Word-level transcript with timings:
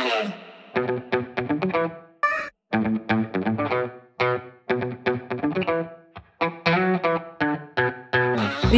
Island. 0.00 1.29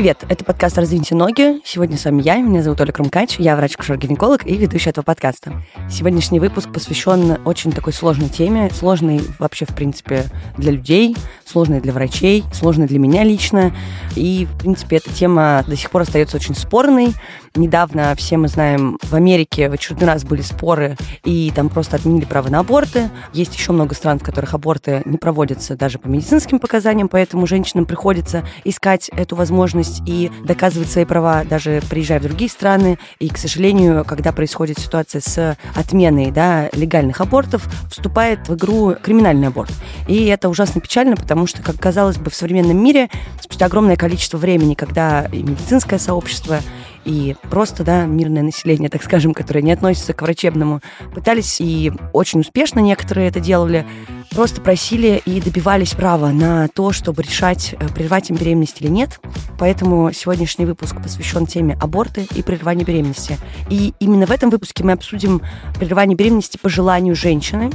Привет, 0.03 0.25
это 0.29 0.45
подкаст 0.45 0.77
«Раздвиньте 0.79 1.15
ноги». 1.15 1.61
Сегодня 1.65 1.97
с 1.97 2.07
вами 2.07 2.23
я, 2.23 2.39
меня 2.39 2.61
зовут 2.61 2.81
Оля 2.81 2.91
Крумкач, 2.91 3.37
я 3.39 3.55
врач-кушер-гинеколог 3.55 4.45
и 4.45 4.57
ведущая 4.57 4.91
этого 4.91 5.05
подкаста. 5.05 5.63
Сегодняшний 5.89 6.41
выпуск 6.41 6.73
посвящен 6.73 7.39
очень 7.45 7.71
такой 7.71 7.93
сложной 7.93 8.29
теме, 8.29 8.69
сложной 8.75 9.21
вообще, 9.39 9.65
в 9.65 9.73
принципе, 9.77 10.25
для 10.59 10.73
людей, 10.73 11.17
сложной 11.45 11.81
для 11.81 11.93
врачей, 11.93 12.43
сложной 12.53 12.89
для 12.89 12.99
меня 12.99 13.23
лично. 13.23 13.73
И, 14.17 14.49
в 14.53 14.59
принципе, 14.59 14.97
эта 14.97 15.11
тема 15.15 15.63
до 15.69 15.77
сих 15.77 15.89
пор 15.89 16.03
остается 16.03 16.37
очень 16.37 16.57
спорной. 16.57 17.15
Недавно, 17.55 18.15
все 18.17 18.39
мы 18.39 18.49
знаем, 18.49 18.99
в 19.03 19.15
Америке 19.15 19.69
в 19.69 19.75
очередной 19.75 20.09
раз 20.09 20.25
были 20.25 20.41
споры, 20.41 20.97
и 21.23 21.53
там 21.55 21.69
просто 21.69 21.97
отменили 21.97 22.25
право 22.25 22.49
на 22.49 22.61
аборты. 22.61 23.11
Есть 23.35 23.55
еще 23.55 23.73
много 23.73 23.95
стран, 23.95 24.19
в 24.19 24.23
которых 24.23 24.55
аборты 24.55 25.03
не 25.05 25.19
проводятся 25.19 25.77
даже 25.77 25.99
по 25.99 26.09
медицинским 26.09 26.59
показаниям, 26.59 27.09
поэтому 27.09 27.47
женщинам 27.47 27.85
приходится 27.85 28.43
искать 28.65 29.11
эту 29.11 29.37
возможность 29.37 29.92
и 30.07 30.31
доказывать 30.45 30.91
свои 30.91 31.05
права, 31.05 31.45
даже 31.45 31.83
приезжая 31.91 32.21
в 32.21 32.23
другие 32.23 32.51
страны. 32.51 32.99
И, 33.19 33.29
к 33.29 33.39
сожалению, 33.39 34.05
когда 34.05 34.33
происходит 34.33 34.79
ситуация 34.79 35.21
с 35.21 35.57
отменой 35.75 36.31
да, 36.31 36.69
легальных 36.73 37.21
абортов, 37.21 37.67
вступает 37.91 38.49
в 38.49 38.55
игру 38.55 38.95
криминальный 39.01 39.49
аборт. 39.49 39.73
И 40.09 40.27
это 40.27 40.49
ужасно 40.49 40.81
печально, 40.81 41.17
потому 41.17 41.47
что, 41.47 41.63
как 41.63 41.77
казалось 41.79 42.17
бы, 42.17 42.31
в 42.31 42.35
современном 42.35 42.83
мире 42.83 43.09
спустя 43.41 43.67
огромное 43.67 43.97
количество 43.97 44.39
времени, 44.39 44.75
когда 44.75 45.27
и 45.33 45.43
медицинское 45.43 45.99
сообщество, 45.99 46.61
и 47.05 47.37
просто, 47.51 47.85
да, 47.85 48.05
мирное 48.05 48.43
население, 48.43 48.89
так 48.89 49.03
скажем, 49.03 49.35
которое 49.35 49.63
не 49.63 49.73
относится 49.73 50.13
к 50.13 50.23
врачебному, 50.23 50.81
пытались 51.15 51.61
и 51.61 51.93
очень 52.13 52.41
успешно 52.41 52.81
некоторые 52.81 53.29
это 53.29 53.41
делали, 53.41 53.87
просто 54.31 54.61
просили 54.61 55.23
и 55.25 55.41
добивались 55.41 55.95
права 55.95 56.31
на 56.31 56.69
то, 56.69 56.93
чтобы 56.93 57.23
решать, 57.23 57.75
э, 57.79 57.89
прервать 57.89 58.31
им 58.31 58.37
беременность 58.37 58.81
или 58.81 58.89
нет. 58.89 59.21
Поэтому 59.59 60.13
сегодняшний 60.13 60.65
выпуск 60.65 60.97
посвящен 61.03 61.47
теме 61.47 61.77
аборты 61.81 62.27
и 62.35 62.43
прерывания 62.43 62.85
беременности. 62.85 63.39
И 63.69 63.95
именно 63.99 64.27
в 64.27 64.31
этом 64.31 64.51
выпуске 64.51 64.85
мы 64.85 64.93
обсудим 64.93 65.43
прерывание 65.79 66.17
беременности 66.17 66.59
по 66.59 66.69
желанию 66.69 67.15
женщины, 67.15 67.71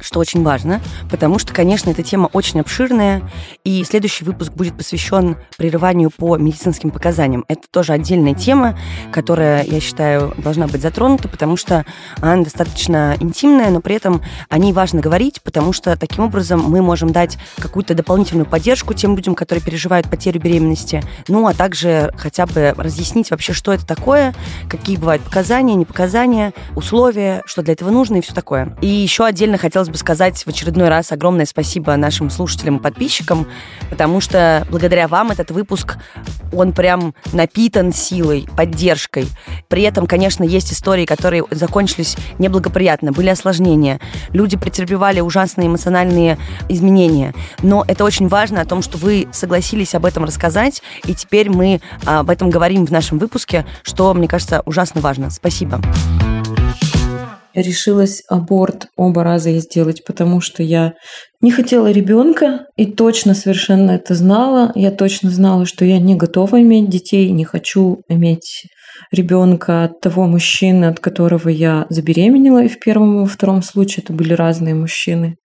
что 0.00 0.20
очень 0.20 0.42
важно, 0.42 0.80
потому 1.10 1.38
что, 1.38 1.52
конечно, 1.52 1.90
эта 1.90 2.02
тема 2.02 2.28
очень 2.32 2.60
обширная, 2.60 3.22
и 3.64 3.84
следующий 3.84 4.24
выпуск 4.24 4.52
будет 4.52 4.76
посвящен 4.76 5.36
прерыванию 5.56 6.10
по 6.10 6.36
медицинским 6.36 6.90
показаниям. 6.90 7.44
Это 7.48 7.62
тоже 7.70 7.92
отдельная 7.92 8.34
тема, 8.34 8.78
которая, 9.12 9.64
я 9.64 9.80
считаю, 9.80 10.34
должна 10.38 10.66
быть 10.66 10.82
затронута, 10.82 11.28
потому 11.28 11.56
что 11.56 11.84
она 12.20 12.42
достаточно 12.42 13.16
интимная, 13.20 13.70
но 13.70 13.80
при 13.80 13.96
этом 13.96 14.22
о 14.48 14.58
ней 14.58 14.72
важно 14.72 15.00
говорить, 15.00 15.42
потому 15.42 15.72
что 15.72 15.96
таким 15.96 16.24
образом 16.24 16.60
мы 16.60 16.82
можем 16.82 17.12
дать 17.12 17.38
какую-то 17.58 17.94
дополнительную 17.94 18.46
поддержку 18.46 18.94
тем 18.94 19.16
людям, 19.16 19.34
которые 19.34 19.62
переживают 19.62 20.08
потерю 20.08 20.40
беременности, 20.40 21.02
ну, 21.28 21.46
а 21.46 21.54
также 21.54 22.12
хотя 22.16 22.46
бы 22.46 22.74
разъяснить 22.76 23.30
вообще, 23.30 23.52
что 23.52 23.72
это 23.72 23.86
такое, 23.86 24.34
какие 24.68 24.96
бывают 24.96 25.22
показания, 25.22 25.74
непоказания, 25.74 26.52
условия, 26.74 27.42
что 27.46 27.62
для 27.62 27.74
этого 27.74 27.90
нужно 27.90 28.16
и 28.16 28.20
все 28.20 28.34
такое. 28.34 28.76
И 28.80 28.86
еще 28.86 29.24
отдельно 29.24 29.58
хотелось 29.58 29.77
хотелось 29.78 29.92
бы 29.92 29.98
сказать 29.98 30.42
в 30.42 30.48
очередной 30.48 30.88
раз 30.88 31.12
огромное 31.12 31.46
спасибо 31.46 31.94
нашим 31.94 32.30
слушателям 32.30 32.78
и 32.78 32.80
подписчикам, 32.80 33.46
потому 33.90 34.20
что 34.20 34.66
благодаря 34.70 35.06
вам 35.06 35.30
этот 35.30 35.52
выпуск, 35.52 35.98
он 36.52 36.72
прям 36.72 37.14
напитан 37.32 37.92
силой, 37.92 38.48
поддержкой. 38.56 39.28
При 39.68 39.82
этом, 39.82 40.08
конечно, 40.08 40.42
есть 40.42 40.72
истории, 40.72 41.04
которые 41.04 41.44
закончились 41.52 42.16
неблагоприятно, 42.40 43.12
были 43.12 43.28
осложнения. 43.28 44.00
Люди 44.30 44.56
претерпевали 44.56 45.20
ужасные 45.20 45.68
эмоциональные 45.68 46.38
изменения. 46.68 47.32
Но 47.62 47.84
это 47.86 48.02
очень 48.02 48.26
важно 48.26 48.60
о 48.60 48.64
том, 48.64 48.82
что 48.82 48.98
вы 48.98 49.28
согласились 49.30 49.94
об 49.94 50.06
этом 50.06 50.24
рассказать, 50.24 50.82
и 51.04 51.14
теперь 51.14 51.50
мы 51.50 51.80
об 52.04 52.30
этом 52.30 52.50
говорим 52.50 52.84
в 52.84 52.90
нашем 52.90 53.18
выпуске, 53.18 53.64
что, 53.84 54.12
мне 54.12 54.26
кажется, 54.26 54.60
ужасно 54.66 55.00
важно. 55.00 55.30
Спасибо 55.30 55.80
решилась 57.54 58.22
аборт 58.28 58.88
оба 58.96 59.24
раза 59.24 59.50
и 59.50 59.58
сделать, 59.58 60.04
потому 60.04 60.40
что 60.40 60.62
я 60.62 60.94
не 61.40 61.50
хотела 61.50 61.90
ребенка 61.90 62.66
и 62.76 62.86
точно 62.86 63.34
совершенно 63.34 63.92
это 63.92 64.14
знала. 64.14 64.72
Я 64.74 64.90
точно 64.90 65.30
знала, 65.30 65.66
что 65.66 65.84
я 65.84 65.98
не 65.98 66.14
готова 66.14 66.60
иметь 66.60 66.88
детей, 66.88 67.30
не 67.30 67.44
хочу 67.44 68.02
иметь 68.08 68.64
ребенка 69.12 69.84
от 69.84 70.00
того 70.00 70.26
мужчины, 70.26 70.86
от 70.86 71.00
которого 71.00 71.48
я 71.48 71.86
забеременела. 71.88 72.64
И 72.64 72.68
в 72.68 72.78
первом 72.78 73.16
и 73.16 73.20
во 73.20 73.26
втором 73.26 73.62
случае 73.62 74.04
это 74.04 74.12
были 74.12 74.32
разные 74.32 74.74
мужчины. 74.74 75.36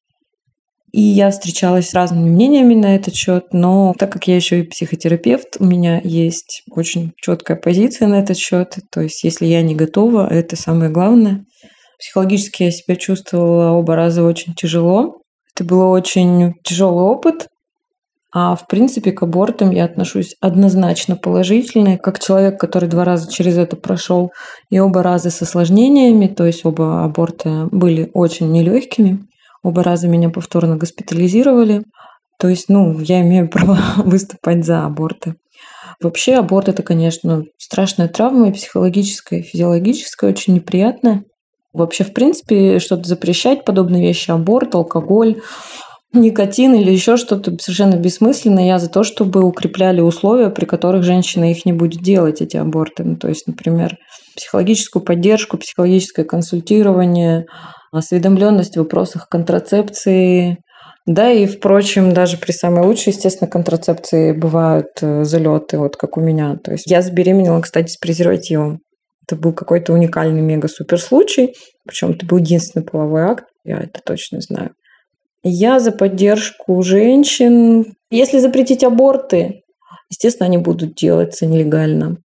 И 0.92 1.02
я 1.02 1.32
встречалась 1.32 1.90
с 1.90 1.94
разными 1.96 2.30
мнениями 2.30 2.76
на 2.76 2.96
этот 2.96 3.16
счет, 3.16 3.46
но 3.52 3.96
так 3.98 4.12
как 4.14 4.28
я 4.28 4.36
еще 4.36 4.60
и 4.60 4.68
психотерапевт, 4.68 5.58
у 5.60 5.66
меня 5.66 6.00
есть 6.04 6.62
очень 6.70 7.14
четкая 7.20 7.58
позиция 7.58 8.08
на 8.08 8.20
этот 8.20 8.38
счет. 8.38 8.78
То 8.92 9.02
есть, 9.02 9.24
если 9.24 9.48
я 9.48 9.64
не 9.64 9.74
готова, 9.74 10.32
это 10.32 10.56
самое 10.56 10.92
главное. 10.92 11.46
Психологически 12.04 12.64
я 12.64 12.72
себя 12.72 12.98
чувствовала 12.98 13.72
оба 13.72 13.96
раза 13.96 14.24
очень 14.24 14.54
тяжело. 14.56 15.22
Это 15.56 15.64
был 15.64 15.90
очень 15.90 16.54
тяжелый 16.62 17.06
опыт, 17.06 17.48
а 18.34 18.58
в 18.58 18.68
принципе 18.68 19.14
к 19.14 19.24
абортам 19.24 19.72
я 19.72 19.86
отношусь 19.86 20.36
однозначно 20.42 21.16
положительно, 21.16 21.98
как 21.98 22.20
человек, 22.20 22.60
который 22.60 22.90
два 22.90 23.06
раза 23.06 23.32
через 23.32 23.58
это 23.58 23.78
прошел, 23.78 24.34
и 24.70 24.80
оба 24.80 25.02
раза 25.02 25.30
с 25.30 25.42
осложнениями, 25.42 26.28
то 26.28 26.46
есть 26.46 26.66
оба 26.66 27.06
аборта 27.06 27.70
были 27.72 28.12
очень 28.14 28.52
нелегкими. 28.52 29.20
Оба 29.64 29.82
раза 29.82 30.10
меня 30.10 30.30
повторно 30.30 30.76
госпитализировали. 30.76 31.84
То 32.38 32.50
есть, 32.50 32.68
ну, 32.68 33.00
я 33.00 33.22
имею 33.22 33.48
право 33.50 33.80
выступать 33.96 34.66
за 34.66 34.86
аборты. 34.86 35.36
Вообще 36.02 36.36
аборт 36.36 36.68
это, 36.68 36.84
конечно, 36.84 37.44
страшная 37.58 38.10
травма 38.10 38.50
и 38.50 38.52
психологическая, 38.52 39.40
и 39.40 39.44
физиологическая, 39.44 40.30
очень 40.30 40.56
неприятная. 40.56 41.24
Вообще, 41.74 42.04
в 42.04 42.14
принципе, 42.14 42.80
что-то 42.80 43.08
запрещать, 43.08 43.66
подобные 43.66 44.04
вещи, 44.04 44.32
аборт, 44.32 44.76
алкоголь, 44.76 45.42
никотин 46.14 46.76
или 46.76 46.92
еще 46.92 47.18
что-то 47.18 47.58
совершенно 47.60 47.96
бессмысленно. 47.96 48.66
Я 48.66 48.80
за 48.80 48.90
то, 48.90 49.04
чтобы 49.04 49.44
укрепляли 49.44 50.00
условия, 50.00 50.50
при 50.50 50.66
которых 50.66 51.04
женщина 51.04 51.50
их 51.50 51.66
не 51.66 51.74
будет 51.74 52.02
делать, 52.02 52.42
эти 52.42 52.58
аборты. 52.58 53.04
Ну, 53.04 53.16
то 53.18 53.28
есть, 53.28 53.48
например, 53.48 53.98
психологическую 54.36 55.04
поддержку, 55.04 55.58
психологическое 55.58 56.24
консультирование, 56.24 57.46
осведомленность 57.92 58.76
в 58.76 58.80
вопросах 58.80 59.28
контрацепции, 59.28 60.58
да, 61.06 61.32
и, 61.32 61.46
впрочем, 61.48 62.14
даже 62.14 62.38
при 62.38 62.52
самой 62.54 62.86
лучшей, 62.86 63.12
естественно, 63.12 63.50
контрацепции 63.50 64.32
бывают 64.32 64.88
э, 65.02 65.26
залеты, 65.26 65.78
вот 65.78 65.98
как 65.98 66.16
у 66.16 66.22
меня. 66.22 66.56
То 66.64 66.72
есть 66.72 66.90
я 66.90 67.02
забеременела, 67.02 67.60
кстати, 67.60 67.92
с 67.92 67.98
презервативом. 67.98 68.80
Это 69.26 69.36
был 69.36 69.54
какой-то 69.54 69.94
уникальный 69.94 70.42
мега-супер 70.42 71.00
случай, 71.00 71.54
причем 71.88 72.12
это 72.12 72.26
был 72.26 72.38
единственный 72.38 72.84
половой 72.84 73.24
акт, 73.24 73.46
я 73.64 73.80
это 73.80 74.02
точно 74.06 74.42
знаю. 74.42 74.72
Я 75.44 75.80
за 75.80 75.92
поддержку 75.92 76.82
женщин. 76.84 77.86
Если 78.10 78.40
запретить 78.40 78.84
аборты, 78.84 79.62
естественно, 80.10 80.48
они 80.48 80.58
будут 80.58 80.96
делаться 80.96 81.46
нелегально. 81.46 82.18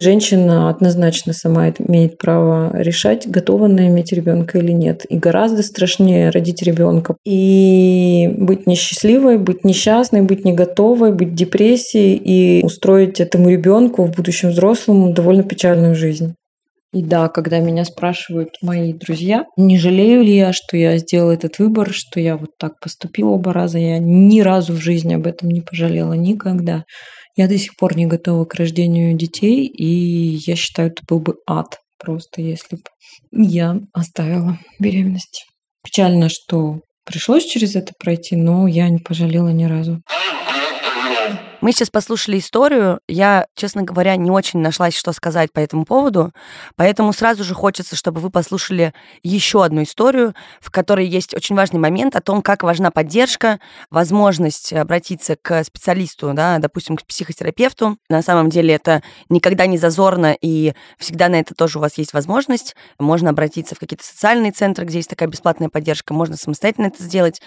Женщина 0.00 0.68
однозначно 0.70 1.32
сама 1.32 1.70
имеет 1.70 2.18
право 2.18 2.70
решать, 2.72 3.26
готова 3.26 3.66
она 3.66 3.88
иметь 3.88 4.12
ребенка 4.12 4.58
или 4.58 4.70
нет. 4.70 5.04
И 5.08 5.18
гораздо 5.18 5.64
страшнее 5.64 6.30
родить 6.30 6.62
ребенка 6.62 7.16
и 7.24 8.28
быть 8.38 8.68
несчастливой, 8.68 9.38
быть 9.38 9.64
несчастной, 9.64 10.22
быть 10.22 10.44
не 10.44 10.52
готовой, 10.52 11.12
быть 11.12 11.30
в 11.30 11.34
депрессии 11.34 12.14
и 12.14 12.64
устроить 12.64 13.18
этому 13.18 13.48
ребенку 13.48 14.04
в 14.04 14.14
будущем 14.14 14.50
взрослому 14.50 15.12
довольно 15.12 15.42
печальную 15.42 15.96
жизнь. 15.96 16.34
И 16.92 17.02
да, 17.02 17.28
когда 17.28 17.58
меня 17.58 17.84
спрашивают 17.84 18.56
мои 18.62 18.94
друзья, 18.94 19.44
не 19.58 19.78
жалею 19.78 20.22
ли 20.22 20.34
я, 20.34 20.54
что 20.54 20.76
я 20.76 20.96
сделала 20.96 21.32
этот 21.32 21.58
выбор, 21.58 21.92
что 21.92 22.18
я 22.18 22.38
вот 22.38 22.50
так 22.58 22.80
поступила 22.80 23.30
оба 23.30 23.52
раза, 23.52 23.78
я 23.78 23.98
ни 23.98 24.40
разу 24.40 24.72
в 24.72 24.80
жизни 24.80 25.14
об 25.14 25.26
этом 25.26 25.50
не 25.50 25.60
пожалела 25.60 26.14
никогда. 26.14 26.84
Я 27.36 27.46
до 27.46 27.58
сих 27.58 27.76
пор 27.76 27.96
не 27.96 28.06
готова 28.06 28.46
к 28.46 28.54
рождению 28.54 29.16
детей, 29.16 29.66
и 29.66 30.38
я 30.46 30.56
считаю, 30.56 30.88
это 30.88 31.02
был 31.06 31.20
бы 31.20 31.34
ад 31.46 31.78
просто, 31.98 32.40
если 32.40 32.76
бы 32.76 32.82
я 33.32 33.78
оставила 33.92 34.58
беременность. 34.78 35.44
Печально, 35.84 36.30
что 36.30 36.80
пришлось 37.04 37.44
через 37.44 37.76
это 37.76 37.92
пройти, 37.98 38.34
но 38.34 38.66
я 38.66 38.88
не 38.88 38.98
пожалела 38.98 39.50
ни 39.50 39.64
разу. 39.64 40.00
Мы 41.60 41.72
сейчас 41.72 41.90
послушали 41.90 42.38
историю. 42.38 43.00
Я, 43.08 43.46
честно 43.56 43.82
говоря, 43.82 44.14
не 44.14 44.30
очень 44.30 44.60
нашлась, 44.60 44.96
что 44.96 45.12
сказать 45.12 45.52
по 45.52 45.58
этому 45.58 45.84
поводу. 45.84 46.32
Поэтому 46.76 47.12
сразу 47.12 47.42
же 47.42 47.52
хочется, 47.52 47.96
чтобы 47.96 48.20
вы 48.20 48.30
послушали 48.30 48.94
еще 49.24 49.64
одну 49.64 49.82
историю, 49.82 50.34
в 50.60 50.70
которой 50.70 51.08
есть 51.08 51.34
очень 51.34 51.56
важный 51.56 51.80
момент 51.80 52.14
о 52.14 52.20
том, 52.20 52.42
как 52.42 52.62
важна 52.62 52.92
поддержка, 52.92 53.58
возможность 53.90 54.72
обратиться 54.72 55.34
к 55.34 55.64
специалисту, 55.64 56.32
да, 56.32 56.58
допустим, 56.58 56.96
к 56.96 57.04
психотерапевту. 57.04 57.98
На 58.08 58.22
самом 58.22 58.50
деле 58.50 58.74
это 58.74 59.02
никогда 59.28 59.66
не 59.66 59.78
зазорно, 59.78 60.36
и 60.40 60.74
всегда 60.96 61.28
на 61.28 61.40
это 61.40 61.54
тоже 61.54 61.78
у 61.78 61.80
вас 61.80 61.98
есть 61.98 62.12
возможность. 62.12 62.76
Можно 63.00 63.30
обратиться 63.30 63.74
в 63.74 63.80
какие-то 63.80 64.04
социальные 64.04 64.52
центры, 64.52 64.84
где 64.84 64.98
есть 64.98 65.10
такая 65.10 65.28
бесплатная 65.28 65.70
поддержка, 65.70 66.14
можно 66.14 66.36
самостоятельно 66.36 66.86
это 66.86 67.02
сделать. 67.02 67.40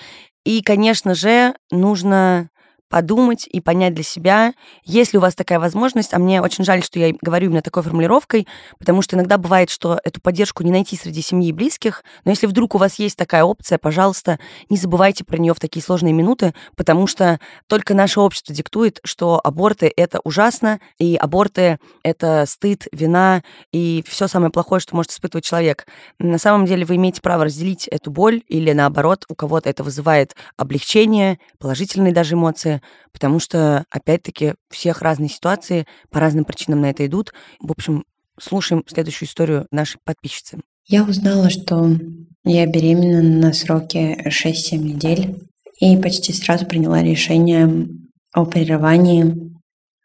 И, 0.44 0.62
конечно 0.62 1.16
же, 1.16 1.54
нужно 1.72 2.50
подумать 2.92 3.48
и 3.50 3.62
понять 3.62 3.96
для 3.96 4.04
себя, 4.04 4.54
есть 4.84 5.14
ли 5.14 5.18
у 5.18 5.22
вас 5.22 5.34
такая 5.34 5.60
возможность. 5.60 6.14
А 6.14 6.20
мне 6.20 6.42
очень 6.42 6.66
жаль, 6.66 6.84
что 6.84 7.00
я 7.00 7.16
говорю 7.22 7.48
именно 7.48 7.62
такой 7.62 7.82
формулировкой, 7.82 8.48
потому 8.78 9.02
что 9.02 9.16
иногда 9.16 9.38
бывает, 9.38 9.70
что 9.70 10.00
эту 10.04 10.20
поддержку 10.20 10.62
не 10.64 10.72
найти 10.72 10.98
среди 10.98 11.22
семьи 11.22 11.50
и 11.50 11.54
близких. 11.54 12.04
Но 12.26 12.32
если 12.32 12.48
вдруг 12.48 12.76
у 12.76 12.78
вас 12.78 13.00
есть 13.00 13.18
такая 13.18 13.46
опция, 13.46 13.78
пожалуйста, 13.78 14.40
не 14.70 14.76
забывайте 14.76 15.24
про 15.24 15.38
нее 15.38 15.54
в 15.54 15.60
такие 15.60 15.82
сложные 15.82 16.12
минуты, 16.12 16.54
потому 16.76 17.08
что 17.08 17.40
только 17.68 17.94
наше 17.94 18.20
общество 18.20 18.54
диктует, 18.54 19.00
что 19.06 19.40
аборты— 19.42 19.92
это 19.96 20.20
ужасно, 20.26 20.82
и 21.00 21.16
аборты— 21.16 21.80
это 22.04 22.44
стыд, 22.46 22.88
вина 22.92 23.42
и 23.72 24.04
все 24.06 24.28
самое 24.28 24.52
плохое, 24.52 24.82
что 24.82 24.98
может 24.98 25.12
испытывать 25.12 25.46
человек. 25.46 25.88
На 26.20 26.38
самом 26.38 26.66
деле 26.66 26.84
вы 26.84 26.98
имеете 26.98 27.22
право 27.22 27.46
разделить 27.46 27.88
эту 27.88 28.12
боль 28.12 28.44
или, 28.50 28.74
наоборот, 28.74 29.24
у 29.30 29.36
кого-то 29.36 29.70
это 29.70 29.82
вызывает 29.82 30.36
облегчение, 30.58 31.40
положительные 31.58 32.12
даже 32.12 32.36
эмоции, 32.36 32.81
потому 33.12 33.40
что, 33.40 33.86
опять-таки, 33.90 34.54
всех 34.70 35.02
разные 35.02 35.30
ситуации, 35.30 35.86
по 36.10 36.20
разным 36.20 36.46
причинам 36.46 36.82
на 36.82 36.90
это 36.90 37.06
идут. 37.06 37.34
В 37.60 37.72
общем, 37.72 38.04
слушаем 38.40 38.84
следующую 38.88 39.28
историю 39.28 39.68
нашей 39.72 40.00
подписчицы. 40.04 40.60
Я 40.88 41.04
узнала, 41.04 41.50
что 41.50 41.96
я 42.44 42.66
беременна 42.66 43.22
на 43.22 43.54
сроке 43.54 44.18
6-7 44.28 44.78
недель 44.78 45.48
и 45.80 45.98
почти 45.98 46.34
сразу 46.34 46.66
приняла 46.66 47.02
решение 47.02 47.88
о 48.34 48.46
прерывании. 48.46 49.52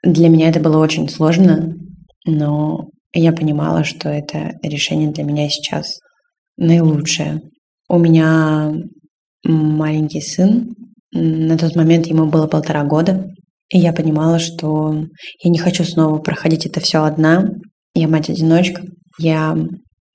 Для 0.02 0.28
меня 0.28 0.48
это 0.48 0.60
было 0.60 0.78
очень 0.78 1.08
сложно, 1.08 1.74
но 2.24 2.88
я 3.12 3.32
понимала, 3.32 3.84
что 3.84 4.08
это 4.08 4.58
решение 4.62 5.10
для 5.10 5.24
меня 5.24 5.48
сейчас 5.48 5.98
наилучшее. 6.56 7.42
У 7.88 7.98
меня 7.98 8.74
маленький 9.44 10.20
сын, 10.20 10.74
на 11.16 11.56
тот 11.58 11.74
момент 11.76 12.06
ему 12.06 12.26
было 12.26 12.46
полтора 12.46 12.84
года, 12.84 13.26
и 13.68 13.78
я 13.78 13.92
понимала, 13.92 14.38
что 14.38 15.06
я 15.42 15.50
не 15.50 15.58
хочу 15.58 15.84
снова 15.84 16.18
проходить 16.18 16.66
это 16.66 16.80
все 16.80 17.04
одна. 17.04 17.48
Я 17.94 18.08
мать-одиночка, 18.08 18.82
я 19.18 19.56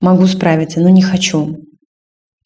могу 0.00 0.26
справиться, 0.26 0.80
но 0.80 0.88
не 0.88 1.02
хочу. 1.02 1.56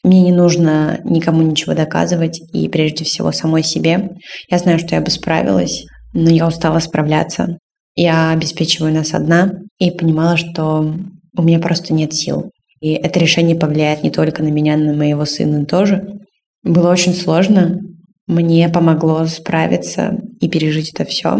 Мне 0.02 0.22
не 0.22 0.32
нужно 0.32 1.00
никому 1.04 1.42
ничего 1.42 1.74
доказывать, 1.74 2.40
и 2.52 2.68
прежде 2.68 3.04
всего 3.04 3.32
самой 3.32 3.62
себе. 3.62 4.10
Я 4.50 4.58
знаю, 4.58 4.78
что 4.78 4.94
я 4.94 5.00
бы 5.00 5.10
справилась, 5.10 5.84
но 6.12 6.30
я 6.30 6.46
устала 6.46 6.78
справляться. 6.78 7.58
Я 7.94 8.30
обеспечиваю 8.30 8.92
нас 8.92 9.14
одна 9.14 9.52
и 9.78 9.90
понимала, 9.90 10.36
что 10.36 10.94
у 11.36 11.42
меня 11.42 11.58
просто 11.58 11.92
нет 11.92 12.14
сил. 12.14 12.50
И 12.80 12.92
это 12.92 13.18
решение 13.18 13.56
повлияет 13.56 14.02
не 14.02 14.10
только 14.10 14.42
на 14.42 14.48
меня, 14.48 14.76
но 14.76 14.84
и 14.84 14.86
на 14.88 14.94
моего 14.94 15.24
сына 15.24 15.64
тоже. 15.64 16.06
Было 16.62 16.90
очень 16.90 17.14
сложно, 17.14 17.78
мне 18.26 18.68
помогло 18.68 19.26
справиться 19.26 20.18
и 20.40 20.48
пережить 20.48 20.92
это 20.92 21.04
все. 21.04 21.38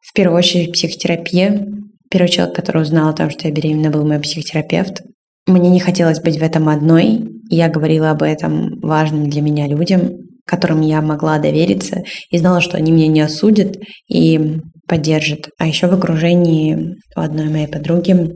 В 0.00 0.12
первую 0.14 0.38
очередь 0.38 0.72
психотерапия. 0.72 1.66
Первый 2.10 2.28
человек, 2.28 2.54
который 2.54 2.82
узнал 2.82 3.08
о 3.08 3.14
том, 3.14 3.30
что 3.30 3.48
я 3.48 3.54
беременна, 3.54 3.90
был 3.90 4.06
мой 4.06 4.20
психотерапевт. 4.20 5.02
Мне 5.46 5.70
не 5.70 5.80
хотелось 5.80 6.20
быть 6.20 6.38
в 6.38 6.42
этом 6.42 6.68
одной. 6.68 7.24
Я 7.50 7.68
говорила 7.68 8.10
об 8.10 8.22
этом 8.22 8.78
важным 8.80 9.28
для 9.28 9.42
меня 9.42 9.66
людям, 9.66 10.12
которым 10.46 10.80
я 10.82 11.00
могла 11.02 11.38
довериться 11.38 12.02
и 12.30 12.38
знала, 12.38 12.60
что 12.60 12.76
они 12.76 12.92
меня 12.92 13.08
не 13.08 13.20
осудят 13.20 13.76
и 14.08 14.60
поддержат. 14.86 15.48
А 15.58 15.66
еще 15.66 15.88
в 15.88 15.94
окружении 15.94 16.96
у 17.16 17.20
одной 17.20 17.48
моей 17.48 17.66
подруги 17.66 18.30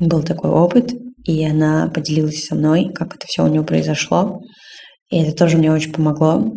был 0.00 0.22
такой 0.22 0.50
опыт, 0.50 0.92
и 1.24 1.44
она 1.44 1.88
поделилась 1.88 2.44
со 2.44 2.54
мной, 2.54 2.90
как 2.94 3.14
это 3.14 3.26
все 3.26 3.44
у 3.44 3.48
нее 3.48 3.62
произошло. 3.62 4.40
И 5.10 5.18
это 5.18 5.34
тоже 5.36 5.56
мне 5.56 5.72
очень 5.72 5.92
помогло. 5.92 6.52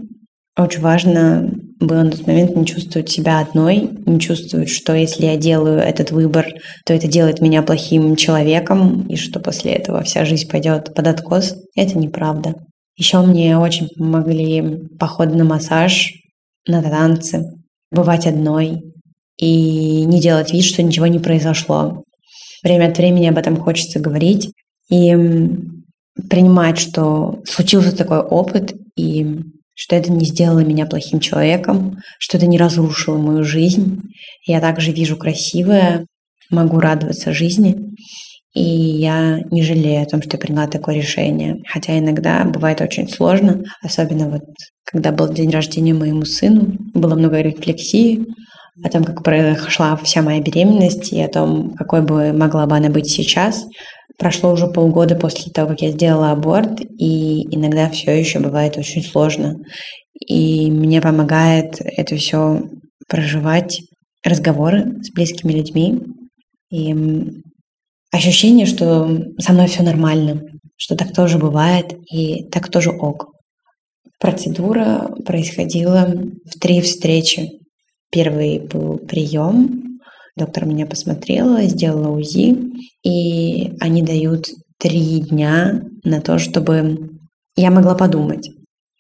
Очень 0.60 0.82
важно 0.82 1.50
было 1.80 2.04
на 2.04 2.12
тот 2.12 2.28
момент 2.28 2.54
не 2.54 2.66
чувствовать 2.66 3.10
себя 3.10 3.40
одной, 3.40 3.90
не 4.06 4.20
чувствовать, 4.20 4.70
что 4.70 4.94
если 4.94 5.26
я 5.26 5.38
делаю 5.38 5.80
этот 5.80 6.12
выбор, 6.12 6.48
то 6.86 6.94
это 6.94 7.08
делает 7.08 7.40
меня 7.40 7.62
плохим 7.62 8.18
человеком, 8.18 9.08
и 9.08 9.16
что 9.16 9.40
после 9.40 9.72
этого 9.72 10.04
вся 10.04 10.26
жизнь 10.26 10.50
пойдет 10.50 10.94
под 10.94 11.08
откос. 11.08 11.56
Это 11.78 11.98
неправда. 11.98 12.56
Еще 12.98 13.22
мне 13.22 13.58
очень 13.58 13.88
помогли 13.88 14.90
походы 15.00 15.38
на 15.38 15.46
массаж, 15.46 16.12
на 16.68 16.84
танцы, 16.84 17.46
бывать 17.90 18.28
одной 18.28 18.82
и 19.38 20.04
не 20.04 20.20
делать 20.20 20.52
вид, 20.52 20.66
что 20.66 20.84
ничего 20.84 21.08
не 21.08 21.20
произошло. 21.20 22.04
Время 22.64 22.90
от 22.90 22.98
времени 22.98 23.28
об 23.28 23.38
этом 23.38 23.56
хочется 23.56 24.02
говорить 24.02 24.52
и 24.90 25.16
принимать, 26.30 26.80
что 26.80 27.40
случился 27.46 27.96
такой 27.96 28.20
опыт, 28.20 28.74
и 28.98 29.40
что 29.80 29.96
это 29.96 30.12
не 30.12 30.26
сделало 30.26 30.60
меня 30.60 30.86
плохим 30.86 31.22
человеком, 31.22 32.00
что 32.20 32.36
это 32.36 32.48
не 32.48 32.58
разрушило 32.58 33.18
мою 33.18 33.46
жизнь. 33.46 34.02
Я 34.46 34.60
также 34.60 34.92
вижу 34.92 35.16
красивое, 35.16 36.06
могу 36.50 36.81
радоваться 36.81 37.34
жизни. 37.34 37.78
И 38.54 38.62
я 38.62 39.40
не 39.52 39.64
жалею 39.64 40.04
о 40.04 40.06
том, 40.06 40.22
что 40.22 40.36
я 40.36 40.40
приняла 40.40 40.68
такое 40.68 40.96
решение. 40.96 41.64
Хотя 41.66 41.98
иногда 41.98 42.44
бывает 42.44 42.81
очень 42.81 43.08
сложно, 43.08 43.64
особенно 43.81 44.28
вот 44.28 44.42
когда 44.84 45.14
был 45.14 45.31
день 45.31 45.50
рождения 45.50 45.94
моему 45.94 46.26
сыну, 46.26 46.76
было 46.94 47.16
много 47.16 47.40
рефлексии 47.40 48.26
о 48.84 48.90
том, 48.90 49.06
как 49.06 49.24
произошла 49.24 49.96
вся 49.96 50.22
моя 50.22 50.42
беременность 50.42 51.14
и 51.14 51.22
о 51.22 51.30
том, 51.30 51.74
какой 51.76 52.02
бы 52.02 52.34
могла 52.34 52.66
бы 52.66 52.76
она 52.76 52.90
быть 52.90 53.10
сейчас. 53.10 53.64
Прошло 54.19 54.51
уже 54.51 54.68
полгода 54.68 55.16
после 55.16 55.50
того, 55.50 55.69
как 55.69 55.81
я 55.81 55.92
сделала 55.92 56.31
аборт, 56.31 56.81
и 56.81 57.44
иногда 57.56 57.89
все 57.89 58.12
еще 58.12 58.39
бывает 58.39 58.77
очень 58.77 59.01
сложно. 59.01 59.56
И 60.27 60.69
мне 60.69 61.01
помогает 61.01 61.77
это 61.80 62.18
все 62.18 62.63
проживать, 63.07 63.80
разговоры 64.24 65.01
с 65.01 65.12
близкими 65.12 65.54
людьми. 65.54 66.01
И 66.69 66.94
ощущение, 68.12 68.66
что 68.66 69.10
со 69.39 69.54
мной 69.54 69.68
все 69.68 69.83
нормально, 69.83 70.42
что 70.75 70.98
так 70.98 71.13
тоже 71.13 71.38
бывает, 71.38 71.94
и 72.12 72.44
так 72.50 72.69
тоже 72.69 72.92
ок. 72.92 73.31
Процедура 74.19 75.10
происходила 75.25 76.13
в 76.44 76.60
три 76.60 76.81
встречи. 76.81 77.51
Первый 78.12 78.60
был 78.60 78.98
прием, 78.98 79.89
Доктор 80.36 80.66
меня 80.66 80.86
посмотрела, 80.86 81.64
сделала 81.64 82.10
УЗИ, 82.10 82.56
и 83.04 83.74
они 83.80 84.02
дают 84.02 84.48
три 84.80 85.20
дня 85.22 85.81
на 86.04 86.22
то, 86.22 86.40
чтобы 86.40 87.10
я 87.56 87.72
могла 87.72 87.95
подумать. 87.95 88.50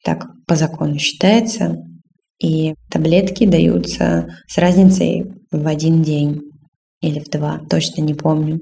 Так 0.03 0.27
по 0.47 0.55
закону 0.55 0.97
считается. 0.97 1.77
И 2.41 2.73
таблетки 2.89 3.45
даются 3.45 4.27
с 4.47 4.57
разницей 4.57 5.25
в 5.51 5.67
один 5.67 6.03
день 6.03 6.41
или 7.01 7.19
в 7.19 7.29
два, 7.29 7.59
точно 7.69 8.01
не 8.01 8.13
помню. 8.13 8.59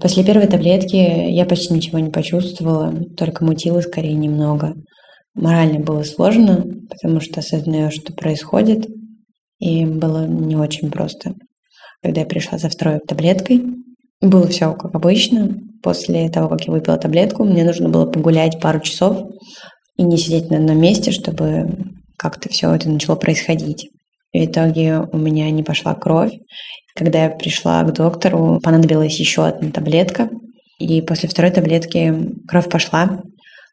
После 0.00 0.24
первой 0.24 0.46
таблетки 0.46 0.96
я 0.96 1.44
почти 1.44 1.74
ничего 1.74 1.98
не 1.98 2.10
почувствовала, 2.10 2.92
только 3.16 3.44
мутила 3.44 3.80
скорее 3.80 4.14
немного. 4.14 4.74
Морально 5.34 5.80
было 5.80 6.02
сложно, 6.04 6.64
потому 6.88 7.20
что 7.20 7.40
осознаешь, 7.40 7.94
что 7.94 8.12
происходит, 8.12 8.86
и 9.58 9.84
было 9.84 10.26
не 10.26 10.56
очень 10.56 10.90
просто 10.90 11.34
когда 12.02 12.20
я 12.22 12.26
пришла 12.26 12.58
за 12.58 12.68
второй 12.68 13.00
таблеткой. 13.00 13.62
Было 14.20 14.46
все 14.48 14.72
как 14.74 14.94
обычно. 14.94 15.56
После 15.82 16.28
того, 16.28 16.48
как 16.48 16.66
я 16.66 16.72
выпила 16.72 16.98
таблетку, 16.98 17.44
мне 17.44 17.64
нужно 17.64 17.88
было 17.88 18.06
погулять 18.06 18.60
пару 18.60 18.80
часов 18.80 19.30
и 19.96 20.02
не 20.02 20.18
сидеть 20.18 20.50
на 20.50 20.58
одном 20.58 20.78
месте, 20.78 21.10
чтобы 21.10 21.92
как-то 22.18 22.48
все 22.50 22.74
это 22.74 22.88
начало 22.88 23.16
происходить. 23.16 23.88
В 24.32 24.44
итоге 24.44 25.00
у 25.12 25.16
меня 25.16 25.50
не 25.50 25.62
пошла 25.62 25.94
кровь. 25.94 26.32
Когда 26.94 27.24
я 27.24 27.30
пришла 27.30 27.82
к 27.82 27.92
доктору, 27.94 28.60
понадобилась 28.62 29.18
еще 29.18 29.46
одна 29.46 29.70
таблетка. 29.70 30.28
И 30.78 31.00
после 31.02 31.28
второй 31.28 31.50
таблетки 31.50 32.14
кровь 32.46 32.68
пошла. 32.68 33.22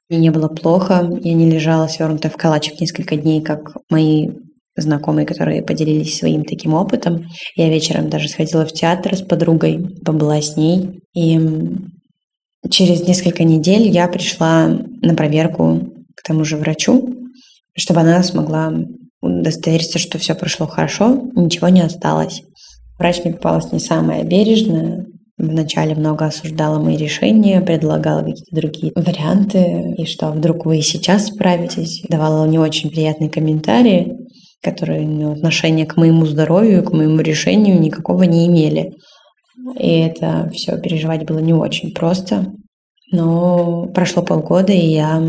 Мне 0.10 0.20
не 0.20 0.30
было 0.30 0.48
плохо. 0.48 1.10
Я 1.22 1.34
не 1.34 1.50
лежала 1.50 1.88
свернутая 1.88 2.32
в 2.32 2.38
калачик 2.38 2.80
несколько 2.80 3.18
дней, 3.18 3.42
как 3.42 3.76
мои 3.90 4.30
знакомые, 4.78 5.26
которые 5.26 5.64
поделились 5.64 6.18
своим 6.18 6.44
таким 6.44 6.74
опытом. 6.74 7.26
Я 7.56 7.70
вечером 7.70 8.10
даже 8.10 8.30
сходила 8.30 8.66
в 8.66 8.72
театр 8.72 9.16
с 9.16 9.22
подругой, 9.22 9.98
побыла 10.06 10.42
с 10.42 10.56
ней. 10.56 11.02
И 11.16 11.40
через 12.70 13.08
несколько 13.08 13.44
недель 13.44 13.90
я 13.90 14.08
пришла 14.08 14.68
на 14.68 15.16
проверку 15.16 15.90
к 16.16 16.24
тому 16.24 16.46
же 16.46 16.58
врачу, 16.58 17.16
чтобы 17.76 18.02
она 18.02 18.24
смогла 18.24 18.74
удостовериться, 19.22 20.00
что 20.00 20.18
все 20.18 20.36
прошло 20.36 20.68
хорошо, 20.68 21.30
ничего 21.36 21.70
не 21.70 21.82
осталось. 21.82 22.44
Врач 22.98 23.24
мне 23.24 23.34
попалась 23.34 23.72
не 23.72 23.80
самая 23.80 24.24
бережная. 24.24 25.06
Вначале 25.38 25.94
много 25.94 26.26
осуждала 26.26 26.80
мои 26.80 26.98
решения, 26.98 27.62
предлагала 27.62 28.22
какие-то 28.22 28.56
другие 28.56 28.92
варианты, 28.96 29.94
и 29.96 30.06
что 30.06 30.32
вдруг 30.32 30.66
вы 30.66 30.82
сейчас 30.82 31.28
справитесь. 31.28 32.02
Давала 32.10 32.48
не 32.48 32.58
очень 32.58 32.90
приятные 32.90 33.30
комментарии, 33.30 34.18
которые 34.72 35.08
ну, 35.08 35.34
отношения 35.34 35.86
к 35.86 35.98
моему 35.98 36.26
здоровью, 36.26 36.84
к 36.84 36.92
моему 36.92 37.20
решению 37.22 37.80
никакого 37.80 38.24
не 38.24 38.48
имели. 38.48 38.94
И 39.80 39.90
это 39.90 40.50
все 40.54 40.78
переживать 40.78 41.26
было 41.26 41.40
не 41.40 41.54
очень 41.54 41.94
просто. 41.94 42.52
Но 43.12 43.88
прошло 43.94 44.24
полгода, 44.24 44.74
и 44.74 44.88
я 44.88 45.22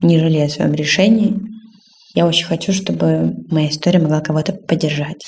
не 0.00 0.18
жалею 0.18 0.46
о 0.46 0.50
своем 0.50 0.74
решении. 0.74 1.34
Я 2.14 2.26
очень 2.26 2.46
хочу, 2.46 2.72
чтобы 2.72 3.34
моя 3.50 3.68
история 3.68 3.98
могла 3.98 4.20
кого-то 4.20 4.52
поддержать. 4.52 5.24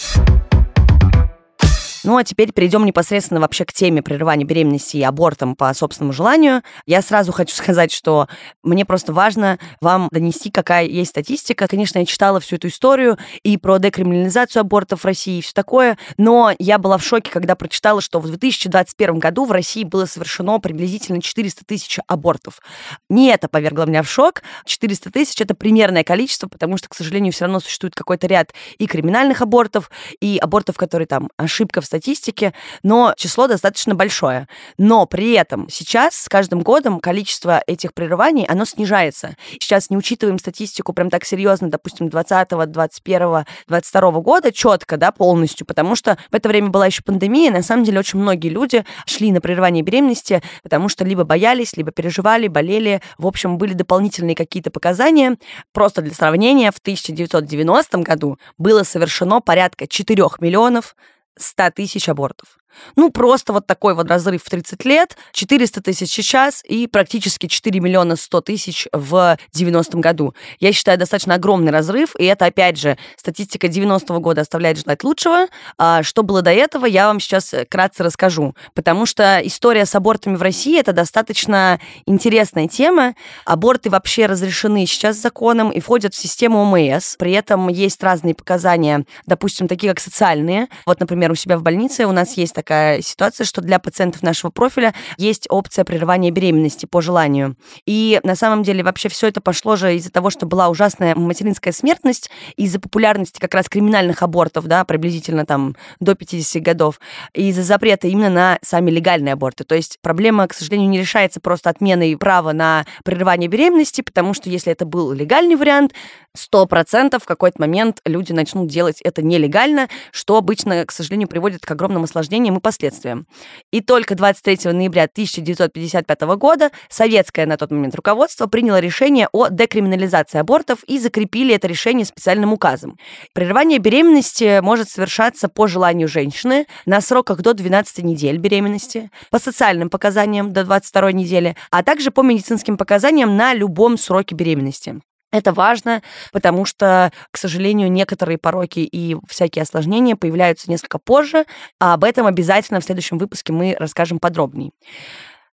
Ну 2.04 2.16
а 2.16 2.24
теперь 2.24 2.52
перейдем 2.52 2.84
непосредственно 2.84 3.40
вообще 3.40 3.64
к 3.64 3.72
теме 3.72 4.02
прерывания 4.02 4.44
беременности 4.44 4.96
и 4.98 5.02
абортом 5.02 5.56
по 5.56 5.72
собственному 5.74 6.12
желанию. 6.12 6.62
Я 6.86 7.02
сразу 7.02 7.32
хочу 7.32 7.54
сказать, 7.56 7.92
что 7.92 8.28
мне 8.62 8.84
просто 8.84 9.12
важно 9.12 9.58
вам 9.80 10.08
донести, 10.10 10.50
какая 10.50 10.84
есть 10.84 11.10
статистика. 11.10 11.66
Конечно, 11.66 11.98
я 11.98 12.06
читала 12.06 12.40
всю 12.40 12.56
эту 12.56 12.68
историю 12.68 13.18
и 13.42 13.56
про 13.56 13.78
декриминализацию 13.78 14.60
абортов 14.60 15.00
в 15.00 15.04
России 15.04 15.38
и 15.38 15.42
все 15.42 15.52
такое, 15.52 15.98
но 16.16 16.52
я 16.58 16.78
была 16.78 16.98
в 16.98 17.04
шоке, 17.04 17.30
когда 17.30 17.54
прочитала, 17.54 18.00
что 18.00 18.20
в 18.20 18.26
2021 18.26 19.18
году 19.18 19.44
в 19.44 19.52
России 19.52 19.84
было 19.84 20.06
совершено 20.06 20.58
приблизительно 20.58 21.20
400 21.20 21.64
тысяч 21.64 21.98
абортов. 22.06 22.60
Не 23.08 23.30
это 23.30 23.48
повергло 23.48 23.84
меня 23.84 24.02
в 24.02 24.10
шок. 24.10 24.42
400 24.64 25.10
тысяч— 25.10 25.40
это 25.40 25.54
примерное 25.54 26.04
количество, 26.04 26.48
потому 26.48 26.76
что, 26.76 26.88
к 26.88 26.94
сожалению, 26.94 27.32
все 27.32 27.44
равно 27.44 27.60
существует 27.60 27.94
какой-то 27.94 28.26
ряд 28.26 28.52
и 28.78 28.86
криминальных 28.86 29.42
абортов, 29.42 29.90
и 30.20 30.38
абортов, 30.38 30.76
которые 30.76 31.06
там 31.06 31.28
ошибка 31.36 31.80
в 31.80 31.86
статистике, 31.88 32.54
но 32.82 33.14
число 33.16 33.46
достаточно 33.48 33.94
большое. 33.94 34.46
Но 34.78 35.06
при 35.06 35.32
этом 35.32 35.68
сейчас 35.68 36.14
с 36.14 36.28
каждым 36.28 36.60
годом 36.60 37.00
количество 37.00 37.62
этих 37.66 37.94
прерываний, 37.94 38.44
оно 38.46 38.64
снижается. 38.64 39.36
Сейчас 39.60 39.90
не 39.90 39.96
учитываем 39.96 40.38
статистику 40.38 40.92
прям 40.92 41.10
так 41.10 41.24
серьезно, 41.24 41.70
допустим, 41.70 42.08
20, 42.08 42.48
21, 42.70 43.44
22 43.66 44.10
года 44.20 44.52
четко, 44.52 44.96
да, 44.96 45.10
полностью, 45.10 45.66
потому 45.66 45.96
что 45.96 46.16
в 46.30 46.34
это 46.34 46.48
время 46.48 46.68
была 46.68 46.86
еще 46.86 47.02
пандемия, 47.02 47.50
и 47.50 47.52
на 47.52 47.62
самом 47.62 47.84
деле 47.84 47.98
очень 47.98 48.18
многие 48.18 48.48
люди 48.48 48.84
шли 49.06 49.32
на 49.32 49.40
прерывание 49.40 49.82
беременности, 49.82 50.42
потому 50.62 50.88
что 50.88 51.04
либо 51.04 51.24
боялись, 51.24 51.76
либо 51.76 51.90
переживали, 51.90 52.48
болели. 52.48 53.00
В 53.16 53.26
общем, 53.26 53.58
были 53.58 53.72
дополнительные 53.72 54.36
какие-то 54.36 54.70
показания. 54.70 55.36
Просто 55.72 56.02
для 56.02 56.14
сравнения, 56.14 56.70
в 56.70 56.78
1990 56.78 57.98
году 57.98 58.38
было 58.58 58.82
совершено 58.82 59.40
порядка 59.40 59.86
4 59.86 60.24
миллионов 60.40 60.94
100 61.38 61.70
тысяч 61.70 62.08
абортов. 62.08 62.58
Ну, 62.96 63.10
просто 63.10 63.52
вот 63.52 63.66
такой 63.66 63.94
вот 63.94 64.08
разрыв 64.08 64.42
в 64.42 64.50
30 64.50 64.84
лет, 64.84 65.16
400 65.32 65.82
тысяч 65.82 66.10
сейчас 66.10 66.62
и 66.64 66.86
практически 66.86 67.46
4 67.46 67.80
миллиона 67.80 68.16
100 68.16 68.40
тысяч 68.42 68.88
в 68.92 69.36
90-м 69.54 70.00
году. 70.00 70.34
Я 70.60 70.72
считаю, 70.72 70.98
достаточно 70.98 71.34
огромный 71.34 71.72
разрыв, 71.72 72.14
и 72.18 72.24
это, 72.24 72.46
опять 72.46 72.78
же, 72.78 72.96
статистика 73.16 73.66
90-го 73.66 74.20
года 74.20 74.42
оставляет 74.42 74.78
желать 74.78 75.04
лучшего. 75.04 75.46
А 75.76 76.02
что 76.02 76.22
было 76.22 76.42
до 76.42 76.52
этого, 76.52 76.86
я 76.86 77.08
вам 77.08 77.20
сейчас 77.20 77.54
кратко 77.68 78.04
расскажу, 78.04 78.54
потому 78.74 79.06
что 79.06 79.40
история 79.42 79.86
с 79.86 79.94
абортами 79.94 80.36
в 80.36 80.42
России— 80.42 80.78
это 80.80 80.92
достаточно 80.92 81.80
интересная 82.06 82.68
тема. 82.68 83.14
Аборты 83.44 83.90
вообще 83.90 84.26
разрешены 84.26 84.86
сейчас 84.86 85.16
законом 85.16 85.70
и 85.70 85.80
входят 85.80 86.14
в 86.14 86.16
систему 86.16 86.60
ОМС. 86.60 87.16
При 87.16 87.32
этом 87.32 87.68
есть 87.68 88.02
разные 88.02 88.34
показания, 88.34 89.04
допустим, 89.26 89.68
такие 89.68 89.92
как 89.92 90.00
социальные. 90.00 90.68
Вот, 90.86 91.00
например, 91.00 91.32
у 91.32 91.34
себя 91.34 91.58
в 91.58 91.62
больнице 91.62 92.06
у 92.06 92.12
нас 92.12 92.36
есть 92.36 92.54
такая 92.54 92.67
ситуация, 93.00 93.44
что 93.44 93.60
для 93.60 93.78
пациентов 93.78 94.22
нашего 94.22 94.50
профиля 94.50 94.94
есть 95.16 95.46
опция 95.50 95.84
прерывания 95.84 96.30
беременности 96.30 96.86
по 96.86 97.00
желанию. 97.00 97.56
И 97.86 98.20
на 98.22 98.34
самом 98.34 98.62
деле 98.62 98.82
вообще 98.82 99.08
все 99.08 99.28
это 99.28 99.40
пошло 99.40 99.76
же 99.76 99.96
из-за 99.96 100.10
того, 100.10 100.30
что 100.30 100.46
была 100.46 100.68
ужасная 100.68 101.14
материнская 101.14 101.72
смертность, 101.72 102.30
из-за 102.56 102.80
популярности 102.80 103.38
как 103.40 103.54
раз 103.54 103.68
криминальных 103.68 104.22
абортов, 104.22 104.66
да, 104.66 104.84
приблизительно 104.84 105.46
там 105.46 105.76
до 106.00 106.14
50 106.14 106.62
годов, 106.62 107.00
из-за 107.34 107.62
запрета 107.62 108.08
именно 108.08 108.30
на 108.30 108.58
сами 108.62 108.90
легальные 108.90 109.32
аборты. 109.34 109.64
То 109.64 109.74
есть 109.74 109.98
проблема, 110.02 110.46
к 110.46 110.54
сожалению, 110.54 110.88
не 110.88 111.00
решается 111.00 111.40
просто 111.40 111.70
отменой 111.70 112.16
права 112.16 112.52
на 112.52 112.86
прерывание 113.04 113.48
беременности, 113.48 114.00
потому 114.00 114.34
что 114.34 114.50
если 114.50 114.72
это 114.72 114.84
был 114.84 115.12
легальный 115.12 115.56
вариант, 115.56 115.92
100% 116.36 117.18
в 117.18 117.24
какой-то 117.24 117.60
момент 117.60 118.00
люди 118.04 118.32
начнут 118.32 118.68
делать 118.68 119.00
это 119.02 119.22
нелегально, 119.22 119.88
что 120.12 120.36
обычно, 120.36 120.84
к 120.86 120.92
сожалению, 120.92 121.28
приводит 121.28 121.64
к 121.64 121.70
огромным 121.70 122.04
осложнениям 122.04 122.47
и 122.56 122.60
последствиям. 122.60 123.26
И 123.72 123.80
только 123.80 124.14
23 124.14 124.72
ноября 124.72 125.04
1955 125.04 126.20
года 126.36 126.70
советское 126.88 127.46
на 127.46 127.56
тот 127.56 127.70
момент 127.70 127.94
руководство 127.94 128.46
приняло 128.46 128.78
решение 128.78 129.28
о 129.32 129.48
декриминализации 129.48 130.38
абортов 130.38 130.82
и 130.84 130.98
закрепили 130.98 131.54
это 131.54 131.66
решение 131.66 132.04
специальным 132.04 132.52
указом. 132.52 132.98
Прерывание 133.34 133.78
беременности 133.78 134.60
может 134.60 134.88
совершаться 134.88 135.48
по 135.48 135.66
желанию 135.66 136.08
женщины 136.08 136.66
на 136.86 137.00
сроках 137.00 137.42
до 137.42 137.54
12 137.54 138.04
недель 138.04 138.38
беременности, 138.38 139.10
по 139.30 139.38
социальным 139.38 139.90
показаниям 139.90 140.52
до 140.52 140.64
22 140.64 141.12
недели, 141.12 141.56
а 141.70 141.82
также 141.82 142.10
по 142.10 142.22
медицинским 142.22 142.76
показаниям 142.76 143.36
на 143.36 143.54
любом 143.54 143.98
сроке 143.98 144.34
беременности. 144.34 145.00
Это 145.30 145.52
важно, 145.52 146.02
потому 146.32 146.64
что, 146.64 147.12
к 147.30 147.36
сожалению, 147.36 147.92
некоторые 147.92 148.38
пороки 148.38 148.80
и 148.80 149.16
всякие 149.28 149.62
осложнения 149.62 150.16
появляются 150.16 150.70
несколько 150.70 150.98
позже, 150.98 151.44
а 151.78 151.94
об 151.94 152.04
этом 152.04 152.26
обязательно 152.26 152.80
в 152.80 152.84
следующем 152.84 153.18
выпуске 153.18 153.52
мы 153.52 153.76
расскажем 153.78 154.20
подробнее. 154.20 154.70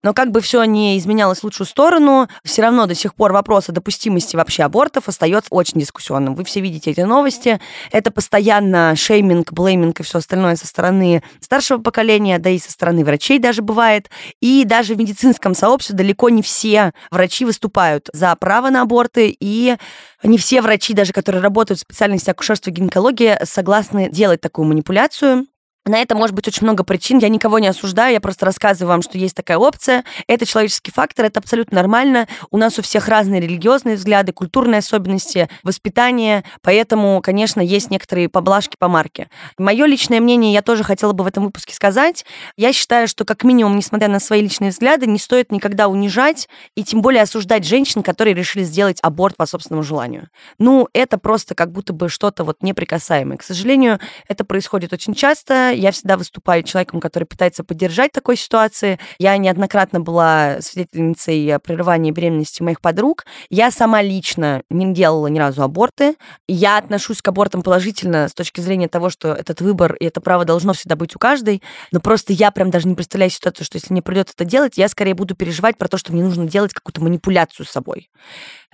Но 0.05 0.15
как 0.15 0.31
бы 0.31 0.41
все 0.41 0.63
не 0.65 0.97
изменялось 0.97 1.41
в 1.41 1.45
лучшую 1.45 1.67
сторону, 1.67 2.29
все 2.45 2.63
равно 2.63 2.87
до 2.87 2.95
сих 2.95 3.15
пор 3.15 3.33
вопрос 3.33 3.69
о 3.69 3.73
допустимости 3.73 4.37
вообще 4.37 4.63
абортов 4.63 5.09
остается 5.09 5.49
очень 5.51 5.81
дискуссионным. 5.81 6.37
Вы 6.37 6.45
все 6.45 6.61
видите 6.61 6.93
эти 6.93 7.01
новости. 7.01 7.61
Это 7.91 8.13
постоянно 8.13 8.95
шейминг, 8.95 9.53
блейминг 9.53 9.99
и 9.99 10.03
все 10.05 10.19
остальное 10.19 10.55
со 10.55 10.69
стороны 10.69 11.25
старшего 11.41 11.79
поколения, 11.79 12.39
да 12.39 12.51
и 12.51 12.59
со 12.59 12.71
стороны 12.71 13.05
врачей 13.05 13.41
даже 13.41 13.61
бывает. 13.61 14.09
И 14.41 14.65
даже 14.65 14.95
в 14.95 14.99
медицинском 14.99 15.57
сообществе 15.57 15.97
далеко 15.97 16.29
не 16.29 16.43
все 16.43 16.93
врачи 17.11 17.45
выступают 17.45 18.09
за 18.13 18.35
право 18.37 18.71
на 18.71 18.83
аборты, 18.83 19.37
и 19.41 19.77
не 20.23 20.39
все 20.39 20.63
врачи, 20.63 20.95
даже 20.95 21.13
которые 21.13 21.43
работают 21.43 21.81
в 21.81 21.83
специальности 21.83 22.31
акушерства 22.31 22.71
и 22.71 22.75
гинекологии, 22.75 23.37
согласны 23.45 24.09
делать 24.11 24.41
такую 24.41 24.69
манипуляцию. 24.69 25.47
На 25.89 26.01
это 26.01 26.15
может 26.15 26.35
быть 26.35 26.47
очень 26.47 26.65
много 26.65 26.85
причин. 26.85 27.19
Я 27.19 27.31
никого 27.31 27.59
не 27.59 27.67
осуждаю, 27.67 28.13
я 28.13 28.21
просто 28.21 28.45
рассказываю 28.45 28.89
вам, 28.89 29.03
что 29.03 29.17
есть 29.17 29.35
такая 29.35 29.57
опция. 29.57 30.05
Это 30.27 30.45
человеческий 30.45 30.93
фактор, 30.93 31.25
это 31.25 31.41
абсолютно 31.41 31.77
нормально. 31.77 32.29
У 32.51 32.59
нас 32.59 32.79
у 32.79 32.83
всех 32.83 33.09
разные 33.09 33.41
религиозные 33.41 33.97
взгляды, 33.97 34.33
культурные 34.33 34.81
особенности, 34.81 35.49
воспитание. 35.63 36.45
Поэтому, 36.61 37.23
конечно, 37.23 37.61
есть 37.61 37.91
некоторые 37.91 38.29
поблажки 38.29 38.77
по 38.79 38.89
марке. 38.89 39.31
Мое 39.57 39.87
личное 39.87 40.21
мнение 40.21 40.53
я 40.53 40.61
тоже 40.61 40.85
хотела 40.85 41.13
бы 41.15 41.25
в 41.25 41.27
этом 41.27 41.45
выпуске 41.45 41.75
сказать. 41.75 42.27
Я 42.57 42.75
считаю, 42.75 43.09
что 43.09 43.25
как 43.25 43.45
минимум, 43.45 43.77
несмотря 43.77 44.09
на 44.09 44.21
свои 44.21 44.43
личные 44.43 44.71
взгляды, 44.71 45.07
не 45.07 45.19
стоит 45.19 45.51
никогда 45.51 45.89
унижать 45.89 46.49
и 46.75 46.85
тем 46.85 47.01
более 47.01 47.23
осуждать 47.23 47.65
женщин, 47.65 48.03
которые 48.03 48.35
решили 48.35 48.63
сделать 48.63 48.99
аборт 49.03 49.37
по 49.37 49.47
собственному 49.47 49.83
желанию. 49.83 50.29
Ну, 50.59 50.89
это 50.93 51.17
просто 51.17 51.55
как 51.55 51.73
будто 51.73 51.95
бы 51.95 52.11
что-то 52.11 52.45
вот 52.45 52.63
неприкасаемое. 52.63 53.39
К 53.39 53.43
сожалению, 53.43 53.99
это 54.29 54.45
происходит 54.45 54.93
очень 54.93 55.15
часто 55.15 55.73
я 55.79 55.93
всегда 55.93 56.17
выступаю 56.17 56.63
человеком, 56.63 57.01
который 57.01 57.25
пытается 57.25 57.65
поддержать 57.65 58.13
такой 58.13 58.37
ситуации. 58.37 58.99
Я 59.19 59.37
неоднократно 59.37 60.01
была 60.01 60.61
свидетельницей 60.61 61.59
прерывания 61.61 62.13
беременности 62.13 62.63
моих 62.63 62.81
подруг. 62.81 63.25
Я 63.51 63.71
сама 63.71 64.03
лично 64.03 64.63
не 64.71 64.93
делала 64.93 65.29
ни 65.29 65.39
разу 65.39 65.63
аборты. 65.63 66.17
Я 66.47 66.79
отношусь 66.79 67.23
к 67.23 67.29
абортам 67.29 67.63
положительно 67.63 68.29
с 68.29 68.35
точки 68.35 68.61
зрения 68.61 68.89
того, 68.89 69.11
что 69.11 69.33
этот 69.33 69.61
выбор 69.61 69.95
и 69.95 70.05
это 70.05 70.21
право 70.21 70.45
должно 70.45 70.73
всегда 70.73 70.97
быть 70.97 71.15
у 71.15 71.19
каждой. 71.19 71.63
Но 71.93 72.01
просто 72.01 72.33
я 72.33 72.51
прям 72.51 72.71
даже 72.71 72.89
не 72.89 72.95
представляю 72.95 73.31
ситуацию, 73.31 73.65
что 73.65 73.77
если 73.77 73.93
мне 73.93 74.03
придется 74.03 74.35
это 74.37 74.45
делать, 74.45 74.77
я 74.77 74.89
скорее 74.89 75.15
буду 75.15 75.35
переживать 75.35 75.79
про 75.79 75.89
то, 75.89 75.99
что 75.99 76.13
мне 76.13 76.23
нужно 76.23 76.47
делать 76.47 76.73
какую-то 76.73 77.03
манипуляцию 77.03 77.67
с 77.67 77.71
собой. 77.71 78.11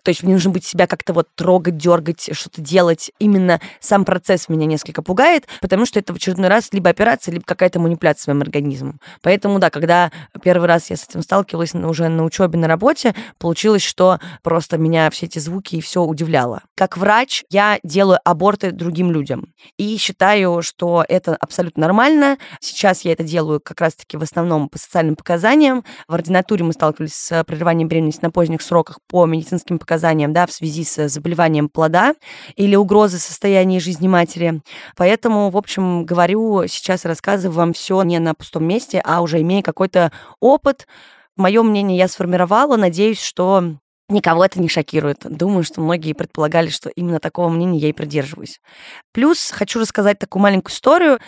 То 0.05 0.11
есть 0.11 0.23
мне 0.23 0.35
нужно 0.35 0.51
быть 0.51 0.65
себя 0.65 0.87
как-то 0.87 1.15
вот 1.15 1.29
трогать, 1.35 1.79
дергать, 1.79 2.29
что-то 2.33 2.61
делать. 2.61 3.11
Именно 3.19 3.61
сам 3.81 4.05
процесс 4.05 4.49
меня 4.51 4.67
несколько 4.67 5.03
пугает, 5.03 5.47
потому 5.61 5.87
что 5.87 5.99
это 5.99 6.13
в 6.13 6.17
очередной 6.17 6.49
раз 6.49 6.69
либо 6.73 6.91
операция, 6.91 7.33
либо 7.33 7.45
какая-то 7.45 7.81
манипуляция 7.81 8.25
своим 8.25 8.43
организмом. 8.43 9.01
Поэтому, 9.23 9.59
да, 9.59 9.71
когда 9.71 10.13
первый 10.43 10.69
раз 10.69 10.91
я 10.91 10.97
с 10.97 11.09
этим 11.09 11.23
сталкивалась 11.23 11.75
уже 11.75 12.09
на 12.09 12.25
учебе, 12.25 12.59
на 12.59 12.69
работе, 12.69 13.15
получилось, 13.39 13.83
что 13.83 14.21
просто 14.43 14.77
меня 14.77 15.09
все 15.11 15.25
эти 15.27 15.39
звуки 15.39 15.77
и 15.77 15.81
все 15.81 16.03
удивляло. 16.03 16.63
Как 16.77 16.99
врач 16.99 17.45
я 17.51 17.81
делаю 17.83 18.19
аборты 18.25 18.73
другим 18.73 19.11
людям. 19.11 19.55
И 19.79 19.97
считаю, 19.97 20.61
что 20.61 21.05
это 21.09 21.35
абсолютно 21.37 21.81
нормально. 21.81 22.37
Сейчас 22.61 23.07
я 23.07 23.13
это 23.13 23.25
делаю 23.25 23.59
как 23.61 23.81
раз-таки 23.81 24.19
в 24.19 24.23
основном 24.23 24.69
по 24.69 24.79
социальным 24.79 25.17
показаниям. 25.17 25.83
В 26.09 26.15
ординатуре 26.15 26.63
мы 26.63 26.75
сталкивались 26.75 27.15
с 27.15 27.45
прерыванием 27.45 27.89
беременности 27.89 28.23
на 28.23 28.31
поздних 28.31 28.61
сроках 28.61 28.99
по 29.09 29.25
медицинским 29.25 29.79
показаниям 29.79 29.94
противопоказаниям, 29.95 30.33
да, 30.33 30.47
в 30.47 30.53
связи 30.53 30.85
с 30.85 31.09
заболеванием 31.09 31.69
плода 31.69 32.15
или 32.57 32.77
угрозы 32.77 33.19
состояния 33.19 33.81
жизни 33.81 34.09
матери. 34.09 34.63
Поэтому, 34.97 35.51
в 35.51 35.57
общем, 35.57 36.05
говорю, 36.05 36.67
сейчас 36.67 37.05
рассказываю 37.05 37.57
вам 37.57 37.73
все 37.73 38.03
не 38.03 38.19
на 38.19 38.35
пустом 38.35 38.65
месте, 38.65 39.01
а 39.05 39.23
уже 39.23 39.41
имея 39.41 39.63
какой-то 39.63 40.13
опыт. 40.41 40.87
Мое 41.37 41.63
мнение 41.63 41.99
я 41.99 42.09
сформировала. 42.09 42.77
Надеюсь, 42.77 43.21
что 43.21 43.77
Никого 44.11 44.45
это 44.45 44.61
не 44.61 44.69
шокирует. 44.69 45.21
Думаю, 45.25 45.65
что 45.65 45.81
многие 45.81 46.13
предполагали, 46.13 46.69
что 46.69 46.91
именно 46.91 47.21
такого 47.21 47.49
мнения 47.49 47.79
я 47.79 47.89
и 47.89 47.95
придерживаюсь. 47.95 48.61
Плюс 49.15 49.51
хочу 49.51 49.81
рассказать 49.81 50.19
такую 50.19 50.43
маленькую 50.43 50.75
историю. 50.75 51.19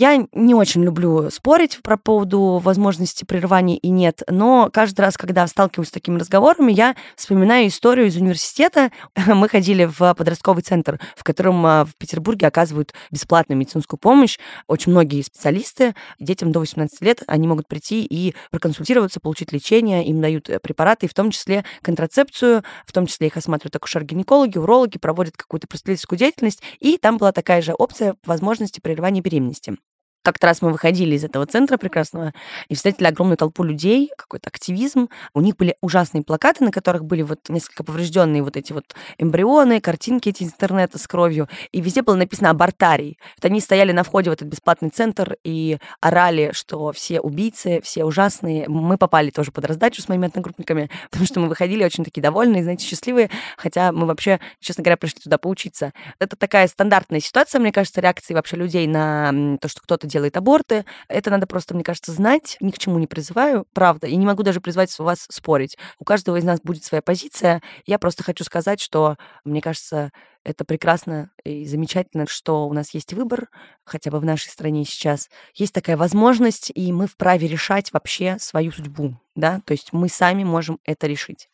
Я 0.00 0.24
не 0.32 0.54
очень 0.54 0.84
люблю 0.84 1.28
спорить 1.28 1.80
про 1.82 1.96
поводу 1.96 2.60
возможности 2.62 3.24
прерывания 3.24 3.76
и 3.76 3.88
нет, 3.88 4.22
но 4.28 4.70
каждый 4.72 5.00
раз, 5.00 5.16
когда 5.16 5.44
сталкиваюсь 5.48 5.88
с 5.88 5.90
такими 5.90 6.20
разговорами, 6.20 6.70
я 6.70 6.94
вспоминаю 7.16 7.66
историю 7.66 8.06
из 8.06 8.14
университета. 8.14 8.92
Мы 9.26 9.48
ходили 9.48 9.86
в 9.86 10.14
подростковый 10.14 10.62
центр, 10.62 11.00
в 11.16 11.24
котором 11.24 11.66
а, 11.66 11.84
в 11.84 11.96
Петербурге 11.96 12.46
оказывают 12.46 12.94
бесплатную 13.10 13.58
медицинскую 13.58 13.98
помощь. 13.98 14.38
Очень 14.68 14.92
многие 14.92 15.20
специалисты, 15.22 15.96
детям 16.20 16.52
до 16.52 16.60
18 16.60 17.00
лет, 17.02 17.24
они 17.26 17.48
могут 17.48 17.66
прийти 17.66 18.04
и 18.04 18.36
проконсультироваться, 18.52 19.18
получить 19.18 19.50
лечение, 19.50 20.06
им 20.06 20.20
дают 20.20 20.48
э, 20.48 20.60
препараты, 20.60 21.08
в 21.08 21.14
том 21.14 21.32
числе 21.32 21.64
контрацепцию, 21.82 22.62
в 22.86 22.92
том 22.92 23.06
числе 23.08 23.26
их 23.26 23.36
осматривают 23.36 23.74
акушер-гинекологи, 23.74 24.58
урологи, 24.58 24.96
проводят 24.98 25.36
какую-то 25.36 25.66
просветительскую 25.66 26.20
деятельность, 26.20 26.62
и 26.78 26.98
там 26.98 27.18
была 27.18 27.32
такая 27.32 27.62
же 27.62 27.74
опция 27.76 28.14
возможности 28.24 28.78
прерывания 28.78 29.22
беременности. 29.22 29.76
Как-то 30.22 30.46
раз 30.46 30.62
мы 30.62 30.70
выходили 30.70 31.14
из 31.14 31.24
этого 31.24 31.46
центра 31.46 31.78
прекрасного 31.78 32.32
и 32.68 32.74
встретили 32.74 33.06
огромную 33.06 33.36
толпу 33.36 33.62
людей, 33.62 34.10
какой-то 34.16 34.48
активизм. 34.48 35.08
У 35.32 35.40
них 35.40 35.56
были 35.56 35.76
ужасные 35.80 36.22
плакаты, 36.22 36.64
на 36.64 36.70
которых 36.70 37.04
были 37.04 37.22
вот 37.22 37.48
несколько 37.48 37.84
поврежденные 37.84 38.42
вот 38.42 38.56
эти 38.56 38.72
вот 38.72 38.94
эмбрионы, 39.18 39.80
картинки 39.80 40.28
эти 40.28 40.42
интернета 40.42 40.98
с 40.98 41.06
кровью. 41.06 41.48
И 41.72 41.80
везде 41.80 42.02
было 42.02 42.16
написано 42.16 42.50
«абортарий». 42.50 43.18
Вот 43.36 43.44
они 43.44 43.60
стояли 43.60 43.92
на 43.92 44.02
входе 44.02 44.30
в 44.30 44.32
этот 44.32 44.48
бесплатный 44.48 44.90
центр 44.90 45.36
и 45.44 45.78
орали, 46.00 46.50
что 46.52 46.92
все 46.92 47.20
убийцы, 47.20 47.80
все 47.82 48.04
ужасные. 48.04 48.68
Мы 48.68 48.98
попали 48.98 49.30
тоже 49.30 49.52
под 49.52 49.64
раздачу 49.64 50.02
с 50.02 50.08
моими 50.08 50.26
одногруппниками, 50.28 50.90
потому 51.10 51.26
что 51.26 51.40
мы 51.40 51.48
выходили 51.48 51.84
очень 51.84 52.04
такие 52.04 52.22
довольные, 52.22 52.62
знаете, 52.62 52.84
счастливые, 52.84 53.30
хотя 53.56 53.92
мы 53.92 54.06
вообще, 54.06 54.40
честно 54.60 54.82
говоря, 54.82 54.96
пришли 54.96 55.20
туда 55.20 55.38
поучиться. 55.38 55.92
Это 56.18 56.36
такая 56.36 56.66
стандартная 56.66 57.20
ситуация, 57.20 57.60
мне 57.60 57.72
кажется, 57.72 58.00
реакции 58.00 58.34
вообще 58.34 58.56
людей 58.56 58.86
на 58.86 59.56
то, 59.60 59.68
что 59.68 59.80
кто-то 59.80 60.07
делает 60.08 60.36
аборты. 60.36 60.84
Это 61.08 61.30
надо 61.30 61.46
просто, 61.46 61.74
мне 61.74 61.84
кажется, 61.84 62.12
знать. 62.12 62.56
Ни 62.60 62.70
к 62.70 62.78
чему 62.78 62.98
не 62.98 63.06
призываю, 63.06 63.66
правда. 63.72 64.06
И 64.06 64.16
не 64.16 64.26
могу 64.26 64.42
даже 64.42 64.60
призвать 64.60 64.96
вас 64.98 65.26
спорить. 65.30 65.76
У 65.98 66.04
каждого 66.04 66.36
из 66.36 66.44
нас 66.44 66.60
будет 66.60 66.84
своя 66.84 67.02
позиция. 67.02 67.62
Я 67.86 67.98
просто 67.98 68.24
хочу 68.24 68.44
сказать, 68.44 68.80
что, 68.80 69.16
мне 69.44 69.60
кажется, 69.60 70.10
это 70.44 70.64
прекрасно 70.64 71.30
и 71.44 71.66
замечательно, 71.66 72.26
что 72.26 72.66
у 72.66 72.72
нас 72.72 72.94
есть 72.94 73.12
выбор, 73.12 73.48
хотя 73.84 74.10
бы 74.10 74.18
в 74.18 74.24
нашей 74.24 74.48
стране 74.48 74.84
сейчас. 74.84 75.28
Есть 75.54 75.74
такая 75.74 75.96
возможность, 75.96 76.72
и 76.74 76.92
мы 76.92 77.06
вправе 77.06 77.46
решать 77.48 77.92
вообще 77.92 78.36
свою 78.38 78.72
судьбу, 78.72 79.20
да, 79.34 79.60
то 79.66 79.72
есть 79.72 79.92
мы 79.92 80.08
сами 80.08 80.44
можем 80.44 80.78
это 80.84 81.06
решить. 81.06 81.48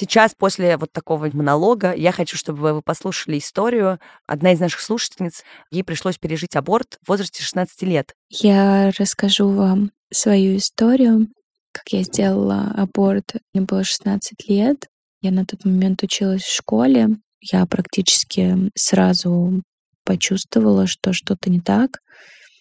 Сейчас, 0.00 0.32
после 0.32 0.76
вот 0.76 0.92
такого 0.92 1.28
монолога, 1.32 1.92
я 1.92 2.12
хочу, 2.12 2.36
чтобы 2.36 2.72
вы 2.72 2.82
послушали 2.82 3.38
историю. 3.38 3.98
Одна 4.28 4.52
из 4.52 4.60
наших 4.60 4.80
слушательниц, 4.80 5.42
ей 5.72 5.82
пришлось 5.82 6.18
пережить 6.18 6.54
аборт 6.54 7.00
в 7.02 7.08
возрасте 7.08 7.42
16 7.42 7.82
лет. 7.82 8.14
Я 8.28 8.92
расскажу 8.96 9.48
вам 9.48 9.90
свою 10.12 10.56
историю, 10.56 11.26
как 11.72 11.88
я 11.88 12.04
сделала 12.04 12.72
аборт. 12.76 13.34
Мне 13.52 13.64
было 13.64 13.82
16 13.82 14.48
лет. 14.48 14.86
Я 15.20 15.32
на 15.32 15.44
тот 15.44 15.64
момент 15.64 16.00
училась 16.04 16.44
в 16.44 16.54
школе. 16.54 17.08
Я 17.40 17.66
практически 17.66 18.70
сразу 18.76 19.64
почувствовала, 20.04 20.86
что 20.86 21.12
что-то 21.12 21.50
не 21.50 21.60
так 21.60 21.98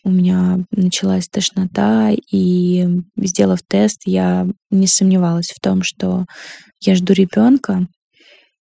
у 0.08 0.12
меня 0.12 0.60
началась 0.72 1.28
тошнота, 1.28 2.12
и 2.32 2.88
сделав 3.18 3.60
тест, 3.68 4.04
я 4.06 4.48
не 4.72 4.88
сомневалась 4.88 5.50
в 5.50 5.60
том, 5.60 5.84
что 5.84 6.26
я 6.80 6.96
жду 6.96 7.14
ребенка. 7.14 7.88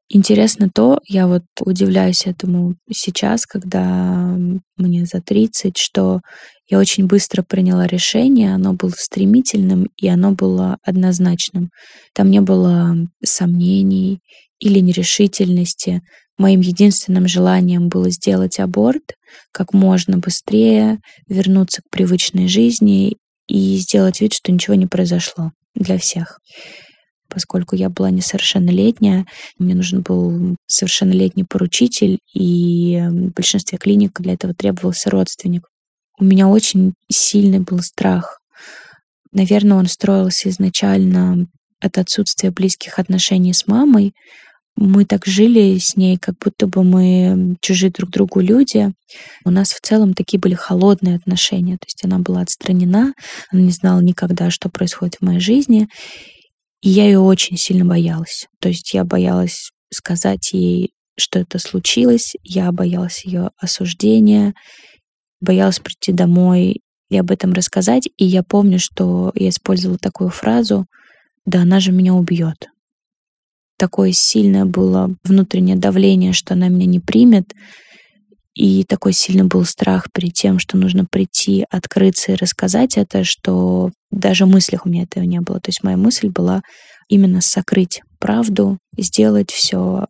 Интересно 0.08 0.70
то, 0.72 1.00
я 1.08 1.26
вот 1.26 1.42
удивляюсь 1.60 2.26
этому 2.26 2.76
сейчас, 2.92 3.44
когда 3.44 4.36
мне 4.76 5.04
за 5.04 5.20
30, 5.20 5.76
что 5.76 6.20
я 6.68 6.78
очень 6.78 7.06
быстро 7.06 7.42
приняла 7.42 7.86
решение, 7.86 8.54
оно 8.54 8.72
было 8.72 8.92
стремительным 8.96 9.88
и 9.96 10.08
оно 10.08 10.32
было 10.32 10.78
однозначным. 10.84 11.70
Там 12.12 12.30
не 12.30 12.40
было 12.40 12.96
сомнений 13.24 14.20
или 14.60 14.78
нерешительности. 14.78 16.02
Моим 16.38 16.60
единственным 16.60 17.26
желанием 17.26 17.88
было 17.88 18.10
сделать 18.10 18.60
аборт 18.60 19.15
как 19.52 19.72
можно 19.72 20.18
быстрее, 20.18 20.98
вернуться 21.28 21.82
к 21.82 21.90
привычной 21.90 22.48
жизни 22.48 23.16
и 23.46 23.76
сделать 23.76 24.20
вид, 24.20 24.34
что 24.34 24.52
ничего 24.52 24.74
не 24.74 24.86
произошло 24.86 25.52
для 25.74 25.98
всех. 25.98 26.40
Поскольку 27.28 27.74
я 27.74 27.90
была 27.90 28.10
несовершеннолетняя, 28.10 29.26
мне 29.58 29.74
нужен 29.74 30.02
был 30.02 30.56
совершеннолетний 30.66 31.44
поручитель, 31.44 32.18
и 32.32 32.98
в 32.98 33.32
большинстве 33.32 33.78
клиник 33.78 34.20
для 34.20 34.34
этого 34.34 34.54
требовался 34.54 35.10
родственник. 35.10 35.66
У 36.18 36.24
меня 36.24 36.48
очень 36.48 36.94
сильный 37.10 37.60
был 37.60 37.80
страх. 37.80 38.40
Наверное, 39.32 39.76
он 39.76 39.86
строился 39.86 40.48
изначально 40.48 41.46
от 41.80 41.98
отсутствия 41.98 42.50
близких 42.50 42.98
отношений 42.98 43.52
с 43.52 43.66
мамой, 43.66 44.14
мы 44.76 45.06
так 45.06 45.24
жили 45.24 45.78
с 45.78 45.96
ней, 45.96 46.18
как 46.18 46.36
будто 46.38 46.66
бы 46.66 46.84
мы 46.84 47.56
чужие 47.60 47.90
друг 47.90 48.10
другу 48.10 48.40
люди. 48.40 48.92
У 49.44 49.50
нас 49.50 49.70
в 49.70 49.80
целом 49.80 50.12
такие 50.12 50.38
были 50.38 50.54
холодные 50.54 51.16
отношения. 51.16 51.78
То 51.78 51.86
есть 51.86 52.04
она 52.04 52.18
была 52.18 52.42
отстранена, 52.42 53.14
она 53.50 53.62
не 53.62 53.70
знала 53.70 54.00
никогда, 54.00 54.50
что 54.50 54.68
происходит 54.68 55.16
в 55.16 55.24
моей 55.24 55.40
жизни. 55.40 55.88
И 56.82 56.90
я 56.90 57.06
ее 57.06 57.20
очень 57.20 57.56
сильно 57.56 57.86
боялась. 57.86 58.46
То 58.60 58.68
есть 58.68 58.92
я 58.92 59.04
боялась 59.04 59.70
сказать 59.92 60.52
ей, 60.52 60.92
что 61.18 61.38
это 61.38 61.58
случилось. 61.58 62.34
Я 62.42 62.70
боялась 62.70 63.24
ее 63.24 63.50
осуждения, 63.58 64.52
боялась 65.40 65.80
прийти 65.80 66.12
домой 66.12 66.82
и 67.08 67.16
об 67.16 67.30
этом 67.30 67.54
рассказать. 67.54 68.08
И 68.18 68.26
я 68.26 68.42
помню, 68.42 68.78
что 68.78 69.32
я 69.34 69.48
использовала 69.48 69.98
такую 69.98 70.28
фразу, 70.28 70.84
да 71.46 71.62
она 71.62 71.80
же 71.80 71.92
меня 71.92 72.12
убьет 72.12 72.68
такое 73.76 74.12
сильное 74.12 74.64
было 74.64 75.14
внутреннее 75.24 75.76
давление, 75.76 76.32
что 76.32 76.54
она 76.54 76.68
меня 76.68 76.86
не 76.86 77.00
примет, 77.00 77.52
и 78.54 78.84
такой 78.84 79.12
сильный 79.12 79.44
был 79.44 79.64
страх 79.66 80.06
перед 80.12 80.32
тем, 80.32 80.58
что 80.58 80.78
нужно 80.78 81.04
прийти, 81.04 81.66
открыться 81.70 82.32
и 82.32 82.36
рассказать 82.36 82.96
это, 82.96 83.22
что 83.22 83.90
даже 84.10 84.46
в 84.46 84.48
мыслях 84.48 84.86
у 84.86 84.88
меня 84.88 85.02
этого 85.02 85.24
не 85.24 85.40
было. 85.40 85.60
То 85.60 85.68
есть 85.68 85.84
моя 85.84 85.98
мысль 85.98 86.30
была 86.30 86.62
именно 87.08 87.42
сокрыть 87.42 88.00
правду, 88.18 88.78
сделать 88.96 89.50
все 89.50 90.06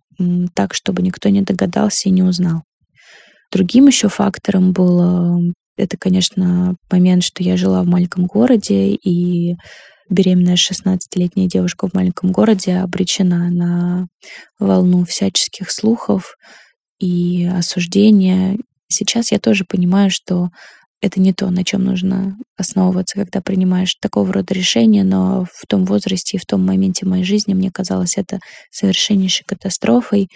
так, 0.55 0.75
чтобы 0.75 1.03
никто 1.03 1.29
не 1.29 1.43
догадался 1.43 2.09
и 2.09 2.13
не 2.13 2.23
узнал. 2.23 2.63
Другим 3.53 3.89
еще 3.89 4.09
фактором 4.09 4.73
было, 4.73 5.41
это, 5.77 5.97
конечно, 5.97 6.77
момент, 6.91 7.25
что 7.25 7.43
я 7.43 7.57
жила 7.57 7.83
в 7.83 7.87
маленьком 7.87 8.27
городе, 8.27 8.95
и 8.95 9.57
беременная 10.09 10.57
16-летняя 10.57 11.49
девушка 11.49 11.89
в 11.89 11.95
маленьком 11.95 12.33
городе 12.33 12.77
обречена 12.77 13.51
на 13.51 14.09
волну 14.59 15.05
всяческих 15.05 15.71
слухов 15.71 16.37
и 16.99 17.47
осуждения. 17.47 18.59
Сейчас 18.89 19.33
я 19.33 19.39
тоже 19.39 19.65
понимаю, 19.65 20.11
что 20.11 20.51
это 21.03 21.21
не 21.21 21.33
то, 21.33 21.51
на 21.51 21.63
чем 21.65 21.85
нужно 21.85 22.37
основываться, 22.57 23.17
когда 23.17 23.41
принимаешь 23.43 23.95
такого 24.01 24.33
рода 24.33 24.55
решения, 24.55 25.05
но 25.05 25.47
в 25.53 25.67
том 25.69 25.85
возрасте 25.85 26.37
и 26.37 26.41
в 26.41 26.47
том 26.47 26.65
моменте 26.65 27.05
моей 27.05 27.25
жизни 27.25 27.53
мне 27.53 27.71
казалось 27.71 28.17
это 28.17 28.41
совершеннейшей 28.71 29.45
катастрофой. 29.47 30.29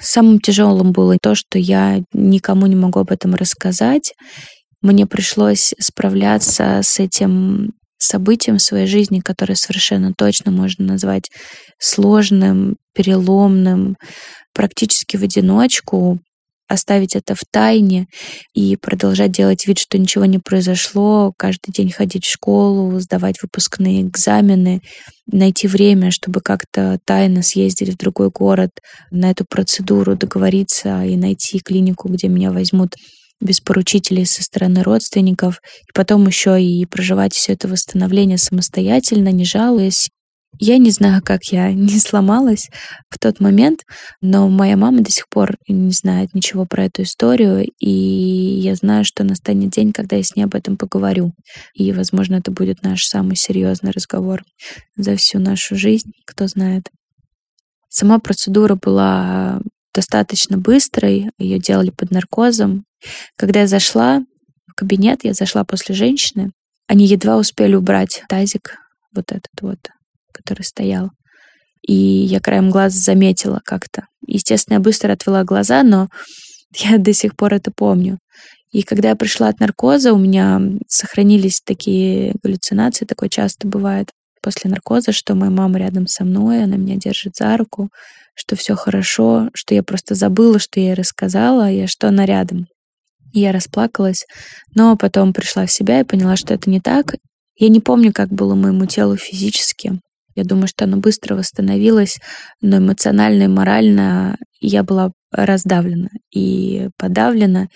Самым 0.00 0.40
тяжелым 0.40 0.92
было 0.92 1.18
то, 1.20 1.34
что 1.34 1.58
я 1.58 2.02
никому 2.12 2.66
не 2.66 2.76
могу 2.76 3.00
об 3.00 3.10
этом 3.10 3.34
рассказать. 3.34 4.14
Мне 4.80 5.06
пришлось 5.06 5.74
справляться 5.78 6.80
с 6.82 6.98
этим 6.98 7.72
событием 7.98 8.58
в 8.58 8.62
своей 8.62 8.86
жизни, 8.86 9.20
которое 9.20 9.54
совершенно 9.54 10.12
точно 10.16 10.50
можно 10.50 10.84
назвать 10.84 11.30
сложным, 11.78 12.76
переломным, 12.94 13.96
практически 14.52 15.16
в 15.16 15.22
одиночку, 15.22 16.18
оставить 16.68 17.14
это 17.14 17.34
в 17.34 17.40
тайне 17.50 18.06
и 18.54 18.76
продолжать 18.76 19.30
делать 19.32 19.66
вид, 19.66 19.78
что 19.78 19.98
ничего 19.98 20.24
не 20.24 20.38
произошло, 20.38 21.32
каждый 21.36 21.72
день 21.72 21.90
ходить 21.90 22.24
в 22.24 22.32
школу, 22.32 22.98
сдавать 22.98 23.36
выпускные 23.42 24.02
экзамены, 24.02 24.80
найти 25.30 25.68
время, 25.68 26.10
чтобы 26.10 26.40
как-то 26.40 26.98
тайно 27.04 27.42
съездить 27.42 27.90
в 27.90 27.96
другой 27.96 28.30
город 28.30 28.70
на 29.10 29.30
эту 29.30 29.44
процедуру, 29.48 30.16
договориться 30.16 31.04
и 31.04 31.16
найти 31.16 31.60
клинику, 31.60 32.08
где 32.08 32.28
меня 32.28 32.50
возьмут 32.50 32.94
без 33.40 33.60
поручителей 33.60 34.26
со 34.26 34.42
стороны 34.42 34.82
родственников, 34.82 35.60
и 35.88 35.92
потом 35.94 36.26
еще 36.26 36.62
и 36.62 36.84
проживать 36.86 37.34
все 37.34 37.52
это 37.52 37.68
восстановление 37.68 38.38
самостоятельно, 38.38 39.30
не 39.30 39.44
жалуясь. 39.44 40.08
Я 40.58 40.78
не 40.78 40.90
знаю, 40.90 41.22
как 41.22 41.44
я 41.46 41.72
не 41.74 41.98
сломалась 41.98 42.68
в 43.10 43.18
тот 43.18 43.40
момент, 43.40 43.84
но 44.20 44.48
моя 44.48 44.76
мама 44.76 45.02
до 45.02 45.10
сих 45.10 45.28
пор 45.28 45.56
не 45.68 45.92
знает 45.92 46.34
ничего 46.34 46.64
про 46.64 46.84
эту 46.84 47.02
историю, 47.02 47.66
и 47.78 47.90
я 47.90 48.74
знаю, 48.74 49.04
что 49.04 49.24
настанет 49.24 49.70
день, 49.70 49.92
когда 49.92 50.16
я 50.16 50.22
с 50.22 50.34
ней 50.34 50.44
об 50.44 50.54
этом 50.54 50.76
поговорю. 50.76 51.32
И, 51.74 51.92
возможно, 51.92 52.36
это 52.36 52.50
будет 52.50 52.82
наш 52.82 53.04
самый 53.04 53.36
серьезный 53.36 53.90
разговор 53.90 54.42
за 54.96 55.16
всю 55.16 55.38
нашу 55.38 55.76
жизнь, 55.76 56.12
кто 56.24 56.46
знает. 56.46 56.90
Сама 57.88 58.18
процедура 58.18 58.74
была 58.74 59.60
достаточно 59.94 60.58
быстрой, 60.58 61.30
ее 61.38 61.58
делали 61.58 61.90
под 61.90 62.10
наркозом. 62.10 62.84
Когда 63.36 63.60
я 63.60 63.66
зашла 63.66 64.22
в 64.66 64.74
кабинет, 64.74 65.24
я 65.24 65.34
зашла 65.34 65.64
после 65.64 65.94
женщины, 65.94 66.52
они 66.86 67.06
едва 67.06 67.36
успели 67.36 67.74
убрать 67.74 68.22
тазик, 68.28 68.76
вот 69.14 69.32
этот 69.32 69.50
вот, 69.60 69.78
который 70.32 70.62
стоял. 70.62 71.10
И 71.82 71.94
я 71.94 72.40
краем 72.40 72.70
глаза 72.70 72.98
заметила 72.98 73.60
как-то. 73.64 74.06
Естественно, 74.26 74.74
я 74.74 74.80
быстро 74.80 75.12
отвела 75.12 75.44
глаза, 75.44 75.82
но 75.82 76.08
я 76.74 76.98
до 76.98 77.12
сих 77.12 77.36
пор 77.36 77.54
это 77.54 77.70
помню. 77.74 78.18
И 78.72 78.82
когда 78.82 79.10
я 79.10 79.16
пришла 79.16 79.48
от 79.48 79.60
наркоза, 79.60 80.12
у 80.12 80.18
меня 80.18 80.60
сохранились 80.88 81.60
такие 81.64 82.34
галлюцинации, 82.42 83.04
такое 83.04 83.28
часто 83.28 83.66
бывает 83.66 84.10
после 84.42 84.70
наркоза, 84.70 85.12
что 85.12 85.34
моя 85.34 85.50
мама 85.50 85.78
рядом 85.78 86.06
со 86.06 86.24
мной, 86.24 86.64
она 86.64 86.76
меня 86.76 86.96
держит 86.96 87.36
за 87.36 87.56
руку, 87.56 87.88
что 88.34 88.54
все 88.54 88.74
хорошо, 88.74 89.48
что 89.54 89.74
я 89.74 89.82
просто 89.82 90.14
забыла, 90.14 90.58
что 90.58 90.78
я 90.78 90.88
ей 90.88 90.94
рассказала, 90.94 91.70
и 91.70 91.86
что 91.86 92.08
она 92.08 92.26
рядом. 92.26 92.66
И 93.36 93.40
я 93.40 93.52
расплакалась, 93.52 94.24
но 94.74 94.96
потом 94.96 95.34
пришла 95.34 95.66
в 95.66 95.70
себя 95.70 96.00
и 96.00 96.04
поняла, 96.04 96.36
что 96.36 96.54
это 96.54 96.70
не 96.70 96.80
так. 96.80 97.16
Я 97.58 97.68
не 97.68 97.80
помню, 97.80 98.10
как 98.10 98.30
было 98.30 98.54
моему 98.54 98.86
телу 98.86 99.18
физически. 99.18 100.00
Я 100.34 100.44
думаю, 100.44 100.68
что 100.68 100.84
оно 100.84 100.96
быстро 100.96 101.34
восстановилось, 101.34 102.16
но 102.62 102.78
эмоционально 102.78 103.42
и 103.42 103.48
морально 103.48 104.38
я 104.58 104.82
была 104.82 105.10
раздавлена 105.30 106.08
и 106.34 106.88
подавлена. 106.96 107.66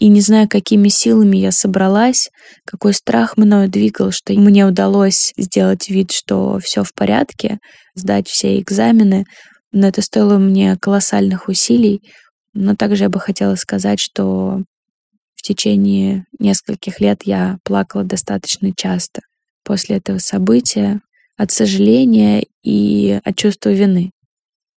И 0.00 0.08
не 0.08 0.20
знаю, 0.20 0.48
какими 0.48 0.88
силами 0.88 1.36
я 1.36 1.52
собралась, 1.52 2.28
какой 2.66 2.92
страх 2.92 3.36
мною 3.36 3.70
двигал, 3.70 4.10
что 4.10 4.32
мне 4.32 4.66
удалось 4.66 5.32
сделать 5.36 5.88
вид, 5.88 6.10
что 6.10 6.58
все 6.58 6.82
в 6.82 6.92
порядке, 6.92 7.58
сдать 7.94 8.26
все 8.26 8.58
экзамены, 8.58 9.26
но 9.70 9.86
это 9.86 10.02
стоило 10.02 10.38
мне 10.38 10.76
колоссальных 10.76 11.46
усилий. 11.46 12.00
Но 12.52 12.74
также 12.74 13.04
я 13.04 13.08
бы 13.08 13.20
хотела 13.20 13.54
сказать, 13.54 14.00
что 14.00 14.62
течение 15.44 16.24
нескольких 16.38 17.00
лет 17.00 17.22
я 17.24 17.58
плакала 17.64 18.02
достаточно 18.04 18.72
часто 18.74 19.22
после 19.64 19.96
этого 19.96 20.18
события 20.18 21.00
от 21.36 21.50
сожаления 21.50 22.44
и 22.62 23.20
от 23.24 23.36
чувства 23.36 23.70
вины. 23.70 24.10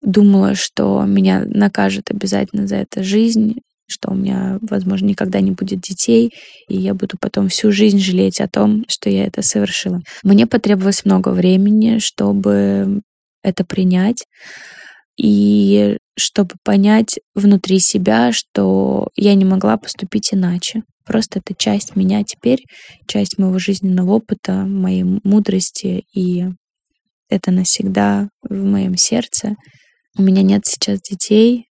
Думала, 0.03 0.55
что 0.55 1.03
меня 1.05 1.45
накажет 1.47 2.11
обязательно 2.11 2.67
за 2.67 2.77
это 2.77 3.03
жизнь, 3.03 3.61
что 3.89 4.11
у 4.11 4.15
меня, 4.15 4.59
возможно, 4.63 5.07
никогда 5.07 5.41
не 5.41 5.53
будет 5.53 5.81
детей, 5.81 6.33
и 6.69 6.77
я 6.77 6.95
буду 6.95 7.17
потом 7.21 7.49
всю 7.49 7.71
жизнь 7.71 8.01
жалеть 8.01 8.41
о 8.41 8.49
том, 8.49 8.85
что 8.89 9.09
я 9.09 9.27
это 9.27 9.43
совершила. 9.43 10.01
Мне 10.23 10.47
потребовалось 10.47 11.05
много 11.05 11.31
времени, 11.31 11.99
чтобы 11.99 13.03
это 13.43 13.65
принять 13.65 14.25
и 15.17 15.99
чтобы 16.19 16.55
понять 16.65 17.19
внутри 17.35 17.79
себя, 17.79 18.33
что 18.33 19.09
я 19.17 19.35
не 19.35 19.45
могла 19.45 19.77
поступить 19.77 20.33
иначе. 20.33 20.83
Просто 21.05 21.39
это 21.39 21.55
часть 21.55 21.95
меня 21.95 22.25
теперь, 22.25 22.65
часть 23.07 23.39
моего 23.39 23.59
жизненного 23.59 24.13
опыта, 24.15 24.65
моей 24.65 25.05
мудрости, 25.05 26.05
и 26.13 26.47
это 27.29 27.51
навсегда 27.53 28.29
в 28.43 28.55
моем 28.55 28.97
сердце. 28.97 29.55
У 30.19 30.23
меня 30.23 30.43
нет 30.43 30.67
сейчас 30.67 31.01
детей, 31.01 31.69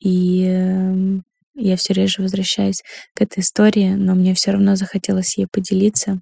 и 0.00 0.44
эм, 0.44 1.24
я 1.54 1.76
все 1.76 1.92
реже 1.92 2.22
возвращаюсь 2.22 2.82
к 3.14 3.22
этой 3.22 3.40
истории, 3.40 3.90
но 3.94 4.14
мне 4.14 4.34
все 4.34 4.52
равно 4.52 4.76
захотелось 4.76 5.36
ей 5.36 5.46
поделиться. 5.50 6.20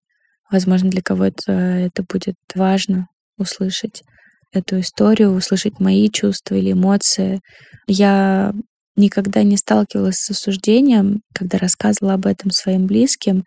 Возможно, 0.51 0.91
для 0.91 1.03
кого-то 1.03 1.53
это 1.53 2.03
будет 2.03 2.35
важно 2.55 3.09
услышать 3.39 4.03
эту 4.53 4.81
историю, 4.81 5.33
услышать 5.33 5.81
мои 5.81 6.09
чувства 6.09 6.55
или 6.57 6.73
эмоции. 6.73 7.41
Я 7.87 8.53
никогда 8.97 9.43
не 9.43 9.57
сталкивалась 9.57 10.17
с 10.17 10.31
осуждением, 10.31 11.23
когда 11.35 11.59
рассказывала 11.59 12.15
об 12.15 12.27
этом 12.27 12.51
своим 12.51 12.87
близким. 12.87 13.45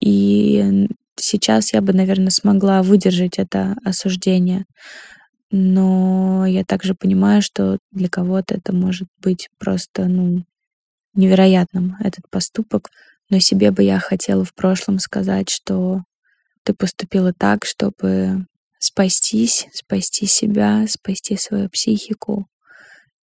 И 0.00 0.88
сейчас 1.16 1.72
я 1.72 1.80
бы, 1.80 1.92
наверное, 1.92 2.30
смогла 2.30 2.82
выдержать 2.82 3.38
это 3.38 3.76
осуждение. 3.84 4.64
Но 5.50 6.44
я 6.46 6.64
также 6.64 6.94
понимаю, 6.94 7.42
что 7.42 7.78
для 7.90 8.08
кого-то 8.08 8.54
это 8.54 8.74
может 8.74 9.08
быть 9.22 9.48
просто, 9.58 10.06
ну, 10.06 10.44
невероятным, 11.14 11.96
этот 12.00 12.28
поступок. 12.30 12.90
Но 13.30 13.38
себе 13.40 13.70
бы 13.70 13.82
я 13.82 13.98
хотела 13.98 14.44
в 14.44 14.54
прошлом 14.54 14.98
сказать, 14.98 15.48
что 15.50 16.02
ты 16.64 16.74
поступила 16.74 17.32
так, 17.32 17.64
чтобы 17.64 18.46
спастись, 18.78 19.66
спасти 19.72 20.26
себя, 20.26 20.86
спасти 20.88 21.36
свою 21.36 21.68
психику. 21.68 22.46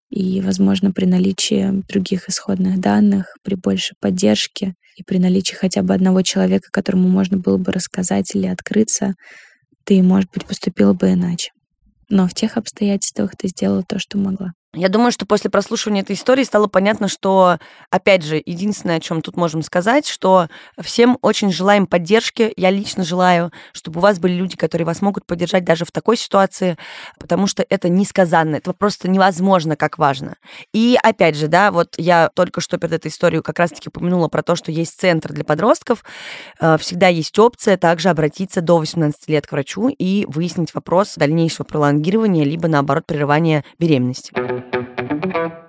И, 0.10 0.42
возможно, 0.42 0.92
при 0.92 1.06
наличии 1.06 1.84
других 1.88 2.30
исходных 2.30 2.80
данных, 2.80 3.36
при 3.44 3.56
большей 3.56 3.96
поддержке 4.00 4.76
и 4.96 5.04
при 5.04 5.18
наличии 5.18 5.56
хотя 5.56 5.82
бы 5.82 5.94
одного 5.94 6.22
человека, 6.22 6.70
которому 6.72 7.10
можно 7.10 7.38
было 7.38 7.58
бы 7.58 7.72
рассказать 7.72 8.36
или 8.36 8.48
открыться, 8.48 9.16
ты, 9.84 10.02
может 10.02 10.30
быть, 10.32 10.46
поступила 10.46 10.94
бы 10.94 11.12
иначе. 11.12 11.52
Но 12.10 12.28
в 12.28 12.34
тех 12.34 12.58
обстоятельствах 12.58 13.36
ты 13.36 13.48
сделала 13.48 13.84
то, 13.84 14.00
что 14.00 14.18
могла. 14.18 14.52
Я 14.76 14.90
думаю, 14.90 15.12
что 15.14 15.26
после 15.26 15.50
прослушивания 15.50 16.02
этой 16.02 16.16
истории 16.16 16.44
стало 16.44 16.68
понятно, 16.68 17.08
что, 17.08 17.60
опять 17.90 18.24
же, 18.24 18.42
единственное, 18.46 18.98
о 18.98 19.00
чем 19.00 19.22
тут 19.22 19.38
можем 19.38 19.64
сказать, 19.64 20.06
что 20.06 20.50
всем 20.82 21.18
очень 21.22 21.52
желаем 21.52 21.88
поддержки. 21.88 22.52
Я 22.58 22.72
лично 22.72 23.06
желаю, 23.06 23.52
чтобы 23.72 24.00
у 24.00 24.02
вас 24.02 24.20
были 24.20 24.34
люди, 24.34 24.58
которые 24.58 24.86
вас 24.86 25.02
могут 25.02 25.26
поддержать 25.26 25.64
даже 25.64 25.86
в 25.86 25.92
такой 25.92 26.18
ситуации, 26.18 26.78
потому 27.18 27.48
что 27.48 27.66
это 27.70 27.88
несказанно, 27.88 28.58
это 28.58 28.74
просто 28.74 29.10
невозможно, 29.10 29.78
как 29.78 29.98
важно. 29.98 30.36
И 30.74 30.98
опять 31.02 31.38
же, 31.38 31.48
да, 31.48 31.72
вот 31.72 31.96
я 31.98 32.30
только 32.34 32.60
что 32.60 32.78
перед 32.78 32.94
этой 32.94 33.08
историей 33.08 33.42
как 33.42 33.60
раз-таки 33.60 33.88
упомянула 33.88 34.28
про 34.28 34.44
то, 34.44 34.58
что 34.58 34.72
есть 34.72 35.00
центр 35.00 35.32
для 35.32 35.46
подростков. 35.46 36.04
Э, 36.60 36.78
всегда 36.78 37.08
есть 37.08 37.40
опция 37.40 37.78
также 37.78 38.10
обратиться 38.10 38.60
до 38.60 38.78
18 38.80 39.30
лет 39.30 39.48
к 39.48 39.54
врачу 39.54 39.88
и 39.88 40.26
выяснить 40.28 40.74
вопрос 40.74 41.16
дальнейшего 41.16 41.66
пролонгирования, 41.66 42.44
либо, 42.44 42.68
наоборот, 42.68 43.06
прерывания 43.06 43.64
беременности. 43.80 44.34
thank 44.72 45.26
you 45.36 45.65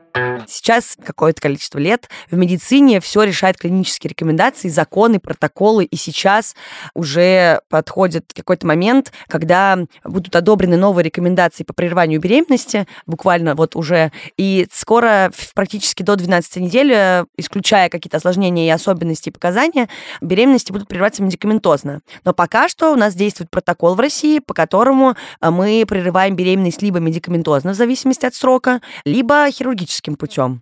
Сейчас 0.46 0.96
какое-то 1.04 1.40
количество 1.40 1.78
лет 1.78 2.08
в 2.30 2.36
медицине 2.36 3.00
все 3.00 3.22
решает 3.22 3.56
клинические 3.56 4.10
рекомендации, 4.10 4.68
законы, 4.68 5.18
протоколы, 5.18 5.84
и 5.84 5.96
сейчас 5.96 6.54
уже 6.94 7.60
подходит 7.68 8.32
какой-то 8.34 8.66
момент, 8.66 9.12
когда 9.28 9.78
будут 10.04 10.34
одобрены 10.36 10.76
новые 10.76 11.04
рекомендации 11.04 11.64
по 11.64 11.72
прерыванию 11.72 12.20
беременности, 12.20 12.86
буквально 13.06 13.54
вот 13.54 13.76
уже, 13.76 14.12
и 14.36 14.66
скоро 14.72 15.32
практически 15.54 16.02
до 16.02 16.16
12 16.16 16.56
недель, 16.56 17.26
исключая 17.36 17.88
какие-то 17.88 18.18
осложнения 18.18 18.66
и 18.66 18.70
особенности 18.70 19.28
и 19.28 19.32
показания, 19.32 19.88
беременности 20.20 20.72
будут 20.72 20.88
прерываться 20.88 21.22
медикаментозно. 21.22 22.00
Но 22.24 22.32
пока 22.32 22.68
что 22.68 22.92
у 22.92 22.96
нас 22.96 23.14
действует 23.14 23.50
протокол 23.50 23.94
в 23.94 24.00
России, 24.00 24.38
по 24.38 24.54
которому 24.54 25.16
э, 25.40 25.50
мы 25.50 25.84
прерываем 25.86 26.36
беременность 26.36 26.82
либо 26.82 26.98
медикаментозно, 26.98 27.72
в 27.72 27.76
зависимости 27.76 28.26
от 28.26 28.34
срока, 28.34 28.80
либо 29.04 29.50
хирургическим 29.50 30.05
путем. 30.14 30.60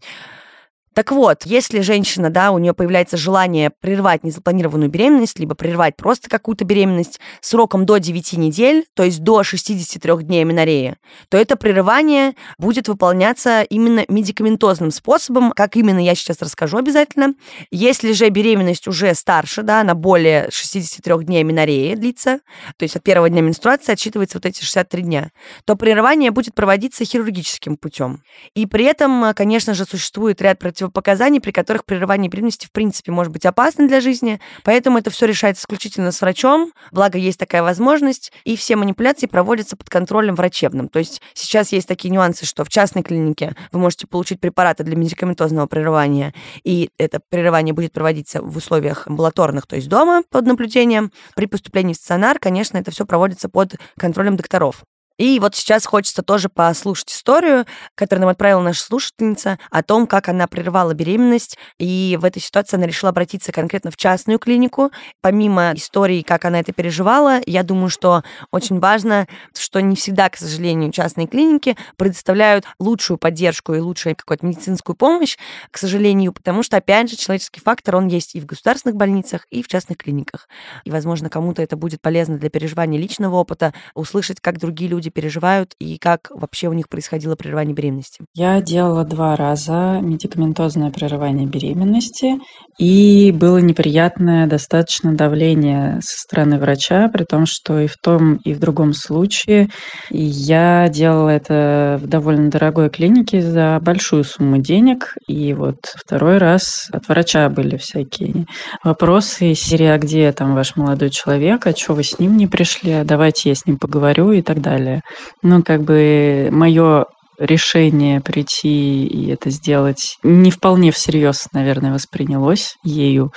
Так 0.95 1.11
вот, 1.11 1.43
если 1.45 1.81
женщина, 1.81 2.31
да, 2.31 2.53
у 2.53 2.59
нее 2.59 2.73
появляется 2.73 3.17
желание 3.17 3.71
прервать 3.71 4.23
незапланированную 4.23 4.89
беременность, 4.89 5.41
либо 5.41 5.57
прервать 5.57 5.97
просто 5.97 6.31
какую-то 6.31 6.65
беременность 6.65 7.19
сроком 7.41 7.85
до 7.85 7.99
9 7.99 8.35
недель, 8.35 8.87
то 8.95 9.03
есть 9.03 9.21
до 9.21 9.43
63 9.43 10.23
дней 10.23 10.43
аминореи, 10.43 10.97
то 11.29 11.37
это 11.37 11.57
прерывание 11.57 12.35
будет 12.59 12.87
выполняться 12.87 13.63
именно 13.63 14.05
медикаментозным 14.09 14.93
способом, 14.93 15.51
как 15.51 15.77
именно 15.77 15.99
я 15.99 16.15
сейчас 16.15 16.41
расскажу 16.41 16.79
обязательно. 16.79 17.35
Если 17.73 18.13
же 18.13 18.29
беременность 18.29 18.87
уже 18.87 19.15
старше, 19.15 19.63
да, 19.63 19.83
на 19.83 19.97
более 19.97 20.49
63 20.53 21.25
дней 21.25 21.41
аминореи 21.41 21.97
длится, 21.97 22.39
то 22.77 22.85
есть 22.85 22.95
от 22.95 23.03
первого 23.03 23.29
дня 23.29 23.43
менструации 23.43 23.93
отсчитывается 23.93 24.39
вот 24.39 24.47
эти 24.47 24.61
63 24.61 25.03
дня, 25.03 25.31
то 25.65 25.75
прерывание 25.75 26.31
будет 26.31 26.55
проводиться 26.55 27.05
хирургическим 27.05 27.77
путем. 27.77 28.23
И 28.55 28.67
при 28.67 28.85
этом, 28.85 29.35
конечно 29.35 29.75
же, 29.75 29.85
существует 29.85 30.41
ряд 30.41 30.61
против 30.61 30.84
противопоказаний, 30.85 31.41
при 31.41 31.51
которых 31.51 31.85
прерывание 31.85 32.29
беременности 32.29 32.67
в 32.67 32.73
принципе 32.73 33.13
может 33.13 33.33
быть 33.33 33.47
опасно 33.47 33.89
для 33.89 34.01
жизни, 34.01 34.41
поэтому 34.63 34.99
это 34.99 35.11
все 35.11 35.27
решается 35.27 35.63
исключительно 35.63 36.13
с 36.13 36.21
врачом, 36.21 36.73
благо 36.93 37.19
есть 37.19 37.39
такая 37.39 37.63
возможность, 37.63 38.33
и 38.45 38.57
все 38.57 38.77
манипуляции 38.77 39.27
проводятся 39.27 39.77
под 39.77 39.89
контролем 39.89 40.35
врачебным. 40.35 40.89
То 40.89 40.99
есть 40.99 41.23
сейчас 41.35 41.73
есть 41.73 41.89
такие 41.89 42.11
нюансы, 42.11 42.47
что 42.47 42.65
в 42.65 42.69
частной 42.69 43.03
клинике 43.03 43.55
вы 43.73 43.79
можете 43.79 44.07
получить 44.07 44.41
препараты 44.41 44.85
для 44.85 44.97
медикаментозного 44.97 45.67
прерывания, 45.67 46.35
и 46.65 46.91
это 46.99 47.21
прерывание 47.29 47.75
будет 47.75 47.93
проводиться 47.93 48.43
в 48.43 48.57
условиях 48.57 49.07
амбулаторных, 49.07 49.67
то 49.67 49.77
есть 49.77 49.89
дома 49.89 50.23
под 50.31 50.47
наблюдением. 50.47 51.11
При 51.35 51.47
поступлении 51.47 51.95
в 51.95 51.97
стационар, 51.97 52.39
конечно, 52.39 52.79
это 52.79 52.91
все 52.91 53.07
проводится 53.07 53.49
под 53.49 53.77
контролем 53.97 54.37
докторов. 54.37 54.85
И 55.19 55.39
вот 55.39 55.55
сейчас 55.55 55.87
хочется 55.87 56.23
тоже 56.23 56.49
послушать 56.49 57.13
историю, 57.13 57.67
которую 57.95 58.23
нам 58.23 58.31
отправила 58.31 58.61
наша 58.61 58.83
слушательница, 58.83 59.59
о 59.71 59.83
том, 59.83 60.07
как 60.07 60.29
она 60.29 60.47
прервала 60.47 60.93
беременность, 60.95 61.57
и 61.79 62.19
в 62.21 62.25
этой 62.25 62.43
ситуации 62.43 62.77
она 62.77 62.87
решила 62.87 63.11
обратиться 63.11 63.53
конкретно 63.53 63.91
в 63.91 63.97
частную 63.97 64.39
клинику. 64.39 64.91
Помимо 65.21 65.73
истории, 65.75 66.23
как 66.23 66.45
она 66.45 66.61
это 66.61 66.73
переживала, 66.73 67.41
я 67.47 67.63
думаю, 67.63 67.91
что 67.91 68.23
очень 68.51 68.81
важно, 68.81 69.29
что 69.57 69.81
не 69.81 69.95
всегда, 69.95 70.29
к 70.29 70.37
сожалению, 70.37 70.91
частные 70.91 71.27
клиники 71.27 71.77
предоставляют 71.97 72.65
лучшую 72.81 73.19
поддержку 73.19 73.75
и 73.75 73.79
лучшую 73.79 74.17
какую-то 74.17 74.45
медицинскую 74.47 74.97
помощь, 74.97 75.37
к 75.71 75.79
сожалению, 75.79 76.33
потому 76.33 76.63
что, 76.63 76.77
опять 76.77 77.11
же, 77.11 77.17
человеческий 77.17 77.61
фактор, 77.61 77.97
он 77.97 78.09
есть 78.09 78.35
и 78.35 78.41
в 78.41 78.47
государственных 78.47 78.97
больницах, 78.97 79.47
и 79.51 79.63
в 79.63 79.69
частных 79.69 79.99
клиниках. 79.99 80.49
И, 80.85 80.91
возможно, 80.91 81.31
кому-то 81.31 81.63
это 81.63 81.77
будет 81.77 82.01
полезно 82.01 82.37
для 82.39 82.51
переживания 82.51 82.99
личного 82.99 83.37
опыта, 83.37 83.73
услышать, 83.95 84.41
как 84.41 84.59
другие 84.59 84.91
люди 84.91 85.04
переживают 85.11 85.75
и 85.79 85.99
как 85.99 86.31
вообще 86.31 86.69
у 86.69 86.73
них 86.73 86.89
происходило 86.89 87.37
прерывание 87.37 87.75
беременности. 87.75 88.25
Я 88.35 88.61
делала 88.61 89.05
два 89.05 89.37
раза 89.37 90.01
медикаментозное 90.01 90.91
прерывание 90.91 91.47
беременности, 91.47 92.39
и 92.79 93.33
было 93.33 93.59
неприятное 93.59 94.47
достаточно 94.47 95.15
давление 95.15 96.01
со 96.03 96.19
стороны 96.19 96.59
врача, 96.59 97.09
при 97.09 97.25
том, 97.25 97.47
что 97.47 97.79
и 97.81 97.87
в 97.87 97.97
том, 97.97 98.37
и 98.37 98.53
в 98.53 98.59
другом 98.59 98.93
случае 98.93 99.69
я 100.11 100.89
делала 100.89 101.29
это 101.29 101.99
в 102.03 102.07
довольно 102.07 102.51
дорогой 102.51 102.91
клинике 102.91 103.43
за 103.43 103.79
большую 103.81 104.25
сумму 104.25 104.59
денег, 104.59 105.15
и 105.29 105.53
вот 105.55 105.77
второй 105.95 106.39
раз 106.39 106.89
от 106.93 107.09
врача 107.09 107.49
были 107.49 107.77
всякие 107.77 108.47
вопросы 108.83 109.53
из 109.53 109.61
серии, 109.61 109.87
а 109.87 109.99
где 109.99 110.33
там 110.33 110.55
ваш 110.55 110.77
молодой 110.77 111.11
человек, 111.11 111.67
а 111.67 111.77
что 111.77 111.95
вы 111.95 112.03
с 112.03 112.19
ним 112.19 112.37
не 112.37 112.47
пришли, 112.47 112.93
а 112.93 113.05
давайте 113.05 113.51
я 113.51 113.55
с 113.55 113.67
ним 113.67 113.79
поговорю 113.79 114.33
и 114.33 114.43
так 114.43 114.61
далее. 114.61 114.94
Ну, 115.43 115.63
как 115.63 115.83
бы 115.83 116.49
мое 116.51 117.07
решение 117.39 118.21
прийти 118.21 119.07
и 119.07 119.31
это 119.31 119.51
сделать 119.51 120.17
не 120.23 120.51
вполне 120.51 120.93
всерьез, 120.93 121.49
наверное, 121.53 121.93
воспринялось 121.93 122.77
ею. 122.85 123.33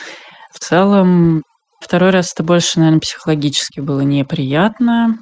В 0.53 0.59
целом, 0.59 1.43
второй 1.81 2.11
раз 2.11 2.33
это 2.33 2.43
больше, 2.43 2.79
наверное, 2.79 2.99
психологически 2.99 3.79
было 3.79 4.01
неприятно. 4.01 5.17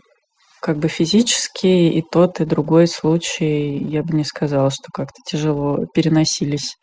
Как 0.62 0.78
бы 0.78 0.88
физически 0.88 1.68
и 1.68 2.04
тот, 2.12 2.42
и 2.42 2.46
другой 2.46 2.88
случай, 2.88 3.78
я 3.78 4.02
бы 4.04 4.16
не 4.16 4.24
сказала, 4.24 4.72
что 4.72 4.86
как-то 4.92 5.22
тяжело 5.26 5.86
переносились. 5.94 6.76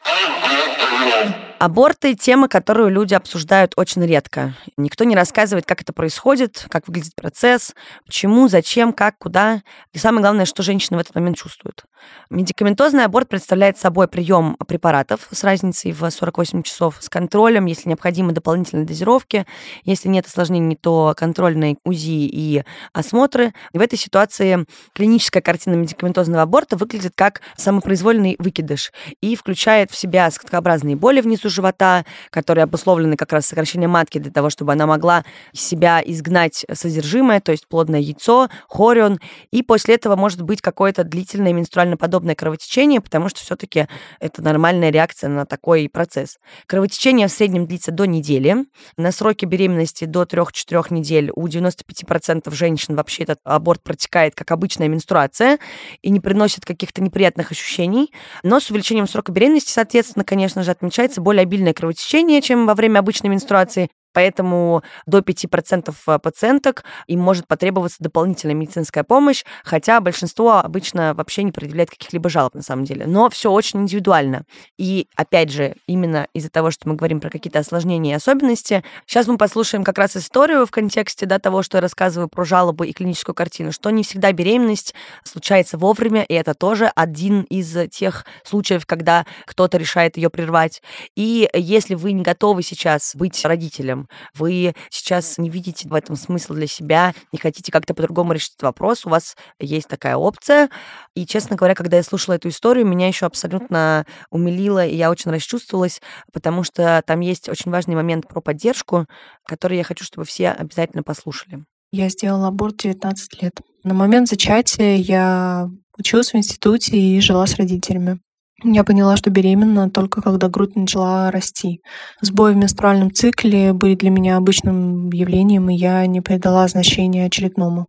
Аборты– 1.63 2.15
тема, 2.17 2.49
которую 2.49 2.89
люди 2.89 3.15
обсуждают 3.15 3.75
очень 3.77 4.05
редко. 4.05 4.53
Никто 4.77 5.05
не 5.05 5.15
рассказывает, 5.15 5.65
как 5.65 5.81
это 5.81 5.93
происходит, 5.93 6.67
как 6.69 6.89
выглядит 6.89 7.15
процесс, 7.15 7.77
почему, 8.05 8.49
зачем, 8.49 8.93
как, 8.93 9.17
куда. 9.17 9.63
И 9.93 9.99
самое 9.99 10.23
главное, 10.23 10.45
что 10.45 10.65
женщины 10.65 10.97
в 10.97 11.01
этот 11.01 11.15
момент 11.15 11.37
чувствуют. 11.37 11.85
Медикаментозный 12.31 13.05
аборт 13.05 13.29
представляет 13.29 13.79
собой 13.79 14.09
прием 14.09 14.57
препаратов 14.67 15.29
с 15.31 15.45
разницей 15.45 15.93
в 15.93 16.11
48 16.11 16.65
часов 16.65 16.97
с 16.99 17.09
контролем, 17.09 17.67
если 17.67 17.89
необходимы 17.89 18.33
дополнительные 18.33 18.85
дозировки. 18.85 19.47
Если 19.85 20.09
нет 20.09 20.27
осложнений, 20.27 20.75
то 20.75 21.15
контрольные 21.17 21.77
УЗИ 21.85 22.27
и 22.27 22.65
осмотры. 22.93 23.53
И 23.73 23.79
в 23.79 23.81
этой 23.81 23.99
ситуации 23.99 24.67
клиническая 24.95 25.41
картина 25.41 25.75
медикаментозного 25.75 26.43
аборта 26.43 26.77
выглядит 26.77 27.13
как 27.15 27.41
самопроизвольный 27.57 28.35
выкидыш 28.41 28.93
и 29.21 29.37
включает 29.37 29.93
в 29.93 29.97
себя 29.97 30.29
скотообразные 30.33 30.97
боли 30.97 31.21
внизу 31.21 31.51
живота, 31.53 32.05
которые 32.31 32.65
обусловлены 32.65 33.17
как 33.17 33.33
раз 33.33 33.47
сокращением 33.47 33.91
матки 33.91 34.19
для 34.19 34.33
того, 34.33 34.51
чтобы 34.51 34.73
она 34.73 34.87
могла 34.87 35.25
себя 35.53 36.03
изгнать 36.05 36.65
содержимое, 36.73 37.41
то 37.41 37.53
есть 37.53 37.69
плодное 37.69 38.01
яйцо, 38.01 38.49
хорион, 38.69 39.21
и 39.51 39.63
после 39.63 39.95
этого 39.95 40.17
может 40.17 40.43
быть 40.43 40.61
какое-то 40.61 41.05
длительное 41.05 41.53
менструально-подобное 41.53 42.35
кровотечение, 42.35 43.01
потому 43.01 43.29
что 43.29 43.41
все-таки 43.41 43.87
это 44.21 44.43
нормальная 44.43 44.91
реакция 44.91 45.29
на 45.29 45.47
такой 45.47 45.89
процесс. 45.89 46.39
Кровотечение 46.67 47.29
в 47.29 47.33
среднем 47.33 47.67
длится 47.67 47.93
до 47.93 48.05
недели. 48.05 48.57
На 48.97 49.13
сроке 49.13 49.47
беременности 49.47 50.05
до 50.05 50.23
3-4 50.23 50.87
недель 50.91 51.31
у 51.35 51.47
95% 51.47 52.55
женщин 52.55 52.97
вообще 52.97 53.25
этот 53.25 53.41
аборт 53.45 53.83
протекает 53.83 54.35
как 54.35 54.51
обычная 54.51 54.89
менструация 54.89 55.59
и 56.03 56.11
не 56.11 56.21
приносит 56.21 56.65
каких-то 56.65 57.03
неприятных 57.03 57.51
ощущений. 57.51 58.13
Но 58.43 58.61
с 58.61 58.71
увеличением 58.71 59.09
срока 59.09 59.33
беременности, 59.33 59.73
соответственно, 59.73 60.25
конечно 60.25 60.63
же, 60.63 60.71
отмечается 60.71 61.21
более 61.21 61.32
обильное 61.41 61.73
кровотечение, 61.73 62.43
чем 62.43 62.67
во 62.67 62.75
время 62.75 62.99
обычной 62.99 63.31
менструации, 63.31 63.89
Поэтому 64.13 64.83
до 65.07 65.19
5% 65.19 65.95
э, 66.07 66.19
пациенток 66.19 66.85
им 67.07 67.21
может 67.21 67.47
потребоваться 67.47 67.97
дополнительная 68.01 68.55
медицинская 68.55 69.05
помощь, 69.05 69.45
хотя 69.65 70.01
большинство 70.01 70.59
обычно 70.59 71.15
вообще 71.15 71.43
не 71.43 71.53
предъявляет 71.53 71.91
каких-либо 71.91 72.29
жалоб 72.29 72.55
на 72.55 72.63
самом 72.63 72.85
деле. 72.85 73.07
Но 73.07 73.31
все 73.31 73.51
очень 73.51 73.81
индивидуально. 73.81 74.45
И 74.79 75.09
опять 75.17 75.51
же, 75.51 75.75
именно 75.87 76.27
из-за 76.35 76.51
того, 76.51 76.71
что 76.71 76.89
мы 76.89 76.95
говорим 76.95 77.21
про 77.21 77.31
какие-то 77.31 77.59
осложнения 77.59 78.13
и 78.13 78.17
особенности, 78.17 78.85
сейчас 79.07 79.27
мы 79.27 79.39
послушаем 79.39 79.85
как 79.85 79.99
раз 79.99 80.17
историю 80.17 80.67
в 80.67 80.71
контексте 80.71 81.27
да, 81.27 81.39
того, 81.39 81.63
что 81.63 81.79
я 81.79 81.83
рассказываю 81.83 82.29
про 82.29 82.45
жалобы 82.45 82.87
и 82.87 82.93
клиническую 82.93 83.35
картину, 83.35 83.73
что 83.73 83.91
не 83.91 84.03
всегда 84.03 84.33
беременность 84.33 84.95
случается 85.25 85.79
вовремя, 85.79 86.23
и 86.23 86.35
это 86.35 86.55
тоже 86.55 86.91
один 86.95 87.43
из 87.43 87.91
тех 87.91 88.25
случаев, 88.45 88.87
когда 88.87 89.27
кто-то 89.47 89.79
решает 89.79 90.17
ее 90.17 90.31
прервать. 90.31 90.83
И 91.17 91.49
если 91.55 91.95
вы 91.95 92.13
не 92.13 92.23
готовы 92.23 92.63
сейчас 92.63 93.15
быть 93.15 93.45
родителем, 93.45 94.02
вы 94.35 94.75
сейчас 94.91 95.39
не 95.39 95.51
видите 95.51 95.89
в 95.89 95.95
этом 95.95 96.17
смысл 96.17 96.55
для 96.55 96.67
себя, 96.67 97.15
не 97.33 97.39
хотите 97.39 97.73
как-то 97.73 97.95
по-другому 97.95 98.33
решить 98.33 98.53
этот 98.53 98.63
вопрос, 98.65 99.07
у 99.07 99.11
вас 99.11 99.37
есть 99.59 99.89
такая 99.89 100.17
опция. 100.17 100.71
И, 101.15 101.27
честно 101.27 101.57
говоря, 101.57 101.75
когда 101.75 101.97
я 101.97 102.03
слушала 102.03 102.35
эту 102.35 102.49
историю, 102.49 102.87
меня 102.87 103.09
еще 103.09 103.27
абсолютно 103.27 104.07
умилило, 104.31 104.85
и 104.85 104.97
я 104.97 105.11
очень 105.11 105.31
расчувствовалась, 105.31 106.01
потому 106.33 106.65
что 106.65 107.03
там 107.07 107.21
есть 107.21 107.49
очень 107.49 107.71
важный 107.71 107.95
момент 107.95 108.29
про 108.29 108.41
поддержку, 108.41 109.07
который 109.47 109.79
я 109.79 109.85
хочу, 109.85 110.05
чтобы 110.05 110.25
все 110.25 110.51
обязательно 110.51 111.03
послушали. 111.03 111.65
Я 111.93 112.09
сделала 112.09 112.49
аборт 112.49 112.79
19 112.79 113.43
лет. 113.43 113.61
На 113.85 113.95
момент 113.95 114.29
зачатия 114.29 114.97
я 114.97 115.69
училась 115.99 116.33
в 116.33 116.37
институте 116.37 116.97
и 116.97 117.21
жила 117.21 117.47
с 117.47 117.57
родителями. 117.57 118.21
Я 118.65 118.85
поняла, 118.85 119.17
что 119.17 119.31
беременна 119.31 119.91
только 119.91 120.23
когда 120.23 120.49
грудь 120.49 120.77
начала 120.77 121.31
расти. 121.31 121.81
Сбои 122.21 122.55
в 122.55 122.57
менструальном 122.57 123.13
цикле 123.13 123.73
были 123.73 123.97
для 123.97 124.11
меня 124.11 124.37
обычным 124.37 125.11
явлением, 125.11 125.69
и 125.69 125.75
я 125.75 126.07
не 126.07 126.21
придала 126.21 126.69
значения 126.69 127.27
очередному. 127.27 127.87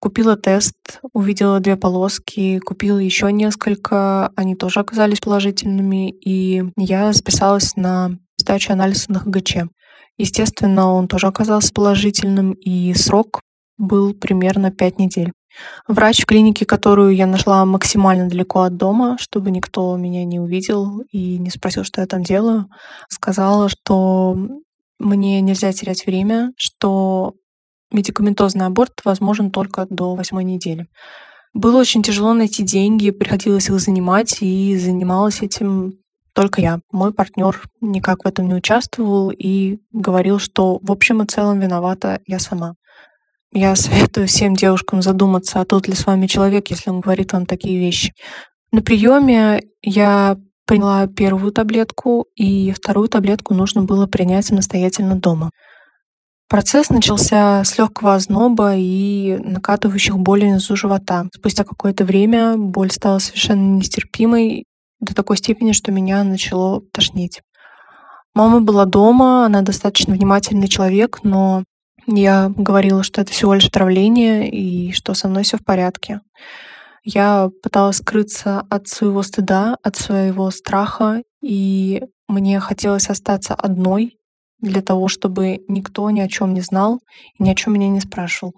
Купила 0.00 0.36
тест, 0.36 0.74
увидела 1.12 1.60
две 1.60 1.76
полоски, 1.76 2.58
купила 2.58 2.98
еще 2.98 3.30
несколько, 3.30 4.32
они 4.34 4.56
тоже 4.56 4.80
оказались 4.80 5.20
положительными, 5.20 6.10
и 6.10 6.64
я 6.76 7.12
записалась 7.12 7.76
на 7.76 8.10
сдачу 8.36 8.72
анализа 8.72 9.12
на 9.12 9.20
ХГЧ. 9.20 9.58
Естественно, 10.16 10.92
он 10.92 11.06
тоже 11.06 11.26
оказался 11.26 11.72
положительным, 11.72 12.52
и 12.52 12.94
срок 12.94 13.40
был 13.82 14.14
примерно 14.14 14.70
5 14.70 14.98
недель. 14.98 15.32
Врач 15.86 16.22
в 16.22 16.26
клинике, 16.26 16.64
которую 16.64 17.14
я 17.14 17.26
нашла 17.26 17.64
максимально 17.66 18.28
далеко 18.28 18.62
от 18.62 18.76
дома, 18.76 19.16
чтобы 19.18 19.50
никто 19.50 19.96
меня 19.96 20.24
не 20.24 20.40
увидел 20.40 21.00
и 21.10 21.36
не 21.38 21.50
спросил, 21.50 21.84
что 21.84 22.00
я 22.00 22.06
там 22.06 22.22
делаю, 22.22 22.68
сказала, 23.08 23.68
что 23.68 24.38
мне 24.98 25.40
нельзя 25.40 25.72
терять 25.72 26.06
время, 26.06 26.52
что 26.56 27.34
медикаментозный 27.90 28.66
аборт 28.66 29.00
возможен 29.04 29.50
только 29.50 29.86
до 29.90 30.14
восьмой 30.14 30.44
недели. 30.44 30.86
Было 31.52 31.80
очень 31.80 32.02
тяжело 32.02 32.32
найти 32.32 32.62
деньги, 32.62 33.10
приходилось 33.10 33.68
их 33.68 33.78
занимать, 33.78 34.38
и 34.40 34.78
занималась 34.78 35.42
этим 35.42 35.98
только 36.32 36.62
я. 36.62 36.80
Мой 36.90 37.12
партнер 37.12 37.60
никак 37.82 38.24
в 38.24 38.28
этом 38.28 38.48
не 38.48 38.54
участвовал 38.54 39.30
и 39.30 39.80
говорил, 39.92 40.38
что 40.38 40.78
в 40.80 40.90
общем 40.90 41.20
и 41.22 41.26
целом 41.26 41.60
виновата 41.60 42.20
я 42.26 42.38
сама. 42.38 42.74
Я 43.54 43.76
советую 43.76 44.28
всем 44.28 44.54
девушкам 44.54 45.02
задуматься, 45.02 45.60
а 45.60 45.66
тот 45.66 45.86
ли 45.86 45.94
с 45.94 46.06
вами 46.06 46.26
человек, 46.26 46.70
если 46.70 46.88
он 46.88 47.00
говорит 47.00 47.34
вам 47.34 47.44
такие 47.44 47.78
вещи. 47.78 48.14
На 48.70 48.80
приеме 48.80 49.60
я 49.82 50.38
приняла 50.66 51.06
первую 51.06 51.52
таблетку, 51.52 52.26
и 52.34 52.72
вторую 52.72 53.08
таблетку 53.08 53.52
нужно 53.52 53.82
было 53.82 54.06
принять 54.06 54.46
самостоятельно 54.46 55.16
дома. 55.16 55.50
Процесс 56.48 56.88
начался 56.88 57.62
с 57.62 57.76
легкого 57.76 58.14
озноба 58.14 58.74
и 58.74 59.36
накатывающих 59.38 60.18
болей 60.18 60.50
внизу 60.50 60.74
живота. 60.74 61.28
Спустя 61.34 61.64
какое-то 61.64 62.06
время 62.06 62.56
боль 62.56 62.90
стала 62.90 63.18
совершенно 63.18 63.76
нестерпимой 63.76 64.64
до 65.00 65.14
такой 65.14 65.36
степени, 65.36 65.72
что 65.72 65.92
меня 65.92 66.24
начало 66.24 66.80
тошнить. 66.92 67.42
Мама 68.34 68.60
была 68.62 68.86
дома, 68.86 69.44
она 69.44 69.60
достаточно 69.60 70.14
внимательный 70.14 70.68
человек, 70.68 71.20
но 71.22 71.64
я 72.06 72.52
говорила, 72.56 73.02
что 73.02 73.20
это 73.20 73.32
всего 73.32 73.54
лишь 73.54 73.66
отравление 73.66 74.50
и 74.50 74.92
что 74.92 75.14
со 75.14 75.28
мной 75.28 75.44
все 75.44 75.56
в 75.56 75.64
порядке. 75.64 76.20
Я 77.04 77.50
пыталась 77.62 77.96
скрыться 77.96 78.60
от 78.70 78.88
своего 78.88 79.22
стыда, 79.22 79.76
от 79.82 79.96
своего 79.96 80.50
страха, 80.50 81.22
и 81.42 82.02
мне 82.28 82.60
хотелось 82.60 83.08
остаться 83.08 83.54
одной 83.54 84.18
для 84.60 84.80
того, 84.80 85.08
чтобы 85.08 85.58
никто 85.68 86.08
ни 86.10 86.20
о 86.20 86.28
чем 86.28 86.54
не 86.54 86.60
знал 86.60 87.00
и 87.38 87.42
ни 87.42 87.50
о 87.50 87.54
чем 87.54 87.74
меня 87.74 87.88
не 87.88 88.00
спрашивал. 88.00 88.54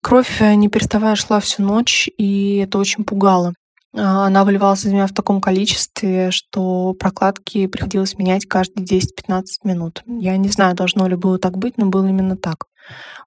Кровь, 0.00 0.40
э, 0.40 0.54
не 0.54 0.68
переставая, 0.68 1.16
шла 1.16 1.40
всю 1.40 1.62
ночь, 1.62 2.08
и 2.16 2.58
это 2.58 2.78
очень 2.78 3.04
пугало. 3.04 3.52
А, 3.98 4.26
она 4.26 4.44
выливалась 4.44 4.84
из 4.84 4.92
меня 4.92 5.06
в 5.06 5.12
таком 5.12 5.40
количестве, 5.40 6.30
что 6.30 6.94
прокладки 6.94 7.66
приходилось 7.66 8.16
менять 8.16 8.46
каждые 8.46 8.86
10-15 8.86 9.42
минут. 9.64 10.02
Я 10.06 10.36
не 10.36 10.48
знаю, 10.48 10.76
должно 10.76 11.08
ли 11.08 11.16
было 11.16 11.38
так 11.38 11.58
быть, 11.58 11.76
но 11.76 11.86
было 11.86 12.06
именно 12.06 12.36
так. 12.36 12.66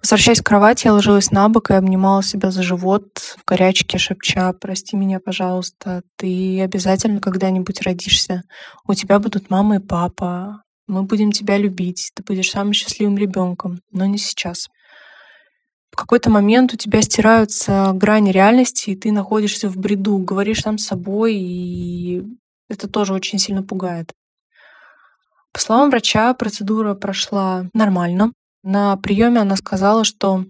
Возвращаясь 0.01 0.41
к 0.41 0.45
кровати, 0.45 0.87
я 0.87 0.93
ложилась 0.93 1.29
на 1.29 1.47
бок 1.49 1.69
и 1.69 1.75
обнимала 1.75 2.23
себя 2.23 2.49
за 2.49 2.63
живот 2.63 3.35
в 3.37 3.45
горячке, 3.45 3.99
шепча 3.99 4.53
«Прости 4.53 4.95
меня, 4.95 5.19
пожалуйста, 5.19 6.01
ты 6.15 6.61
обязательно 6.61 7.19
когда-нибудь 7.19 7.81
родишься. 7.81 8.43
У 8.87 8.95
тебя 8.95 9.19
будут 9.19 9.51
мама 9.51 9.75
и 9.75 9.79
папа. 9.79 10.63
Мы 10.87 11.03
будем 11.03 11.31
тебя 11.31 11.57
любить. 11.57 12.11
Ты 12.15 12.23
будешь 12.23 12.49
самым 12.49 12.73
счастливым 12.73 13.17
ребенком, 13.17 13.81
но 13.91 14.05
не 14.05 14.17
сейчас» 14.17 14.69
в 15.91 15.95
какой-то 15.95 16.29
момент 16.29 16.73
у 16.73 16.77
тебя 16.77 17.01
стираются 17.01 17.91
грани 17.93 18.31
реальности, 18.31 18.91
и 18.91 18.95
ты 18.95 19.11
находишься 19.11 19.69
в 19.69 19.77
бреду, 19.77 20.17
говоришь 20.17 20.61
сам 20.61 20.77
с 20.77 20.85
собой, 20.85 21.35
и 21.35 22.23
это 22.69 22.87
тоже 22.87 23.13
очень 23.13 23.39
сильно 23.39 23.61
пугает. 23.61 24.13
По 25.53 25.59
словам 25.59 25.89
врача, 25.89 26.33
процедура 26.33 26.95
прошла 26.95 27.65
нормально. 27.73 28.31
На 28.63 28.95
приеме 28.95 29.41
она 29.41 29.57
сказала, 29.57 30.05
что 30.05 30.45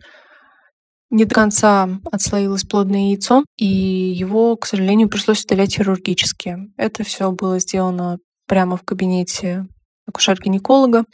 не 1.09 1.25
до 1.25 1.33
конца 1.33 1.89
отслоилось 2.11 2.63
плодное 2.63 3.09
яйцо, 3.09 3.43
и 3.57 3.65
его, 3.65 4.55
к 4.55 4.67
сожалению, 4.67 5.09
пришлось 5.09 5.43
удалять 5.43 5.75
хирургически. 5.75 6.57
Это 6.77 7.03
все 7.03 7.31
было 7.31 7.59
сделано 7.59 8.19
прямо 8.47 8.77
в 8.77 8.83
кабинете 8.83 9.65
акушер-гинеколога. 10.07 11.05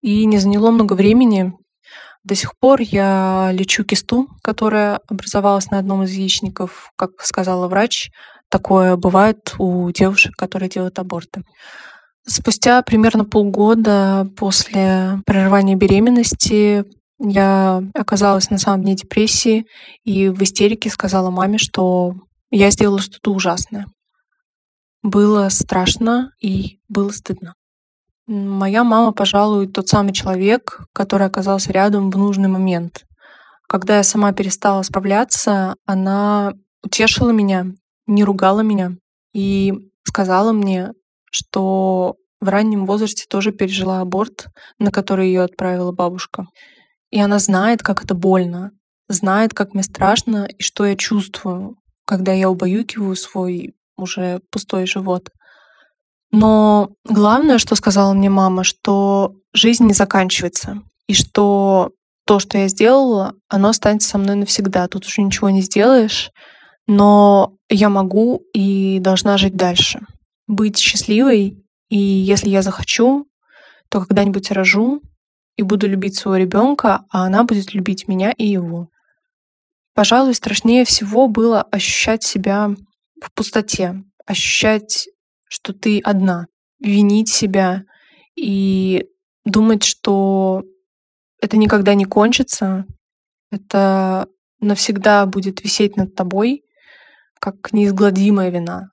И 0.00 0.26
не 0.26 0.38
заняло 0.38 0.70
много 0.70 0.92
времени. 0.92 1.52
До 2.28 2.34
сих 2.34 2.58
пор 2.58 2.82
я 2.82 3.48
лечу 3.54 3.84
кисту, 3.84 4.28
которая 4.42 5.00
образовалась 5.08 5.70
на 5.70 5.78
одном 5.78 6.02
из 6.02 6.10
яичников, 6.12 6.92
как 6.94 7.22
сказала 7.22 7.68
врач. 7.68 8.10
Такое 8.50 8.96
бывает 8.96 9.54
у 9.58 9.90
девушек, 9.92 10.36
которые 10.36 10.68
делают 10.68 10.98
аборты. 10.98 11.42
Спустя 12.26 12.82
примерно 12.82 13.24
полгода 13.24 14.28
после 14.36 15.22
прерывания 15.24 15.74
беременности 15.74 16.84
я 17.18 17.82
оказалась 17.94 18.50
на 18.50 18.58
самом 18.58 18.82
дне 18.82 18.94
депрессии 18.94 19.64
и 20.04 20.28
в 20.28 20.42
истерике 20.42 20.90
сказала 20.90 21.30
маме, 21.30 21.56
что 21.56 22.12
я 22.50 22.70
сделала 22.70 23.00
что-то 23.00 23.32
ужасное. 23.32 23.86
Было 25.02 25.48
страшно 25.48 26.32
и 26.42 26.78
было 26.90 27.08
стыдно. 27.08 27.54
Моя 28.30 28.84
мама, 28.84 29.12
пожалуй, 29.12 29.68
тот 29.68 29.88
самый 29.88 30.12
человек, 30.12 30.82
который 30.92 31.26
оказался 31.26 31.72
рядом 31.72 32.10
в 32.10 32.18
нужный 32.18 32.50
момент. 32.50 33.06
Когда 33.66 33.96
я 33.96 34.02
сама 34.02 34.32
перестала 34.32 34.82
справляться, 34.82 35.76
она 35.86 36.52
утешила 36.82 37.30
меня, 37.30 37.68
не 38.06 38.24
ругала 38.24 38.60
меня 38.60 38.92
и 39.32 39.72
сказала 40.04 40.52
мне, 40.52 40.92
что 41.30 42.16
в 42.38 42.48
раннем 42.50 42.84
возрасте 42.84 43.24
тоже 43.26 43.50
пережила 43.50 44.02
аборт, 44.02 44.48
на 44.78 44.90
который 44.90 45.28
ее 45.28 45.42
отправила 45.42 45.92
бабушка. 45.92 46.44
И 47.10 47.18
она 47.18 47.38
знает, 47.38 47.82
как 47.82 48.04
это 48.04 48.14
больно, 48.14 48.72
знает, 49.08 49.54
как 49.54 49.72
мне 49.72 49.82
страшно 49.82 50.46
и 50.46 50.62
что 50.62 50.84
я 50.84 50.96
чувствую, 50.96 51.76
когда 52.04 52.34
я 52.34 52.50
убаюкиваю 52.50 53.16
свой 53.16 53.74
уже 53.96 54.42
пустой 54.50 54.86
живот. 54.86 55.30
Но 56.30 56.90
главное, 57.04 57.58
что 57.58 57.74
сказала 57.74 58.12
мне 58.12 58.28
мама, 58.28 58.64
что 58.64 59.34
жизнь 59.54 59.84
не 59.86 59.94
заканчивается, 59.94 60.82
и 61.06 61.14
что 61.14 61.92
то, 62.26 62.38
что 62.38 62.58
я 62.58 62.68
сделала, 62.68 63.34
оно 63.48 63.70
останется 63.70 64.10
со 64.10 64.18
мной 64.18 64.36
навсегда. 64.36 64.86
Тут 64.88 65.06
уже 65.06 65.22
ничего 65.22 65.48
не 65.48 65.62
сделаешь, 65.62 66.30
но 66.86 67.54
я 67.70 67.88
могу 67.88 68.42
и 68.52 68.98
должна 69.00 69.38
жить 69.38 69.56
дальше. 69.56 70.00
Быть 70.46 70.78
счастливой, 70.78 71.64
и 71.88 71.98
если 71.98 72.50
я 72.50 72.60
захочу, 72.60 73.26
то 73.88 74.00
когда-нибудь 74.00 74.50
рожу 74.50 75.00
и 75.56 75.62
буду 75.62 75.88
любить 75.88 76.16
своего 76.16 76.36
ребенка, 76.36 77.04
а 77.10 77.24
она 77.24 77.44
будет 77.44 77.72
любить 77.72 78.08
меня 78.08 78.32
и 78.32 78.46
его. 78.46 78.88
Пожалуй, 79.94 80.34
страшнее 80.34 80.84
всего 80.84 81.28
было 81.28 81.62
ощущать 81.62 82.22
себя 82.22 82.70
в 83.20 83.32
пустоте, 83.32 84.02
ощущать 84.26 85.08
что 85.48 85.72
ты 85.72 86.00
одна, 86.00 86.46
винить 86.78 87.28
себя 87.28 87.84
и 88.36 89.06
думать, 89.44 89.82
что 89.82 90.62
это 91.40 91.56
никогда 91.56 91.94
не 91.94 92.04
кончится, 92.04 92.86
это 93.50 94.28
навсегда 94.60 95.26
будет 95.26 95.62
висеть 95.62 95.96
над 95.96 96.14
тобой, 96.14 96.64
как 97.40 97.72
неизгладимая 97.72 98.50
вина. 98.50 98.90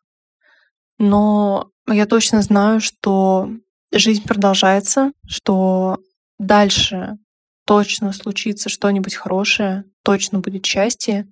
Но 0.97 1.69
я 1.87 2.05
точно 2.05 2.41
знаю, 2.41 2.79
что 2.79 3.49
жизнь 3.91 4.23
продолжается, 4.23 5.11
что 5.27 5.97
дальше 6.37 7.17
точно 7.65 8.13
случится 8.13 8.69
что-нибудь 8.69 9.15
хорошее, 9.15 9.85
точно 10.03 10.39
будет 10.39 10.65
счастье. 10.65 11.27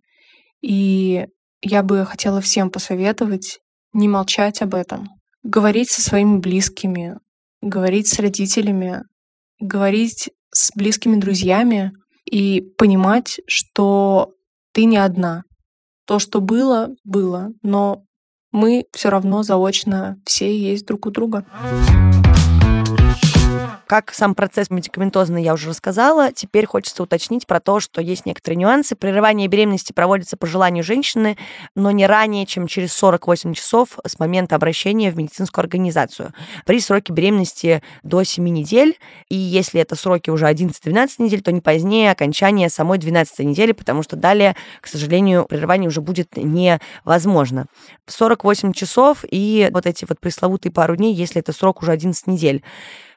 И 0.61 1.27
я 1.61 1.83
бы 1.83 2.05
хотела 2.05 2.41
всем 2.41 2.69
посоветовать 2.69 3.59
не 3.93 4.07
молчать 4.07 4.61
об 4.61 4.75
этом, 4.75 5.09
говорить 5.43 5.89
со 5.89 6.01
своими 6.01 6.37
близкими, 6.37 7.17
говорить 7.61 8.07
с 8.07 8.19
родителями, 8.19 9.03
говорить 9.59 10.31
с 10.51 10.71
близкими 10.75 11.15
друзьями 11.15 11.93
и 12.25 12.61
понимать, 12.77 13.39
что 13.47 14.33
ты 14.73 14.85
не 14.85 14.97
одна. 14.97 15.43
То, 16.05 16.19
что 16.19 16.41
было, 16.41 16.89
было, 17.03 17.51
но 17.61 18.03
мы 18.51 18.85
все 18.91 19.09
равно 19.09 19.43
заочно 19.43 20.19
все 20.25 20.55
есть 20.55 20.85
друг 20.85 21.05
у 21.05 21.11
друга. 21.11 21.45
Как 23.93 24.11
сам 24.11 24.33
процесс 24.33 24.71
медикаментозный 24.71 25.43
я 25.43 25.53
уже 25.53 25.69
рассказала. 25.69 26.31
Теперь 26.31 26.65
хочется 26.65 27.03
уточнить 27.03 27.45
про 27.45 27.59
то, 27.59 27.79
что 27.79 28.01
есть 28.01 28.25
некоторые 28.25 28.57
нюансы. 28.57 28.95
Прерывание 28.95 29.47
беременности 29.47 29.93
проводится 29.93 30.35
по 30.35 30.47
желанию 30.47 30.83
женщины, 30.83 31.37
но 31.75 31.91
не 31.91 32.07
ранее, 32.07 32.47
чем 32.47 32.65
через 32.65 32.91
48 32.93 33.53
часов 33.53 33.99
с 34.03 34.17
момента 34.17 34.55
обращения 34.55 35.11
в 35.11 35.17
медицинскую 35.17 35.61
организацию. 35.61 36.33
При 36.65 36.79
сроке 36.79 37.13
беременности 37.13 37.83
до 38.01 38.23
7 38.23 38.43
недель, 38.47 38.97
и 39.29 39.35
если 39.35 39.79
это 39.79 39.95
сроки 39.95 40.31
уже 40.31 40.49
11-12 40.49 41.09
недель, 41.19 41.41
то 41.43 41.51
не 41.51 41.61
позднее 41.61 42.09
окончания 42.09 42.69
самой 42.69 42.97
12 42.97 43.45
недели, 43.45 43.73
потому 43.73 44.01
что 44.01 44.15
далее, 44.15 44.55
к 44.81 44.87
сожалению, 44.87 45.45
прерывание 45.45 45.87
уже 45.87 46.01
будет 46.01 46.35
невозможно. 46.35 47.67
48 48.07 48.73
часов 48.73 49.23
и 49.29 49.69
вот 49.71 49.85
эти 49.85 50.05
вот 50.09 50.19
пресловутые 50.19 50.71
пару 50.71 50.95
дней, 50.95 51.13
если 51.13 51.41
это 51.41 51.53
срок 51.53 51.83
уже 51.83 51.91
11 51.91 52.25
недель. 52.25 52.63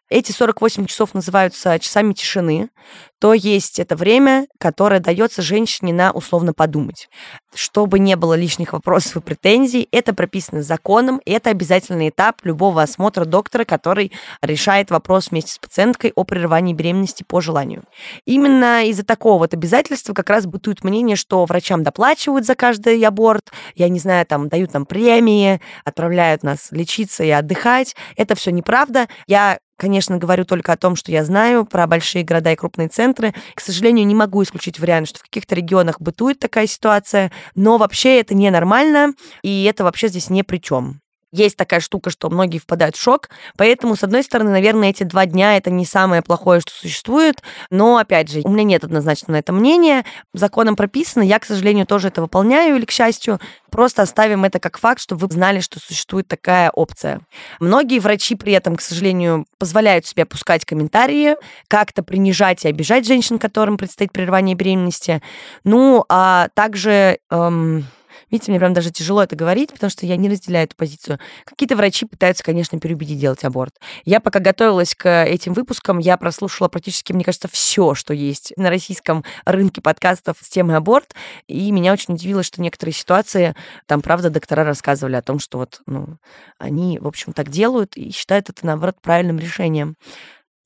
Эти 0.09 0.31
48 0.31 0.87
часов 0.87 1.14
называются 1.14 1.79
часами 1.81 2.12
тишины, 2.12 2.71
то 3.19 3.35
есть 3.35 3.81
это 3.81 3.97
время, 3.97 4.47
которое 4.61 5.01
дается 5.01 5.42
женщине 5.42 5.92
на 5.92 6.12
условно 6.12 6.53
подумать. 6.53 7.09
Чтобы 7.55 7.99
не 7.99 8.14
было 8.14 8.35
лишних 8.35 8.73
вопросов 8.73 9.16
и 9.16 9.21
претензий, 9.21 9.88
это 9.90 10.14
прописано 10.14 10.62
законом, 10.62 11.19
и 11.25 11.33
это 11.33 11.51
обязательный 11.51 12.11
этап 12.11 12.45
любого 12.45 12.83
осмотра 12.83 13.25
доктора, 13.25 13.64
который 13.64 14.12
решает 14.42 14.90
вопрос 14.90 15.31
вместе 15.31 15.55
с 15.55 15.59
пациенткой 15.59 16.12
о 16.14 16.23
прерывании 16.25 16.75
беременности 16.75 17.25
по 17.27 17.40
желанию. 17.40 17.83
Именно 18.27 18.87
из-за 18.87 19.05
такого 19.05 19.38
вот 19.38 19.55
обязательства 19.55 20.12
как 20.12 20.31
раз 20.31 20.47
бытует 20.47 20.85
мнение, 20.85 21.16
что 21.16 21.45
врачам 21.47 21.83
доплачивают 21.83 22.47
за 22.47 22.55
каждый 22.55 23.03
аборт, 23.03 23.51
я 23.75 23.88
не 23.88 23.99
знаю, 23.99 24.25
там 24.27 24.49
дают 24.49 24.73
нам 24.73 24.87
премии, 24.87 25.61
отправляют 25.85 26.45
нас 26.45 26.69
лечиться 26.71 27.25
и 27.25 27.31
отдыхать. 27.31 27.97
Это 28.16 28.35
все 28.35 28.53
неправда. 28.53 29.09
Я 29.27 29.59
Конечно, 29.76 30.16
говорю 30.16 30.44
только 30.44 30.72
о 30.72 30.76
том, 30.76 30.96
что 30.96 31.12
я 31.12 31.24
знаю 31.24 31.66
про 31.66 31.86
большие 31.86 32.24
города 32.24 32.50
и 32.50 32.56
крупные 32.56 32.88
центры. 32.88 33.34
К 33.54 33.60
сожалению, 33.60 34.06
не 34.06 34.14
могу 34.14 34.42
исключить 34.42 34.78
вариант, 34.80 35.08
что 35.08 35.18
в 35.18 35.22
каких-то 35.22 35.54
регионах 35.54 36.00
бытует 36.00 36.38
такая 36.38 36.66
ситуация, 36.66 37.30
но 37.54 37.76
вообще 37.76 38.20
это 38.20 38.34
ненормально, 38.34 39.12
и 39.42 39.64
это 39.64 39.84
вообще 39.84 40.08
здесь 40.08 40.30
не 40.30 40.42
при 40.42 40.58
чем 40.58 41.00
есть 41.37 41.57
такая 41.57 41.81
штука, 41.81 42.11
что 42.11 42.31
многие 42.31 42.59
впадают 42.59 42.96
в 42.96 43.03
шок. 43.03 43.29
Поэтому, 43.57 43.96
с 43.96 44.03
одной 44.03 44.22
стороны, 44.22 44.51
наверное, 44.51 44.90
эти 44.90 45.03
два 45.03 45.27
дня 45.27 45.57
это 45.57 45.70
не 45.70 45.87
самое 45.87 46.22
плохое, 46.22 46.61
что 46.61 46.72
существует. 46.72 47.42
Но, 47.70 47.99
опять 47.99 48.31
же, 48.31 48.40
у 48.44 48.49
меня 48.49 48.64
нет 48.64 48.85
однозначно 48.85 49.33
на 49.33 49.38
это 49.38 49.53
мнения. 49.53 50.05
Законом 50.33 50.77
прописано, 50.77 51.22
я, 51.22 51.38
к 51.38 51.44
сожалению, 51.44 51.87
тоже 51.87 52.09
это 52.09 52.22
выполняю 52.22 52.77
или, 52.77 52.85
к 52.85 52.90
счастью. 52.90 53.40
Просто 53.70 54.03
оставим 54.03 54.44
это 54.44 54.59
как 54.59 54.79
факт, 54.79 55.01
чтобы 55.01 55.27
вы 55.27 55.35
знали, 55.35 55.61
что 55.61 55.79
существует 55.79 56.29
такая 56.29 56.70
опция. 56.70 57.20
Многие 57.61 57.99
врачи 57.99 58.35
при 58.35 58.53
этом, 58.53 58.77
к 58.77 58.81
сожалению, 58.81 59.46
позволяют 59.59 60.07
себе 60.07 60.25
пускать 60.25 60.64
комментарии, 60.64 61.37
как-то 61.69 62.02
принижать 62.02 62.65
и 62.65 62.69
обижать 62.69 63.06
женщин, 63.06 63.38
которым 63.38 63.77
предстоит 63.77 64.13
прерывание 64.13 64.54
беременности. 64.54 65.23
Ну, 65.65 66.04
а 66.08 66.48
также... 66.54 67.19
Эм, 67.31 67.87
Видите, 68.31 68.50
мне 68.50 68.58
прям 68.58 68.72
даже 68.72 68.90
тяжело 68.90 69.22
это 69.22 69.37
говорить, 69.37 69.72
потому 69.72 69.90
что 69.90 70.04
я 70.04 70.16
не 70.16 70.29
разделяю 70.29 70.64
эту 70.64 70.77
позицию. 70.77 71.18
Какие-то 71.44 71.77
врачи 71.77 72.06
пытаются, 72.06 72.42
конечно, 72.42 72.79
переубедить 72.81 73.20
делать 73.20 73.44
аборт. 73.44 73.74
Я 74.04 74.20
пока 74.20 74.40
готовилась 74.40 74.94
к 74.94 75.24
этим 75.24 75.52
выпускам, 75.52 75.98
я 75.98 76.16
прослушала 76.16 76.68
практически, 76.68 77.12
мне 77.12 77.24
кажется, 77.24 77.48
все, 77.50 77.94
что 77.94 78.12
есть 78.12 78.52
на 78.56 78.68
российском 78.68 79.24
рынке 79.44 79.81
подкастов 79.81 80.38
с 80.40 80.48
темой 80.48 80.77
аборт, 80.77 81.14
и 81.46 81.70
меня 81.70 81.92
очень 81.92 82.14
удивило, 82.14 82.42
что 82.42 82.60
некоторые 82.60 82.94
ситуации, 82.94 83.54
там, 83.87 84.02
правда, 84.02 84.31
доктора 84.31 84.64
рассказывали 84.64 85.14
о 85.14 85.22
том, 85.22 85.38
что 85.38 85.58
вот, 85.58 85.81
ну, 85.87 86.18
они, 86.58 86.98
в 86.98 87.06
общем, 87.06 87.33
так 87.33 87.50
делают 87.50 87.96
и 87.96 88.10
считают 88.10 88.50
это, 88.50 88.66
наоборот, 88.66 88.96
правильным 89.00 89.38
решением. 89.38 89.96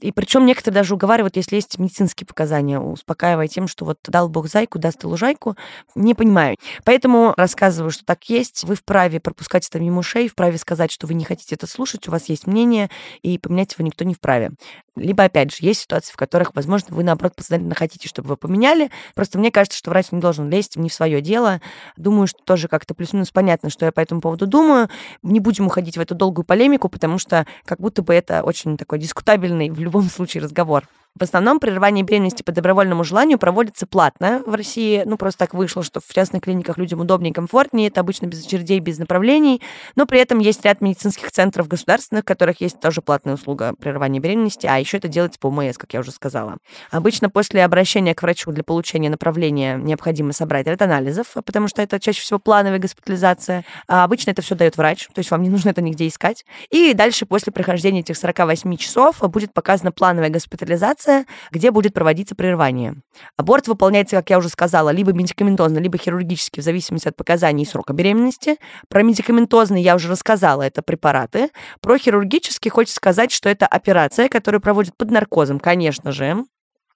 И 0.01 0.13
причем 0.13 0.47
некоторые 0.47 0.77
даже 0.77 0.95
уговаривают, 0.95 1.37
если 1.37 1.57
есть 1.57 1.79
медицинские 1.79 2.27
показания, 2.27 2.81
успокаивая 2.81 3.49
тем, 3.49 3.69
что 3.69 3.85
вот 3.85 3.99
дал 4.07 4.29
Бог 4.29 4.49
зайку, 4.49 4.79
даст 4.79 5.05
и 5.05 5.07
лужайку. 5.07 5.57
Не 5.95 6.15
понимаю. 6.15 6.57
Поэтому 6.85 7.35
рассказываю, 7.37 7.91
что 7.91 8.05
так 8.05 8.25
есть. 8.25 8.65
Вы 8.65 8.75
вправе 8.75 9.21
пропускать 9.21 9.67
это 9.69 9.79
мимо 9.81 10.01
ушей, 10.01 10.29
вправе 10.29 10.59
сказать, 10.59 10.91
что 10.91 11.07
вы 11.07 11.15
не 11.15 11.25
хотите 11.25 11.55
это 11.55 11.67
слушать, 11.67 12.09
у 12.09 12.11
вас 12.11 12.29
есть 12.29 12.47
мнение, 12.47 12.91
и 13.23 13.39
поменять 13.39 13.73
его 13.73 13.85
никто 13.85 14.05
не 14.05 14.15
вправе. 14.15 14.53
Либо, 14.97 15.25
опять 15.25 15.53
же, 15.53 15.59
есть 15.61 15.83
ситуации, 15.83 16.13
в 16.13 16.17
которых, 16.17 16.55
возможно, 16.55 16.95
вы, 16.95 17.05
наоборот, 17.05 17.35
подсознательно 17.35 17.75
хотите, 17.75 18.09
чтобы 18.09 18.29
вы 18.29 18.37
поменяли. 18.37 18.91
Просто 19.15 19.39
мне 19.39 19.51
кажется, 19.51 19.79
что 19.79 19.91
врач 19.91 20.11
не 20.11 20.21
должен 20.21 20.51
лезть 20.51 20.77
не 20.77 20.89
в 20.89 20.95
свое 20.95 21.21
дело. 21.21 21.61
Думаю, 21.97 22.27
что 22.27 22.43
тоже 22.45 22.69
как-то 22.69 22.95
плюс-минус 22.95 23.31
понятно, 23.31 23.71
что 23.71 23.87
я 23.87 23.93
по 23.93 24.01
этому 24.01 24.21
поводу 24.21 24.47
думаю. 24.47 24.89
Не 25.23 25.41
будем 25.41 25.67
уходить 25.67 25.97
в 25.97 26.01
эту 26.01 26.15
долгую 26.15 26.45
полемику, 26.45 26.89
потому 26.89 27.19
что 27.19 27.47
как 27.65 27.81
будто 27.81 28.03
бы 28.03 28.13
это 28.15 28.43
очень 28.43 28.77
такой 28.77 28.99
дискутабельный 28.99 29.71
в 29.71 29.79
любом 29.91 30.09
случае 30.09 30.43
разговор. 30.45 30.87
В 31.19 31.23
основном 31.25 31.59
прерывание 31.59 32.05
беременности 32.05 32.43
по 32.43 32.53
добровольному 32.53 33.03
желанию 33.03 33.37
проводится 33.39 33.87
платно 33.87 34.43
в 34.47 34.55
России. 34.55 35.03
Ну, 35.05 35.17
просто 35.17 35.41
так 35.41 35.55
вышло, 35.55 35.83
что 35.83 36.01
в 36.01 36.15
частных 36.15 36.43
клиниках 36.43 36.79
людям 36.79 37.01
удобнее 37.01 37.33
и 37.33 37.35
комфортнее. 37.35 37.89
Это 37.89 38.01
обычно 38.01 38.27
без 38.27 38.47
очередей, 38.47 38.79
без 38.79 38.99
направлений. 38.99 39.61
Но 39.97 40.07
при 40.07 40.21
этом 40.21 40.39
есть 40.39 40.65
ряд 40.65 40.81
медицинских 40.81 41.33
центров 41.33 41.67
государственных, 41.67 42.23
в 42.23 42.27
которых 42.27 42.61
есть 42.61 42.79
тоже 42.79 43.03
платная 43.03 43.35
услуга 43.35 43.75
прерывания 43.79 44.21
беременности, 44.21 44.67
а 44.67 44.79
еще 44.79 44.99
это 44.99 45.09
делается 45.09 45.41
по 45.41 45.49
ОМС, 45.49 45.79
как 45.79 45.93
я 45.95 46.01
уже 46.01 46.13
сказала. 46.13 46.59
Обычно 46.91 47.29
после 47.29 47.65
обращения 47.65 48.15
к 48.15 48.23
врачу 48.23 48.53
для 48.53 48.63
получения 48.63 49.11
направления 49.11 49.77
необходимо 49.77 50.33
собрать 50.33 50.69
ряд 50.69 50.81
анализов, 50.81 51.35
потому 51.45 51.67
что 51.67 51.83
это 51.83 51.99
чаще 51.99 52.23
всего 52.23 52.39
плановая 52.39 52.79
госпитализация. 52.79 53.65
А 53.89 54.05
обычно 54.05 54.31
это 54.31 54.43
все 54.43 54.55
дает 54.55 54.77
врач, 54.77 55.09
то 55.09 55.19
есть 55.19 55.31
вам 55.33 55.43
не 55.43 55.51
нужно 55.51 55.71
это 55.71 55.83
нигде 55.83 56.07
искать. 56.07 56.45
И 56.71 56.95
дальше 56.95 57.27
после 57.27 57.53
прохождения 57.53 58.01
этих 58.01 58.17
48 58.17 58.77
часов 58.77 59.19
будет 59.21 59.53
показана 59.53 59.91
плановая 59.91 60.31
госпитализация, 60.31 61.00
операция, 61.01 61.27
где 61.51 61.71
будет 61.71 61.95
проводиться 61.95 62.35
прерывание. 62.35 62.95
Аборт 63.37 63.69
выполняется, 63.69 64.17
как 64.17 64.31
я 64.31 64.39
уже 64.39 64.49
сказала, 64.49 64.91
либо 64.91 65.13
медикаментозно, 65.13 65.79
либо 65.79 65.99
хирургически, 65.99 66.61
в 66.61 66.63
зависимости 66.63 67.09
от 67.09 67.17
показаний 67.17 67.65
и 67.65 67.67
срока 67.67 67.93
беременности. 67.93 68.57
Про 68.89 69.03
медикаментозный 69.03 69.83
я 69.83 69.95
уже 69.95 70.09
рассказала, 70.09 70.63
это 70.63 70.83
препараты. 70.83 71.51
Про 71.81 71.99
хирургический 71.99 72.71
хочется 72.71 72.97
сказать, 72.97 73.33
что 73.33 73.49
это 73.49 73.67
операция, 73.67 74.29
которую 74.29 74.61
проводят 74.61 74.97
под 74.97 75.11
наркозом, 75.11 75.59
конечно 75.59 76.13
же 76.13 76.45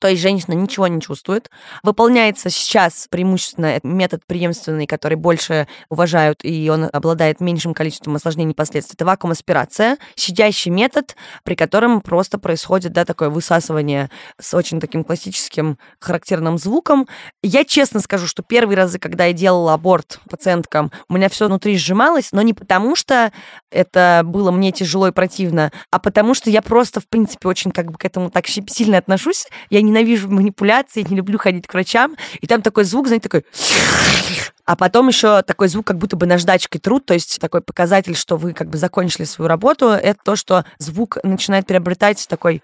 то 0.05 0.11
есть 0.11 0.21
женщина 0.21 0.53
ничего 0.53 0.87
не 0.87 1.01
чувствует. 1.01 1.51
Выполняется 1.83 2.51
сейчас 2.51 3.07
преимущественно 3.09 3.81
метод 3.83 4.21
преемственный, 4.27 4.87
который 4.87 5.15
больше 5.15 5.67
уважают, 5.89 6.41
и 6.43 6.69
он 6.69 6.91
обладает 6.93 7.41
меньшим 7.41 7.73
количеством 7.73 8.17
осложнений 8.17 8.53
и 8.53 8.55
последствий. 8.55 8.97
Это 8.97 9.07
вакуум-аспирация, 9.07 9.97
щадящий 10.15 10.71
метод, 10.71 11.17
при 11.43 11.55
котором 11.55 12.03
просто 12.03 12.37
происходит 12.37 12.93
да, 12.93 13.07
такое 13.07 13.31
высасывание 13.31 14.11
с 14.39 14.53
очень 14.53 14.79
таким 14.79 15.05
классическим 15.05 15.79
характерным 16.01 16.59
звуком. 16.59 17.09
Я 17.43 17.65
честно 17.65 18.01
скажу, 18.01 18.27
что 18.27 18.43
первые 18.43 18.77
разы, 18.77 18.99
когда 18.99 19.25
я 19.25 19.33
делала 19.33 19.73
аборт 19.73 20.21
пациенткам, 20.29 20.93
у 21.09 21.15
меня 21.15 21.31
все 21.31 21.47
внутри 21.47 21.79
сжималось, 21.79 22.33
но 22.33 22.43
не 22.43 22.53
потому, 22.53 22.95
что 22.95 23.33
это 23.71 24.21
было 24.23 24.51
мне 24.51 24.71
тяжело 24.71 25.09
и 25.09 25.13
противно, 25.13 25.73
а 25.91 25.99
потому 25.99 26.35
что 26.35 26.51
я 26.51 26.61
просто, 26.61 27.01
в 27.01 27.09
принципе, 27.09 27.49
очень 27.49 27.71
как 27.71 27.91
бы 27.91 27.97
к 27.97 28.05
этому 28.05 28.29
так 28.29 28.47
сильно 28.47 28.99
отношусь. 28.99 29.47
Я 29.71 29.81
не 29.81 29.94
ненавижу 29.95 30.31
манипуляции, 30.31 31.07
не 31.09 31.17
люблю 31.17 31.39
ходить 31.39 31.67
к 31.67 31.73
врачам. 31.73 32.17
И 32.41 32.47
там 32.47 32.63
такой 32.63 32.85
звук, 32.85 33.07
знаете, 33.07 33.29
такой... 33.29 33.45
А 34.67 34.77
потом 34.77 35.09
еще 35.09 35.43
такой 35.43 35.69
звук, 35.69 35.87
как 35.87 35.99
будто 35.99 36.17
бы 36.17 36.25
наждачкой 36.25 36.81
труд, 36.81 37.05
то 37.05 37.13
есть 37.13 37.39
такой 37.39 37.61
показатель, 37.61 38.17
что 38.17 38.37
вы 38.39 38.55
как 38.55 38.71
бы 38.71 38.79
закончили 38.79 39.25
свою 39.25 39.47
работу, 39.47 39.89
это 39.89 40.19
то, 40.25 40.37
что 40.37 40.65
звук 40.79 41.19
начинает 41.23 41.67
приобретать 41.67 42.27
такой 42.29 42.63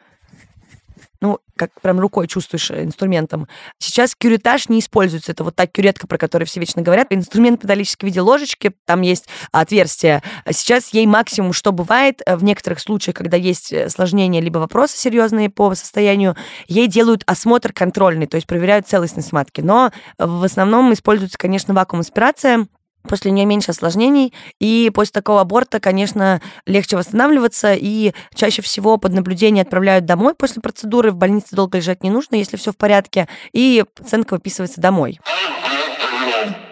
как 1.60 1.78
прям 1.82 2.00
рукой 2.00 2.26
чувствуешь 2.26 2.70
э, 2.70 2.84
инструментом. 2.84 3.46
Сейчас 3.78 4.14
кюретаж 4.14 4.70
не 4.70 4.80
используется. 4.80 5.32
Это 5.32 5.44
вот 5.44 5.54
та 5.54 5.66
кюретка, 5.66 6.06
про 6.06 6.16
которую 6.16 6.46
все 6.46 6.58
вечно 6.58 6.80
говорят. 6.80 7.08
Инструмент 7.10 7.62
металлический 7.62 8.06
в 8.06 8.08
виде 8.08 8.22
ложечки, 8.22 8.72
там 8.86 9.02
есть 9.02 9.28
отверстие. 9.52 10.22
Сейчас 10.50 10.94
ей 10.94 11.04
максимум, 11.04 11.52
что 11.52 11.72
бывает, 11.72 12.22
э, 12.24 12.34
в 12.36 12.44
некоторых 12.44 12.80
случаях, 12.80 13.14
когда 13.14 13.36
есть 13.36 13.74
э, 13.74 13.84
осложнения 13.84 14.40
либо 14.40 14.56
вопросы 14.56 14.96
серьезные 14.96 15.50
по 15.50 15.74
состоянию, 15.74 16.34
ей 16.66 16.86
делают 16.86 17.24
осмотр 17.26 17.74
контрольный, 17.74 18.26
то 18.26 18.36
есть 18.36 18.46
проверяют 18.46 18.88
целостность 18.88 19.32
матки. 19.32 19.60
Но 19.60 19.92
в 20.16 20.42
основном 20.42 20.94
используется, 20.94 21.36
конечно, 21.36 21.74
вакуум-аспирация, 21.74 22.68
После 23.08 23.30
нее 23.30 23.46
меньше 23.46 23.70
осложнений, 23.70 24.34
и 24.58 24.90
после 24.94 25.12
такого 25.12 25.40
аборта, 25.40 25.80
конечно, 25.80 26.40
легче 26.66 26.96
восстанавливаться, 26.96 27.74
и 27.74 28.12
чаще 28.34 28.62
всего 28.62 28.98
под 28.98 29.12
наблюдение 29.12 29.62
отправляют 29.62 30.04
домой 30.04 30.34
после 30.34 30.60
процедуры, 30.60 31.10
в 31.10 31.16
больнице 31.16 31.56
долго 31.56 31.78
лежать 31.78 32.02
не 32.02 32.10
нужно, 32.10 32.36
если 32.36 32.56
все 32.56 32.72
в 32.72 32.76
порядке, 32.76 33.28
и 33.52 33.84
пациентка 33.94 34.34
выписывается 34.34 34.80
домой. 34.80 35.18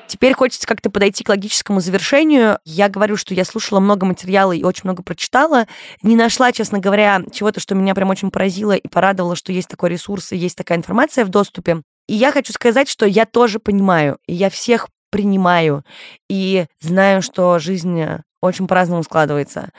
Теперь 0.09 0.33
хочется 0.33 0.67
как-то 0.67 0.89
подойти 0.89 1.23
к 1.23 1.29
логическому 1.29 1.81
завершению. 1.81 2.59
Я 2.65 2.89
говорю, 2.89 3.19
что 3.19 3.35
я 3.35 3.45
слушала 3.45 3.79
много 3.79 4.07
материала 4.07 4.53
и 4.53 4.65
очень 4.65 4.83
много 4.85 5.03
прочитала. 5.03 5.67
Не 6.03 6.17
нашла, 6.17 6.51
честно 6.51 6.79
говоря, 6.79 7.23
чего-то, 7.31 7.61
что 7.61 7.75
меня 7.75 7.95
прям 7.95 8.09
очень 8.09 8.31
поразило 8.31 8.73
и 8.73 8.89
порадовало, 8.89 9.37
что 9.37 9.53
есть 9.53 9.69
такой 9.69 9.91
ресурс 9.91 10.33
и 10.33 10.37
есть 10.37 10.57
такая 10.57 10.79
информация 10.79 11.27
в 11.27 11.29
доступе. 11.29 11.83
И 12.09 12.15
я 12.15 12.33
хочу 12.33 12.55
сказать, 12.55 12.89
что 12.89 13.05
я 13.05 13.27
тоже 13.27 13.59
понимаю, 13.59 14.19
и 14.27 14.35
я 14.35 14.49
всех 14.49 14.89
принимаю 15.11 15.85
и 16.29 16.67
знаю, 16.81 17.23
что 17.23 17.59
жизнь 17.59 18.01
очень 18.41 18.67
по-разному 18.67 19.03
складывается. 19.03 19.71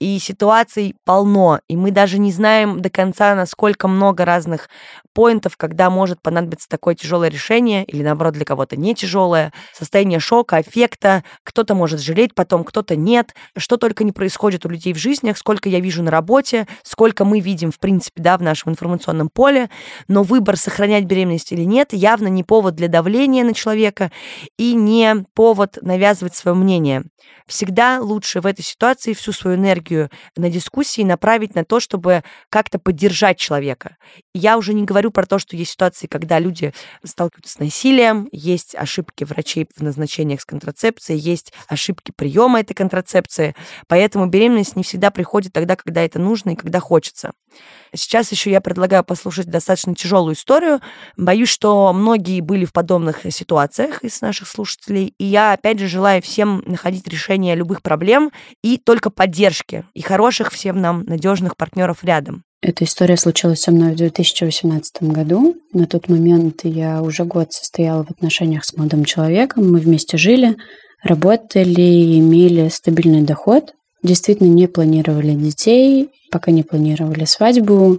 И 0.00 0.18
ситуаций 0.18 0.96
полно, 1.04 1.60
и 1.68 1.76
мы 1.76 1.90
даже 1.90 2.18
не 2.18 2.32
знаем 2.32 2.80
до 2.80 2.88
конца, 2.88 3.34
насколько 3.34 3.88
много 3.88 4.24
разных 4.24 4.68
поинтов, 5.12 5.56
когда 5.56 5.90
может 5.90 6.20
понадобиться 6.20 6.68
такое 6.68 6.94
тяжелое 6.94 7.28
решение, 7.28 7.84
или 7.84 8.02
наоборот 8.02 8.34
для 8.34 8.44
кого-то 8.44 8.76
не 8.76 8.94
тяжелое, 8.94 9.52
состояние 9.72 10.20
шока, 10.20 10.58
аффекта, 10.58 11.24
кто-то 11.42 11.74
может 11.74 12.00
жалеть 12.00 12.34
потом, 12.34 12.64
кто-то 12.64 12.96
нет, 12.96 13.34
что 13.56 13.76
только 13.76 14.04
не 14.04 14.12
происходит 14.12 14.66
у 14.66 14.68
людей 14.68 14.92
в 14.92 14.98
жизнях, 14.98 15.38
сколько 15.38 15.68
я 15.68 15.80
вижу 15.80 16.02
на 16.02 16.10
работе, 16.10 16.66
сколько 16.82 17.24
мы 17.24 17.40
видим, 17.40 17.70
в 17.70 17.78
принципе, 17.78 18.22
да, 18.22 18.36
в 18.36 18.42
нашем 18.42 18.72
информационном 18.72 19.28
поле, 19.28 19.70
но 20.08 20.22
выбор 20.22 20.56
сохранять 20.56 21.04
беременность 21.04 21.52
или 21.52 21.62
нет 21.62 21.92
явно 21.92 22.28
не 22.28 22.44
повод 22.44 22.74
для 22.74 22.88
давления 22.88 23.44
на 23.44 23.54
человека 23.54 24.10
и 24.58 24.74
не 24.74 25.24
повод 25.34 25.78
навязывать 25.80 26.34
свое 26.34 26.54
мнение. 26.54 27.04
Всегда 27.46 28.00
лучше 28.06 28.40
в 28.40 28.46
этой 28.46 28.62
ситуации 28.62 29.12
всю 29.12 29.32
свою 29.32 29.56
энергию 29.56 30.10
на 30.36 30.48
дискуссии 30.48 31.02
направить 31.02 31.54
на 31.54 31.64
то, 31.64 31.80
чтобы 31.80 32.22
как-то 32.48 32.78
поддержать 32.78 33.38
человека. 33.38 33.96
Я 34.34 34.56
уже 34.56 34.72
не 34.72 34.84
говорю 34.84 35.10
про 35.10 35.26
то, 35.26 35.38
что 35.38 35.56
есть 35.56 35.72
ситуации, 35.72 36.06
когда 36.06 36.38
люди 36.38 36.72
сталкиваются 37.04 37.54
с 37.54 37.58
насилием, 37.58 38.28
есть 38.32 38.74
ошибки 38.74 39.24
врачей 39.24 39.66
в 39.76 39.82
назначениях 39.82 40.40
с 40.40 40.44
контрацепцией, 40.44 41.18
есть 41.18 41.52
ошибки 41.68 42.12
приема 42.14 42.60
этой 42.60 42.74
контрацепции, 42.74 43.54
поэтому 43.88 44.26
беременность 44.26 44.76
не 44.76 44.82
всегда 44.82 45.10
приходит 45.10 45.52
тогда, 45.52 45.76
когда 45.76 46.02
это 46.02 46.18
нужно 46.18 46.50
и 46.50 46.56
когда 46.56 46.80
хочется. 46.80 47.32
Сейчас 47.94 48.30
еще 48.32 48.50
я 48.50 48.60
предлагаю 48.60 49.04
послушать 49.04 49.46
достаточно 49.46 49.94
тяжелую 49.94 50.34
историю. 50.34 50.80
Боюсь, 51.16 51.48
что 51.48 51.92
многие 51.92 52.40
были 52.40 52.64
в 52.64 52.72
подобных 52.72 53.20
ситуациях 53.30 54.04
из 54.04 54.20
наших 54.20 54.48
слушателей. 54.48 55.14
И 55.18 55.24
я, 55.24 55.52
опять 55.52 55.78
же, 55.78 55.88
желаю 55.88 56.20
всем 56.20 56.62
находить 56.66 57.08
решение 57.08 57.54
любых 57.54 57.82
проблем 57.82 57.95
и 58.62 58.78
только 58.78 59.10
поддержки. 59.10 59.84
И 59.94 60.02
хороших 60.02 60.52
всем 60.52 60.80
нам 60.80 61.04
надежных 61.04 61.56
партнеров 61.56 62.02
рядом. 62.02 62.42
Эта 62.62 62.84
история 62.84 63.16
случилась 63.16 63.60
со 63.60 63.70
мной 63.70 63.92
в 63.92 63.96
2018 63.96 65.02
году. 65.02 65.54
На 65.72 65.86
тот 65.86 66.08
момент 66.08 66.62
я 66.64 67.02
уже 67.02 67.24
год 67.24 67.52
состояла 67.52 68.04
в 68.04 68.10
отношениях 68.10 68.64
с 68.64 68.76
молодым 68.76 69.04
человеком. 69.04 69.70
Мы 69.70 69.78
вместе 69.78 70.16
жили, 70.16 70.56
работали, 71.02 72.18
имели 72.18 72.68
стабильный 72.68 73.22
доход. 73.22 73.72
Действительно 74.02 74.48
не 74.48 74.66
планировали 74.68 75.34
детей, 75.34 76.08
пока 76.32 76.50
не 76.50 76.62
планировали 76.62 77.24
свадьбу. 77.24 77.98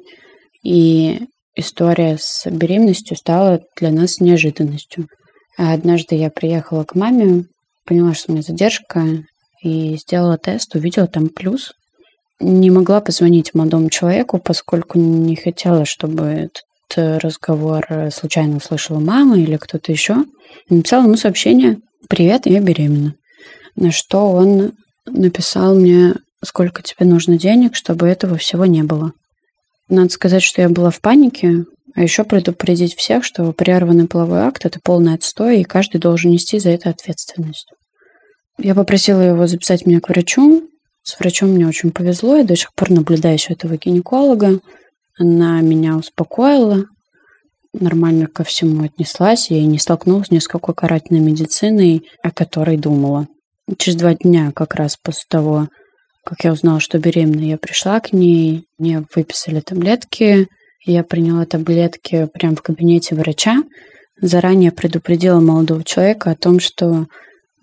И 0.63 1.21
история 1.55 2.17
с 2.19 2.49
беременностью 2.49 3.15
стала 3.15 3.61
для 3.79 3.91
нас 3.91 4.19
неожиданностью. 4.19 5.07
Однажды 5.57 6.15
я 6.15 6.29
приехала 6.29 6.83
к 6.83 6.93
маме, 6.93 7.45
поняла, 7.85 8.13
что 8.13 8.31
у 8.31 8.35
меня 8.35 8.43
задержка, 8.43 9.23
и 9.67 9.97
сделала 9.97 10.37
тест, 10.37 10.75
увидела 10.75 11.07
там 11.07 11.29
плюс. 11.29 11.73
Не 12.39 12.71
могла 12.71 13.01
позвонить 13.01 13.53
молодому 13.53 13.89
человеку, 13.89 14.39
поскольку 14.39 14.97
не 14.97 15.35
хотела, 15.35 15.85
чтобы 15.85 16.23
этот 16.23 16.63
разговор 17.23 17.85
случайно 18.13 18.57
услышала 18.57 18.99
мама 18.99 19.37
или 19.37 19.57
кто-то 19.57 19.91
еще. 19.91 20.23
Написала 20.69 21.03
ему 21.03 21.17
сообщение, 21.17 21.79
привет, 22.07 22.45
я 22.45 22.61
беременна. 22.61 23.15
На 23.75 23.91
что 23.91 24.31
он 24.31 24.71
написал 25.05 25.75
мне, 25.75 26.13
сколько 26.43 26.81
тебе 26.81 27.05
нужно 27.05 27.37
денег, 27.37 27.75
чтобы 27.75 28.07
этого 28.07 28.37
всего 28.37 28.65
не 28.65 28.83
было. 28.83 29.11
Надо 29.89 30.09
сказать, 30.09 30.43
что 30.43 30.61
я 30.61 30.69
была 30.69 30.91
в 30.91 31.01
панике, 31.01 31.65
а 31.95 32.03
еще 32.03 32.23
предупредить 32.23 32.95
всех, 32.95 33.23
что 33.23 33.51
прерванный 33.51 34.07
половой 34.07 34.39
акт– 34.39 34.65
это 34.65 34.79
полный 34.83 35.13
отстой, 35.15 35.61
и 35.61 35.65
каждый 35.65 35.99
должен 35.99 36.31
нести 36.31 36.59
за 36.59 36.69
это 36.69 36.89
ответственность. 36.89 37.71
Я 38.59 38.73
попросила 38.73 39.21
его 39.21 39.47
записать 39.47 39.85
меня 39.85 39.99
к 39.99 40.09
врачу. 40.09 40.69
С 41.03 41.19
врачом 41.19 41.51
мне 41.51 41.67
очень 41.67 41.91
повезло, 41.91 42.37
я 42.37 42.43
до 42.43 42.55
сих 42.55 42.73
пор 42.73 42.89
наблюдаю 42.89 43.37
у 43.37 43.53
этого 43.53 43.77
гинеколога. 43.77 44.59
Она 45.17 45.61
меня 45.61 45.95
успокоила, 45.95 46.85
нормально 47.73 48.27
ко 48.27 48.43
всему 48.43 48.83
отнеслась, 48.83 49.49
я 49.49 49.65
не 49.65 49.79
столкнулась 49.79 50.31
ни 50.31 50.39
с 50.39 50.47
какой 50.47 50.75
карательной 50.75 51.21
медициной, 51.21 52.03
о 52.23 52.31
которой 52.31 52.77
думала. 52.77 53.27
Через 53.77 53.97
два 53.97 54.13
дня, 54.15 54.51
как 54.53 54.75
раз 54.75 54.97
после 54.97 55.23
того, 55.29 55.69
как 56.23 56.43
я 56.43 56.51
узнала, 56.51 56.79
что 56.79 56.99
беременна, 56.99 57.45
я 57.45 57.57
пришла 57.57 57.99
к 57.99 58.11
ней, 58.11 58.65
мне 58.77 59.03
выписали 59.15 59.59
таблетки, 59.59 60.47
я 60.85 61.03
приняла 61.03 61.45
таблетки 61.45 62.27
прямо 62.33 62.55
в 62.55 62.61
кабинете 62.61 63.15
врача, 63.15 63.63
заранее 64.21 64.71
предупредила 64.71 65.39
молодого 65.39 65.83
человека 65.83 66.31
о 66.31 66.35
том, 66.35 66.59
что 66.59 67.07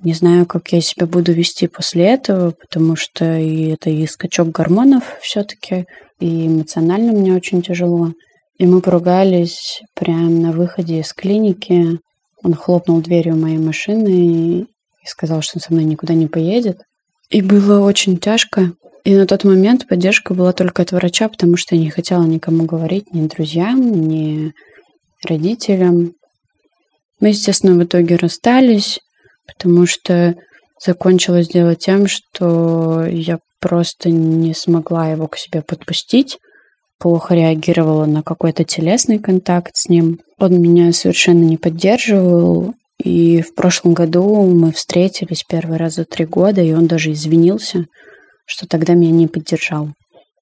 не 0.05 0.13
знаю, 0.13 0.47
как 0.47 0.73
я 0.73 0.81
себя 0.81 1.07
буду 1.07 1.33
вести 1.33 1.67
после 1.67 2.05
этого, 2.05 2.51
потому 2.53 2.95
что 2.95 3.39
и 3.39 3.71
это 3.71 3.91
и 3.91 4.07
скачок 4.07 4.51
гормонов 4.51 5.17
все-таки, 5.21 5.87
и 6.21 6.47
эмоционально 6.47 7.13
мне 7.13 7.35
очень 7.35 7.63
тяжело. 7.63 8.13
И 8.59 8.67
мы 8.67 8.81
поругались 8.81 9.83
прямо 9.95 10.31
на 10.31 10.53
выходе 10.53 11.01
из 11.01 11.13
клиники. 11.13 11.99
Он 12.43 12.55
хлопнул 12.55 13.01
дверью 13.01 13.37
моей 13.37 13.59
машины 13.59 14.09
и 14.09 14.67
сказал, 15.07 15.43
что 15.43 15.57
он 15.57 15.63
со 15.63 15.73
мной 15.73 15.85
никуда 15.85 16.15
не 16.15 16.27
поедет. 16.27 16.83
И 17.31 17.43
было 17.43 17.81
очень 17.81 18.19
тяжко. 18.19 18.73
И 19.05 19.15
на 19.17 19.27
тот 19.27 19.45
момент 19.45 19.89
поддержка 19.89 20.35
была 20.35 20.53
только 20.53 20.83
от 20.83 20.93
врача, 20.93 21.29
потому 21.29 21.57
что 21.57 21.75
я 21.75 21.81
не 21.81 21.91
хотела 21.91 22.25
никому 22.25 22.65
говорить, 22.65 23.13
ни 23.13 23.27
друзьям, 23.27 23.81
ни 23.81 24.53
родителям. 25.27 26.13
Мы, 27.21 27.29
естественно, 27.29 27.75
в 27.75 27.85
итоге 27.85 28.17
расстались, 28.17 29.01
потому 29.47 29.87
что 29.87 30.35
закончилось 30.85 31.49
дело 31.49 31.75
тем, 31.75 32.07
что 32.07 33.05
я 33.07 33.39
просто 33.61 34.11
не 34.11 34.55
смогла 34.55 35.09
его 35.09 35.29
к 35.29 35.37
себе 35.37 35.63
подпустить 35.63 36.39
плохо 37.05 37.35
реагировала 37.35 38.07
на 38.07 38.23
какой-то 38.23 38.65
телесный 38.65 39.19
контакт 39.19 39.73
с 39.75 39.91
ним. 39.91 40.21
Он 40.39 40.59
меня 40.59 40.91
совершенно 40.93 41.45
не 41.45 41.59
поддерживал. 41.59 42.75
И 43.03 43.43
в 43.43 43.55
прошлом 43.55 43.93
году 43.93 44.43
мы 44.47 44.73
встретились 44.73 45.45
первый 45.47 45.77
раз 45.77 45.97
за 45.97 46.07
три 46.07 46.25
года, 46.25 46.63
и 46.63 46.73
он 46.73 46.87
даже 46.87 47.13
извинился, 47.13 47.85
что 48.47 48.67
тогда 48.67 48.95
меня 48.95 49.11
не 49.11 49.27
поддержал. 49.27 49.91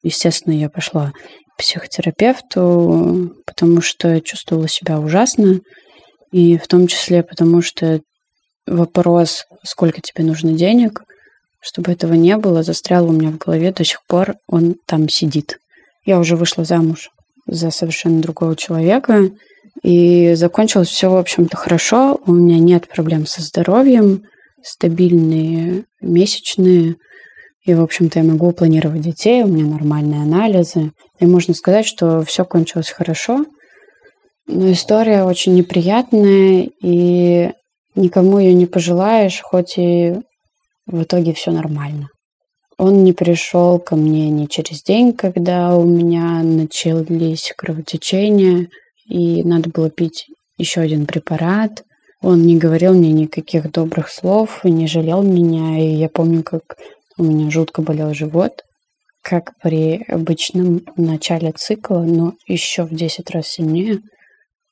Естественно, 0.04 0.54
я 0.54 0.68
пошла 0.68 1.10
к 1.10 1.58
психотерапевту, 1.58 3.32
потому 3.44 3.80
что 3.80 4.20
чувствовала 4.20 4.68
себя 4.68 5.00
ужасно. 5.00 5.60
И 6.30 6.56
в 6.58 6.68
том 6.68 6.86
числе 6.86 7.24
потому, 7.24 7.62
что 7.62 8.00
вопрос, 8.66 9.44
сколько 9.62 10.00
тебе 10.00 10.24
нужно 10.24 10.52
денег, 10.52 11.02
чтобы 11.60 11.92
этого 11.92 12.14
не 12.14 12.36
было, 12.36 12.62
застрял 12.62 13.08
у 13.08 13.12
меня 13.12 13.30
в 13.30 13.38
голове 13.38 13.72
до 13.72 13.84
сих 13.84 14.04
пор, 14.06 14.34
он 14.48 14.74
там 14.86 15.08
сидит. 15.08 15.58
Я 16.04 16.18
уже 16.18 16.36
вышла 16.36 16.64
замуж 16.64 17.10
за 17.46 17.70
совершенно 17.70 18.20
другого 18.20 18.56
человека, 18.56 19.30
и 19.82 20.34
закончилось 20.34 20.88
все, 20.88 21.10
в 21.10 21.16
общем-то, 21.16 21.56
хорошо. 21.56 22.20
У 22.26 22.32
меня 22.32 22.58
нет 22.58 22.88
проблем 22.88 23.26
со 23.26 23.42
здоровьем, 23.42 24.22
стабильные 24.62 25.84
месячные, 26.00 26.96
и, 27.64 27.74
в 27.74 27.80
общем-то, 27.80 28.18
я 28.18 28.24
могу 28.24 28.50
планировать 28.52 29.02
детей, 29.02 29.42
у 29.42 29.46
меня 29.46 29.64
нормальные 29.66 30.22
анализы. 30.22 30.90
И 31.20 31.26
можно 31.26 31.54
сказать, 31.54 31.86
что 31.86 32.22
все 32.22 32.44
кончилось 32.44 32.90
хорошо. 32.90 33.44
Но 34.48 34.72
история 34.72 35.22
очень 35.22 35.54
неприятная, 35.54 36.68
и 36.82 37.52
никому 37.94 38.38
ее 38.38 38.54
не 38.54 38.66
пожелаешь, 38.66 39.40
хоть 39.42 39.78
и 39.78 40.14
в 40.86 41.02
итоге 41.02 41.32
все 41.32 41.50
нормально. 41.50 42.08
Он 42.78 43.04
не 43.04 43.12
пришел 43.12 43.78
ко 43.78 43.96
мне 43.96 44.28
ни 44.30 44.46
через 44.46 44.82
день, 44.82 45.12
когда 45.12 45.76
у 45.76 45.84
меня 45.84 46.42
начались 46.42 47.52
кровотечения, 47.56 48.68
и 49.08 49.42
надо 49.44 49.70
было 49.70 49.90
пить 49.90 50.26
еще 50.58 50.80
один 50.80 51.06
препарат. 51.06 51.84
Он 52.22 52.42
не 52.46 52.56
говорил 52.56 52.94
мне 52.94 53.12
никаких 53.12 53.70
добрых 53.70 54.08
слов 54.08 54.64
и 54.64 54.70
не 54.70 54.86
жалел 54.86 55.22
меня. 55.22 55.78
И 55.78 55.94
я 55.94 56.08
помню, 56.08 56.42
как 56.42 56.76
у 57.18 57.24
меня 57.24 57.50
жутко 57.50 57.82
болел 57.82 58.14
живот, 58.14 58.62
как 59.22 59.52
при 59.62 60.02
обычном 60.08 60.82
начале 60.96 61.52
цикла, 61.52 62.00
но 62.00 62.34
еще 62.46 62.84
в 62.84 62.94
10 62.94 63.30
раз 63.30 63.48
сильнее. 63.48 64.00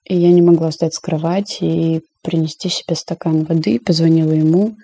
И 0.05 0.17
я 0.17 0.31
не 0.31 0.43
могла 0.43 0.71
встать 0.71 0.95
с 0.95 0.99
кровати 0.99 1.65
и 1.65 2.03
принести 2.23 2.69
себе 2.69 2.97
стакан 2.97 3.45
воды. 3.45 3.79
Позвонила 3.79 4.33
ему, 4.33 4.77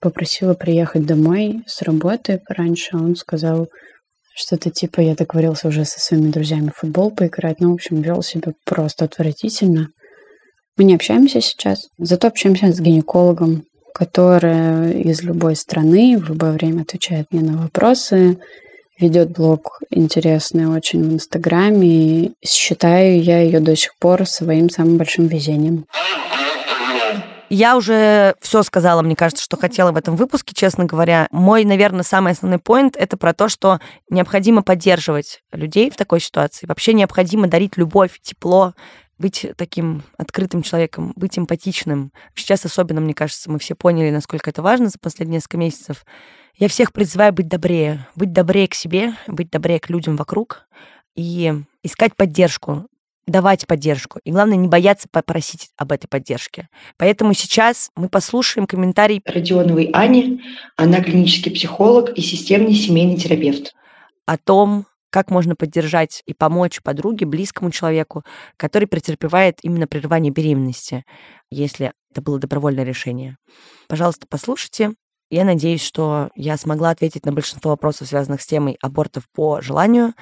попросила 0.00 0.54
приехать 0.54 1.06
домой 1.06 1.62
с 1.66 1.82
работы 1.82 2.40
пораньше. 2.46 2.96
Он 2.96 3.16
сказал 3.16 3.68
что-то 4.34 4.70
типа, 4.70 5.00
я 5.00 5.14
договорился 5.14 5.68
уже 5.68 5.84
со 5.84 5.98
своими 6.00 6.30
друзьями 6.30 6.70
в 6.70 6.78
футбол 6.78 7.10
поиграть. 7.10 7.60
Ну, 7.60 7.70
в 7.70 7.74
общем, 7.74 8.00
вел 8.00 8.22
себя 8.22 8.52
просто 8.64 9.04
отвратительно. 9.04 9.88
Мы 10.76 10.84
не 10.84 10.94
общаемся 10.94 11.40
сейчас, 11.40 11.88
зато 11.98 12.28
общаемся 12.28 12.72
с 12.72 12.78
гинекологом, 12.78 13.64
который 13.92 15.02
из 15.02 15.22
любой 15.22 15.56
страны 15.56 16.16
в 16.18 16.28
любое 16.28 16.52
время 16.52 16.82
отвечает 16.82 17.26
мне 17.32 17.42
на 17.42 17.58
вопросы, 17.58 18.38
ведет 18.98 19.30
блог 19.30 19.80
интересный 19.90 20.66
очень 20.66 21.08
в 21.08 21.14
Инстаграме. 21.14 21.88
И 21.88 22.32
считаю 22.44 23.22
я 23.22 23.40
ее 23.40 23.60
до 23.60 23.76
сих 23.76 23.96
пор 23.98 24.26
своим 24.26 24.70
самым 24.70 24.96
большим 24.96 25.26
везением. 25.26 25.86
Я 27.50 27.76
уже 27.78 28.34
все 28.40 28.62
сказала, 28.62 29.00
мне 29.00 29.16
кажется, 29.16 29.42
что 29.42 29.56
хотела 29.56 29.90
в 29.90 29.96
этом 29.96 30.16
выпуске, 30.16 30.52
честно 30.54 30.84
говоря. 30.84 31.28
Мой, 31.30 31.64
наверное, 31.64 32.02
самый 32.02 32.34
основной 32.34 32.58
поинт 32.58 32.94
это 32.94 33.16
про 33.16 33.32
то, 33.32 33.48
что 33.48 33.80
необходимо 34.10 34.62
поддерживать 34.62 35.40
людей 35.52 35.90
в 35.90 35.96
такой 35.96 36.20
ситуации. 36.20 36.66
Вообще 36.66 36.92
необходимо 36.92 37.48
дарить 37.48 37.78
любовь, 37.78 38.20
тепло, 38.22 38.74
быть 39.18 39.46
таким 39.56 40.02
открытым 40.16 40.62
человеком, 40.62 41.12
быть 41.16 41.38
эмпатичным. 41.38 42.12
Сейчас 42.34 42.64
особенно, 42.64 43.00
мне 43.00 43.14
кажется, 43.14 43.50
мы 43.50 43.58
все 43.58 43.74
поняли, 43.74 44.10
насколько 44.10 44.50
это 44.50 44.62
важно 44.62 44.88
за 44.88 44.98
последние 44.98 45.36
несколько 45.36 45.58
месяцев. 45.58 46.04
Я 46.56 46.68
всех 46.68 46.92
призываю 46.92 47.32
быть 47.32 47.48
добрее, 47.48 48.06
быть 48.14 48.32
добрее 48.32 48.68
к 48.68 48.74
себе, 48.74 49.14
быть 49.26 49.50
добрее 49.50 49.80
к 49.80 49.90
людям 49.90 50.16
вокруг 50.16 50.66
и 51.14 51.52
искать 51.82 52.16
поддержку 52.16 52.86
давать 53.28 53.66
поддержку. 53.66 54.20
И 54.24 54.30
главное, 54.30 54.56
не 54.56 54.68
бояться 54.68 55.08
попросить 55.10 55.70
об 55.76 55.92
этой 55.92 56.08
поддержке. 56.08 56.68
Поэтому 56.96 57.34
сейчас 57.34 57.90
мы 57.94 58.08
послушаем 58.08 58.66
комментарий 58.66 59.22
Родионовой 59.24 59.90
Ани. 59.92 60.40
Она 60.76 61.02
клинический 61.02 61.52
психолог 61.52 62.16
и 62.16 62.22
системный 62.22 62.74
семейный 62.74 63.16
терапевт. 63.16 63.74
О 64.26 64.36
том, 64.36 64.86
как 65.10 65.30
можно 65.30 65.56
поддержать 65.56 66.22
и 66.26 66.34
помочь 66.34 66.82
подруге, 66.82 67.26
близкому 67.26 67.70
человеку, 67.70 68.24
который 68.56 68.88
претерпевает 68.88 69.58
именно 69.62 69.86
прерывание 69.86 70.32
беременности, 70.32 71.04
если 71.50 71.92
это 72.10 72.22
было 72.22 72.38
добровольное 72.38 72.84
решение. 72.84 73.36
Пожалуйста, 73.88 74.26
послушайте. 74.28 74.92
Я 75.30 75.44
надеюсь, 75.44 75.82
что 75.82 76.30
я 76.34 76.56
смогла 76.56 76.90
ответить 76.90 77.26
на 77.26 77.32
большинство 77.32 77.72
вопросов, 77.72 78.08
связанных 78.08 78.40
с 78.40 78.46
темой 78.46 78.78
абортов 78.80 79.24
по 79.34 79.60
желанию 79.60 80.14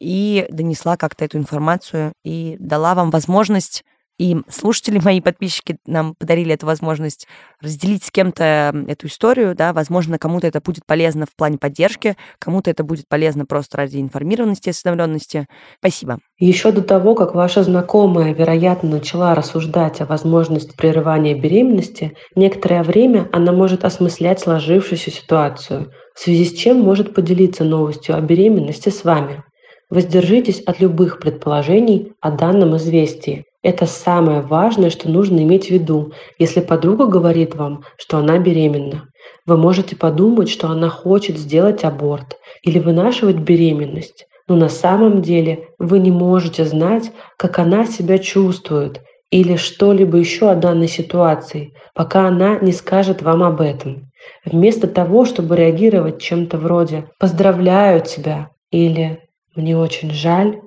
и 0.00 0.46
донесла 0.50 0.96
как-то 0.96 1.24
эту 1.24 1.38
информацию 1.38 2.12
и 2.24 2.56
дала 2.58 2.94
вам 2.94 3.10
возможность 3.10 3.84
и 4.18 4.36
слушатели 4.48 4.98
мои, 5.02 5.20
подписчики 5.20 5.78
нам 5.86 6.14
подарили 6.14 6.54
эту 6.54 6.66
возможность 6.66 7.26
разделить 7.60 8.04
с 8.04 8.10
кем-то 8.10 8.84
эту 8.88 9.06
историю, 9.08 9.54
да, 9.54 9.72
возможно, 9.72 10.18
кому-то 10.18 10.46
это 10.46 10.60
будет 10.60 10.86
полезно 10.86 11.26
в 11.26 11.34
плане 11.36 11.58
поддержки, 11.58 12.16
кому-то 12.38 12.70
это 12.70 12.84
будет 12.84 13.08
полезно 13.08 13.44
просто 13.44 13.76
ради 13.76 13.98
информированности 13.98 14.70
осведомленности. 14.70 15.46
Спасибо. 15.78 16.18
Еще 16.38 16.72
до 16.72 16.82
того, 16.82 17.14
как 17.14 17.34
ваша 17.34 17.62
знакомая, 17.62 18.34
вероятно, 18.34 18.90
начала 18.90 19.34
рассуждать 19.34 20.00
о 20.00 20.06
возможности 20.06 20.76
прерывания 20.76 21.34
беременности, 21.34 22.16
некоторое 22.34 22.82
время 22.82 23.28
она 23.32 23.52
может 23.52 23.84
осмыслять 23.84 24.40
сложившуюся 24.40 25.10
ситуацию, 25.10 25.90
в 26.14 26.20
связи 26.20 26.44
с 26.44 26.52
чем 26.52 26.80
может 26.80 27.14
поделиться 27.14 27.64
новостью 27.64 28.16
о 28.16 28.20
беременности 28.20 28.88
с 28.88 29.04
вами. 29.04 29.42
Воздержитесь 29.88 30.60
от 30.60 30.80
любых 30.80 31.20
предположений 31.20 32.12
о 32.20 32.32
данном 32.32 32.76
известии. 32.76 33.44
Это 33.62 33.86
самое 33.86 34.40
важное, 34.40 34.90
что 34.90 35.08
нужно 35.08 35.40
иметь 35.40 35.66
в 35.66 35.70
виду, 35.70 36.12
если 36.38 36.60
подруга 36.60 37.06
говорит 37.06 37.54
вам, 37.54 37.82
что 37.96 38.18
она 38.18 38.38
беременна. 38.38 39.08
Вы 39.44 39.56
можете 39.56 39.96
подумать, 39.96 40.48
что 40.48 40.68
она 40.68 40.88
хочет 40.88 41.38
сделать 41.38 41.84
аборт 41.84 42.36
или 42.62 42.78
вынашивать 42.78 43.36
беременность, 43.36 44.26
но 44.48 44.56
на 44.56 44.68
самом 44.68 45.22
деле 45.22 45.68
вы 45.78 45.98
не 45.98 46.10
можете 46.10 46.64
знать, 46.64 47.12
как 47.36 47.58
она 47.58 47.86
себя 47.86 48.18
чувствует 48.18 49.02
или 49.30 49.56
что-либо 49.56 50.18
еще 50.18 50.50
о 50.50 50.54
данной 50.56 50.88
ситуации, 50.88 51.74
пока 51.94 52.28
она 52.28 52.58
не 52.60 52.72
скажет 52.72 53.22
вам 53.22 53.42
об 53.42 53.60
этом. 53.60 54.10
Вместо 54.44 54.86
того, 54.86 55.24
чтобы 55.24 55.56
реагировать 55.56 56.20
чем-то 56.20 56.58
вроде 56.58 57.08
«поздравляю 57.18 58.00
тебя» 58.00 58.50
или 58.70 59.25
«мне 59.56 59.76
очень 59.76 60.10
жаль», 60.10 60.60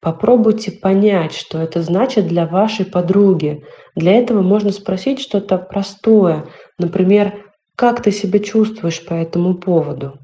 попробуйте 0.00 0.70
понять, 0.70 1.34
что 1.34 1.58
это 1.58 1.82
значит 1.82 2.26
для 2.28 2.46
вашей 2.46 2.86
подруги. 2.86 3.64
Для 3.94 4.12
этого 4.12 4.42
можно 4.42 4.70
спросить 4.70 5.20
что-то 5.20 5.58
простое, 5.58 6.46
например, 6.78 7.44
«как 7.76 8.02
ты 8.02 8.12
себя 8.12 8.38
чувствуешь 8.38 9.04
по 9.04 9.14
этому 9.14 9.54
поводу?». 9.54 10.14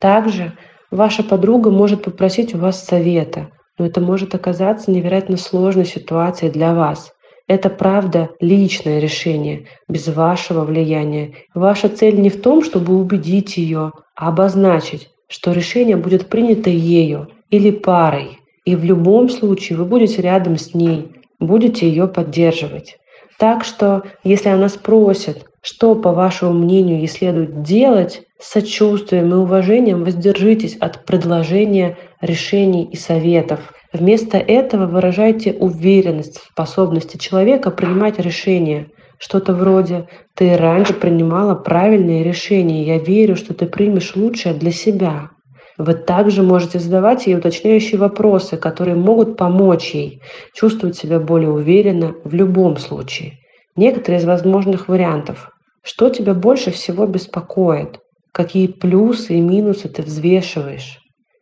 Также 0.00 0.52
ваша 0.90 1.22
подруга 1.22 1.70
может 1.70 2.04
попросить 2.04 2.54
у 2.54 2.58
вас 2.58 2.84
совета, 2.84 3.48
но 3.78 3.86
это 3.86 4.00
может 4.00 4.34
оказаться 4.34 4.90
невероятно 4.90 5.36
сложной 5.36 5.86
ситуацией 5.86 6.52
для 6.52 6.74
вас. 6.74 7.12
Это 7.46 7.70
правда 7.70 8.28
личное 8.40 8.98
решение, 8.98 9.68
без 9.88 10.06
вашего 10.06 10.64
влияния. 10.66 11.34
Ваша 11.54 11.88
цель 11.88 12.20
не 12.20 12.28
в 12.28 12.42
том, 12.42 12.62
чтобы 12.62 12.94
убедить 12.94 13.56
ее, 13.56 13.92
а 14.14 14.28
обозначить, 14.28 15.08
что 15.28 15.52
решение 15.52 15.96
будет 15.96 16.28
принято 16.28 16.70
ею 16.70 17.28
или 17.50 17.70
парой. 17.70 18.38
И 18.64 18.76
в 18.76 18.84
любом 18.84 19.28
случае 19.28 19.78
вы 19.78 19.84
будете 19.84 20.20
рядом 20.20 20.58
с 20.58 20.74
ней, 20.74 21.12
будете 21.38 21.88
ее 21.88 22.08
поддерживать. 22.08 22.98
Так 23.38 23.64
что, 23.64 24.02
если 24.24 24.48
она 24.48 24.68
спросит, 24.68 25.44
что, 25.62 25.94
по 25.94 26.12
вашему 26.12 26.52
мнению, 26.52 26.98
ей 26.98 27.08
следует 27.08 27.62
делать, 27.62 28.22
с 28.40 28.52
сочувствием 28.52 29.32
и 29.32 29.36
уважением 29.36 30.04
воздержитесь 30.04 30.76
от 30.76 31.04
предложения 31.04 31.96
решений 32.20 32.88
и 32.90 32.96
советов. 32.96 33.72
Вместо 33.92 34.38
этого 34.38 34.86
выражайте 34.86 35.52
уверенность 35.52 36.38
в 36.38 36.48
способности 36.52 37.16
человека 37.16 37.70
принимать 37.70 38.18
решения. 38.18 38.88
Что-то 39.18 39.52
вроде 39.52 40.08
«ты 40.34 40.56
раньше 40.56 40.94
принимала 40.94 41.54
правильные 41.54 42.22
решения, 42.22 42.84
я 42.84 42.98
верю, 42.98 43.36
что 43.36 43.52
ты 43.54 43.66
примешь 43.66 44.16
лучшее 44.16 44.54
для 44.54 44.70
себя». 44.70 45.30
Вы 45.76 45.94
также 45.94 46.42
можете 46.42 46.80
задавать 46.80 47.28
ей 47.28 47.36
уточняющие 47.36 48.00
вопросы, 48.00 48.56
которые 48.56 48.96
могут 48.96 49.36
помочь 49.36 49.94
ей 49.94 50.20
чувствовать 50.52 50.96
себя 50.96 51.20
более 51.20 51.50
уверенно 51.50 52.16
в 52.24 52.34
любом 52.34 52.78
случае. 52.78 53.38
Некоторые 53.76 54.18
из 54.18 54.24
возможных 54.24 54.88
вариантов. 54.88 55.50
Что 55.82 56.10
тебя 56.10 56.34
больше 56.34 56.72
всего 56.72 57.06
беспокоит? 57.06 58.00
Какие 58.32 58.66
плюсы 58.66 59.34
и 59.34 59.40
минусы 59.40 59.88
ты 59.88 60.02
взвешиваешь? 60.02 60.98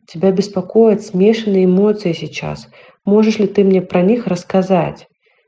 Тебя 0.07 0.31
беспокоят 0.31 1.01
смешанные 1.01 1.65
эмоции 1.65 2.13
сейчас. 2.13 2.69
Можешь 3.05 3.39
ли 3.39 3.47
ты 3.47 3.63
мне 3.63 3.81
про 3.81 4.03
них 4.03 4.27
рассказать? 4.27 5.07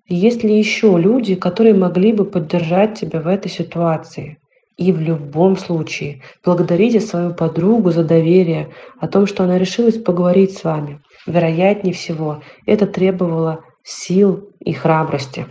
Есть 0.09 0.43
ли 0.43 0.57
еще 0.57 0.97
люди, 0.97 1.35
которые 1.35 1.75
могли 1.75 2.13
бы 2.13 2.25
поддержать 2.25 2.99
тебя 2.99 3.21
в 3.21 3.27
этой 3.27 3.49
ситуации? 3.49 4.39
И 4.75 4.91
в 4.91 4.99
любом 4.99 5.55
случае 5.55 6.21
благодарите 6.43 6.99
свою 6.99 7.33
подругу 7.33 7.91
за 7.91 8.03
доверие, 8.03 8.69
о 8.99 9.07
том, 9.07 9.27
что 9.27 9.43
она 9.43 9.59
решилась 9.59 10.01
поговорить 10.01 10.57
с 10.57 10.63
вами. 10.63 11.01
Вероятнее 11.27 11.93
всего, 11.93 12.41
это 12.65 12.87
требовало 12.87 13.59
сил 13.83 14.49
и 14.59 14.73
храбрости. 14.73 15.45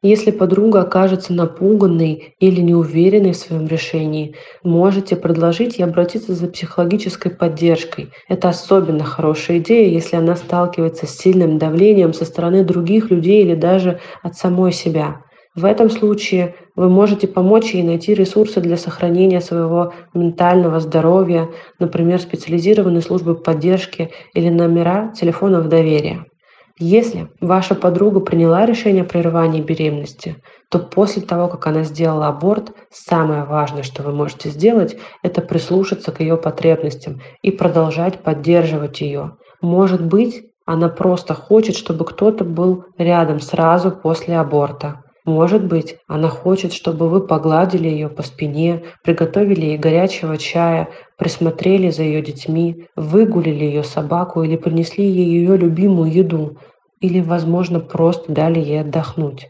Если 0.00 0.30
подруга 0.30 0.82
окажется 0.82 1.32
напуганной 1.32 2.36
или 2.38 2.60
неуверенной 2.60 3.32
в 3.32 3.36
своем 3.36 3.66
решении, 3.66 4.36
можете 4.62 5.16
предложить 5.16 5.78
ей 5.78 5.84
обратиться 5.84 6.34
за 6.34 6.46
психологической 6.46 7.32
поддержкой. 7.32 8.10
Это 8.28 8.48
особенно 8.48 9.02
хорошая 9.02 9.58
идея, 9.58 9.88
если 9.88 10.14
она 10.14 10.36
сталкивается 10.36 11.06
с 11.06 11.16
сильным 11.16 11.58
давлением 11.58 12.12
со 12.12 12.24
стороны 12.24 12.62
других 12.62 13.10
людей 13.10 13.42
или 13.42 13.56
даже 13.56 13.98
от 14.22 14.36
самой 14.36 14.70
себя. 14.70 15.16
В 15.56 15.64
этом 15.64 15.90
случае 15.90 16.54
вы 16.76 16.88
можете 16.88 17.26
помочь 17.26 17.74
ей 17.74 17.82
найти 17.82 18.14
ресурсы 18.14 18.60
для 18.60 18.76
сохранения 18.76 19.40
своего 19.40 19.92
ментального 20.14 20.78
здоровья, 20.78 21.48
например, 21.80 22.20
специализированные 22.20 23.02
службы 23.02 23.34
поддержки 23.34 24.12
или 24.32 24.48
номера 24.48 25.12
телефонов 25.12 25.68
доверия. 25.68 26.24
Если 26.80 27.28
ваша 27.40 27.74
подруга 27.74 28.20
приняла 28.20 28.64
решение 28.64 29.02
о 29.02 29.06
прерывании 29.06 29.60
беременности, 29.60 30.36
то 30.70 30.78
после 30.78 31.22
того, 31.22 31.48
как 31.48 31.66
она 31.66 31.82
сделала 31.82 32.28
аборт, 32.28 32.72
самое 32.90 33.42
важное, 33.42 33.82
что 33.82 34.04
вы 34.04 34.12
можете 34.12 34.50
сделать, 34.50 34.96
это 35.24 35.40
прислушаться 35.40 36.12
к 36.12 36.20
ее 36.20 36.36
потребностям 36.36 37.20
и 37.42 37.50
продолжать 37.50 38.20
поддерживать 38.20 39.00
ее. 39.00 39.32
Может 39.60 40.06
быть, 40.06 40.44
она 40.66 40.88
просто 40.88 41.34
хочет, 41.34 41.74
чтобы 41.74 42.04
кто-то 42.04 42.44
был 42.44 42.84
рядом 42.96 43.40
сразу 43.40 43.90
после 43.90 44.38
аборта. 44.38 45.02
Может 45.28 45.66
быть, 45.66 45.98
она 46.06 46.28
хочет, 46.28 46.72
чтобы 46.72 47.10
вы 47.10 47.26
погладили 47.26 47.86
ее 47.86 48.08
по 48.08 48.22
спине, 48.22 48.84
приготовили 49.04 49.66
ей 49.66 49.76
горячего 49.76 50.38
чая, 50.38 50.88
присмотрели 51.18 51.90
за 51.90 52.02
ее 52.02 52.22
детьми, 52.22 52.86
выгулили 52.96 53.64
ее 53.64 53.82
собаку 53.82 54.42
или 54.42 54.56
принесли 54.56 55.04
ей 55.04 55.26
ее 55.26 55.58
любимую 55.58 56.10
еду, 56.10 56.56
или, 57.00 57.20
возможно, 57.20 57.80
просто 57.80 58.32
дали 58.32 58.60
ей 58.60 58.80
отдохнуть. 58.80 59.48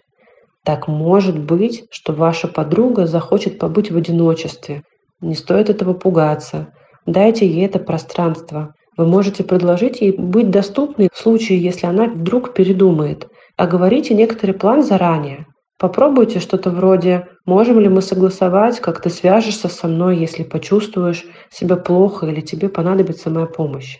Так 0.64 0.88
может 0.88 1.38
быть, 1.38 1.84
что 1.90 2.12
ваша 2.12 2.48
подруга 2.48 3.06
захочет 3.06 3.58
побыть 3.58 3.90
в 3.90 3.96
одиночестве. 3.96 4.82
Не 5.20 5.34
стоит 5.34 5.70
этого 5.70 5.94
пугаться. 5.94 6.68
Дайте 7.06 7.46
ей 7.46 7.64
это 7.64 7.78
пространство. 7.78 8.74
Вы 8.96 9.06
можете 9.06 9.44
предложить 9.44 10.00
ей 10.00 10.12
быть 10.16 10.50
доступной 10.50 11.08
в 11.12 11.16
случае, 11.16 11.62
если 11.62 11.86
она 11.86 12.04
вдруг 12.04 12.52
передумает. 12.52 13.28
Оговорите 13.56 14.14
некоторый 14.14 14.52
план 14.52 14.82
заранее. 14.82 15.46
Попробуйте 15.78 16.40
что-то 16.40 16.70
вроде 16.70 17.28
«Можем 17.46 17.78
ли 17.78 17.88
мы 17.88 18.02
согласовать, 18.02 18.80
как 18.80 19.00
ты 19.00 19.10
свяжешься 19.10 19.68
со 19.68 19.86
мной, 19.86 20.18
если 20.18 20.42
почувствуешь 20.42 21.24
себя 21.50 21.76
плохо 21.76 22.26
или 22.26 22.40
тебе 22.40 22.68
понадобится 22.68 23.30
моя 23.30 23.46
помощь?» 23.46 23.96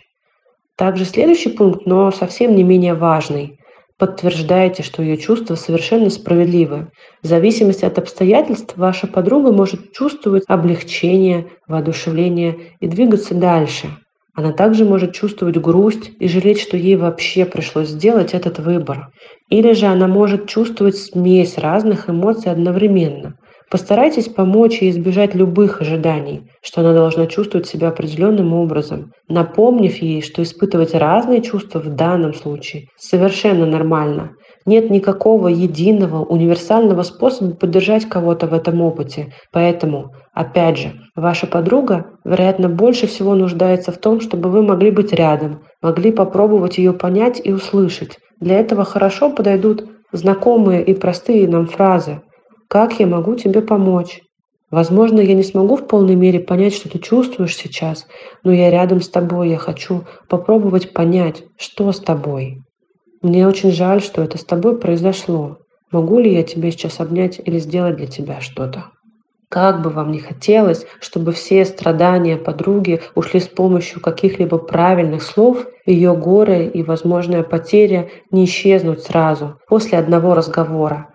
Также 0.79 1.03
следующий 1.03 1.49
пункт, 1.49 1.85
но 1.85 2.09
совсем 2.09 2.55
не 2.55 2.63
менее 2.63 2.93
важный. 2.93 3.59
Подтверждаете, 3.97 4.81
что 4.81 5.03
ее 5.03 5.17
чувства 5.17 5.55
совершенно 5.55 6.09
справедливы. 6.09 6.87
В 7.21 7.27
зависимости 7.27 7.83
от 7.83 7.97
обстоятельств 7.97 8.77
ваша 8.77 9.05
подруга 9.05 9.51
может 9.51 9.91
чувствовать 9.91 10.45
облегчение, 10.47 11.47
воодушевление 11.67 12.55
и 12.79 12.87
двигаться 12.87 13.35
дальше. 13.35 13.87
Она 14.33 14.53
также 14.53 14.85
может 14.85 15.13
чувствовать 15.13 15.57
грусть 15.57 16.11
и 16.17 16.29
жалеть, 16.29 16.61
что 16.61 16.77
ей 16.77 16.95
вообще 16.95 17.43
пришлось 17.43 17.89
сделать 17.89 18.33
этот 18.33 18.59
выбор. 18.59 19.09
Или 19.49 19.73
же 19.73 19.87
она 19.87 20.07
может 20.07 20.47
чувствовать 20.47 20.95
смесь 20.95 21.57
разных 21.57 22.09
эмоций 22.09 22.53
одновременно. 22.53 23.35
Постарайтесь 23.69 24.29
помочь 24.29 24.81
ей 24.81 24.89
избежать 24.89 25.35
любых 25.35 25.81
ожиданий, 25.81 26.49
что 26.61 26.81
она 26.81 26.93
должна 26.93 27.27
чувствовать 27.27 27.67
себя 27.67 27.89
определенным 27.89 28.53
образом, 28.53 29.11
напомнив 29.27 29.95
ей, 29.97 30.23
что 30.23 30.41
испытывать 30.41 30.95
разные 30.95 31.41
чувства 31.41 31.79
в 31.79 31.89
данном 31.89 32.33
случае 32.33 32.87
совершенно 32.97 33.67
нормально. 33.67 34.31
Нет 34.65 34.89
никакого 34.89 35.47
единого 35.47 36.25
универсального 36.25 37.03
способа 37.03 37.55
поддержать 37.55 38.05
кого-то 38.09 38.47
в 38.47 38.53
этом 38.53 38.81
опыте. 38.81 39.33
Поэтому, 39.51 40.13
опять 40.33 40.77
же, 40.77 40.93
ваша 41.15 41.45
подруга, 41.45 42.07
вероятно, 42.25 42.69
больше 42.69 43.05
всего 43.05 43.35
нуждается 43.35 43.91
в 43.91 43.99
том, 43.99 44.19
чтобы 44.19 44.49
вы 44.49 44.63
могли 44.63 44.89
быть 44.89 45.13
рядом, 45.13 45.61
могли 45.81 46.11
попробовать 46.11 46.79
ее 46.79 46.93
понять 46.93 47.39
и 47.43 47.53
услышать. 47.53 48.17
Для 48.39 48.59
этого 48.59 48.83
хорошо 48.83 49.29
подойдут 49.29 49.85
знакомые 50.11 50.83
и 50.83 50.95
простые 50.95 51.47
нам 51.47 51.67
фразы 51.67 52.21
как 52.69 52.99
я 52.99 53.07
могу 53.07 53.35
тебе 53.35 53.61
помочь? 53.61 54.21
Возможно, 54.69 55.19
я 55.19 55.33
не 55.33 55.41
смогу 55.41 55.75
в 55.75 55.87
полной 55.87 56.13
мере 56.13 56.39
понять, 56.39 56.75
что 56.75 56.87
ты 56.87 56.99
чувствуешь 56.99 57.57
сейчас, 57.57 58.05
но 58.43 58.53
я 58.53 58.69
рядом 58.69 59.01
с 59.01 59.09
тобой, 59.09 59.49
я 59.49 59.57
хочу 59.57 60.03
попробовать 60.27 60.93
понять, 60.93 61.43
что 61.57 61.91
с 61.91 61.99
тобой. 61.99 62.61
Мне 63.23 63.47
очень 63.47 63.71
жаль, 63.71 64.01
что 64.01 64.21
это 64.21 64.37
с 64.37 64.45
тобой 64.45 64.77
произошло. 64.77 65.57
Могу 65.91 66.19
ли 66.19 66.31
я 66.31 66.43
тебя 66.43 66.69
сейчас 66.69 66.99
обнять 66.99 67.41
или 67.43 67.57
сделать 67.57 67.95
для 67.95 68.05
тебя 68.05 68.39
что-то? 68.39 68.91
Как 69.49 69.81
бы 69.81 69.89
вам 69.89 70.11
ни 70.11 70.19
хотелось, 70.19 70.85
чтобы 70.99 71.31
все 71.31 71.65
страдания 71.65 72.37
подруги 72.37 73.01
ушли 73.15 73.39
с 73.39 73.47
помощью 73.47 73.99
каких-либо 73.99 74.59
правильных 74.59 75.23
слов, 75.23 75.65
ее 75.87 76.15
горы 76.15 76.67
и 76.67 76.83
возможная 76.83 77.41
потеря 77.41 78.11
не 78.29 78.45
исчезнут 78.45 79.01
сразу, 79.01 79.57
после 79.67 79.97
одного 79.97 80.35
разговора. 80.35 81.07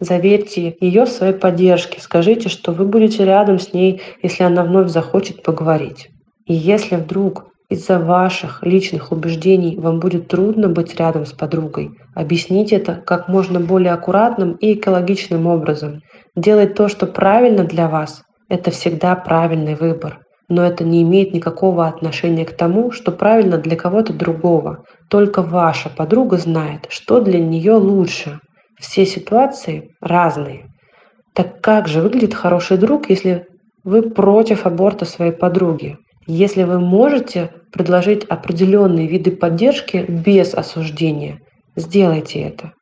Заверьте 0.00 0.76
ее 0.80 1.04
в 1.04 1.10
своей 1.10 1.34
поддержке, 1.34 2.00
скажите, 2.00 2.48
что 2.48 2.72
вы 2.72 2.86
будете 2.86 3.24
рядом 3.24 3.58
с 3.58 3.74
ней, 3.74 4.00
если 4.22 4.44
она 4.44 4.64
вновь 4.64 4.88
захочет 4.88 5.42
поговорить. 5.42 6.08
И 6.46 6.54
если 6.54 6.96
вдруг 6.96 7.44
из-за 7.68 7.98
ваших 7.98 8.64
личных 8.64 9.12
убеждений 9.12 9.76
вам 9.78 10.00
будет 10.00 10.26
трудно 10.26 10.68
быть 10.68 10.98
рядом 10.98 11.26
с 11.26 11.32
подругой, 11.32 11.90
объясните 12.14 12.76
это 12.76 12.94
как 12.94 13.28
можно 13.28 13.60
более 13.60 13.92
аккуратным 13.92 14.54
и 14.54 14.72
экологичным 14.72 15.46
образом. 15.46 16.00
Делать 16.34 16.74
то, 16.74 16.88
что 16.88 17.06
правильно 17.06 17.64
для 17.64 17.88
вас, 17.88 18.22
это 18.48 18.70
всегда 18.70 19.14
правильный 19.14 19.74
выбор. 19.74 20.20
Но 20.48 20.64
это 20.64 20.82
не 20.82 21.02
имеет 21.02 21.32
никакого 21.32 21.86
отношения 21.86 22.44
к 22.44 22.56
тому, 22.56 22.90
что 22.90 23.12
правильно 23.12 23.58
для 23.58 23.76
кого-то 23.76 24.12
другого. 24.12 24.84
Только 25.08 25.42
ваша 25.42 25.90
подруга 25.90 26.38
знает, 26.38 26.86
что 26.88 27.20
для 27.20 27.38
нее 27.38 27.74
лучше. 27.74 28.40
Все 28.80 29.04
ситуации 29.04 29.90
разные. 30.00 30.70
Так 31.34 31.60
как 31.60 31.86
же 31.86 32.00
выглядит 32.00 32.34
хороший 32.34 32.78
друг, 32.78 33.10
если 33.10 33.46
вы 33.84 34.02
против 34.02 34.66
аборта 34.66 35.04
своей 35.04 35.32
подруги? 35.32 35.98
Если 36.26 36.64
вы 36.64 36.80
можете 36.80 37.50
предложить 37.72 38.24
определенные 38.24 39.06
виды 39.06 39.32
поддержки 39.32 40.04
без 40.08 40.54
осуждения, 40.54 41.40
сделайте 41.76 42.40
это. 42.40 42.72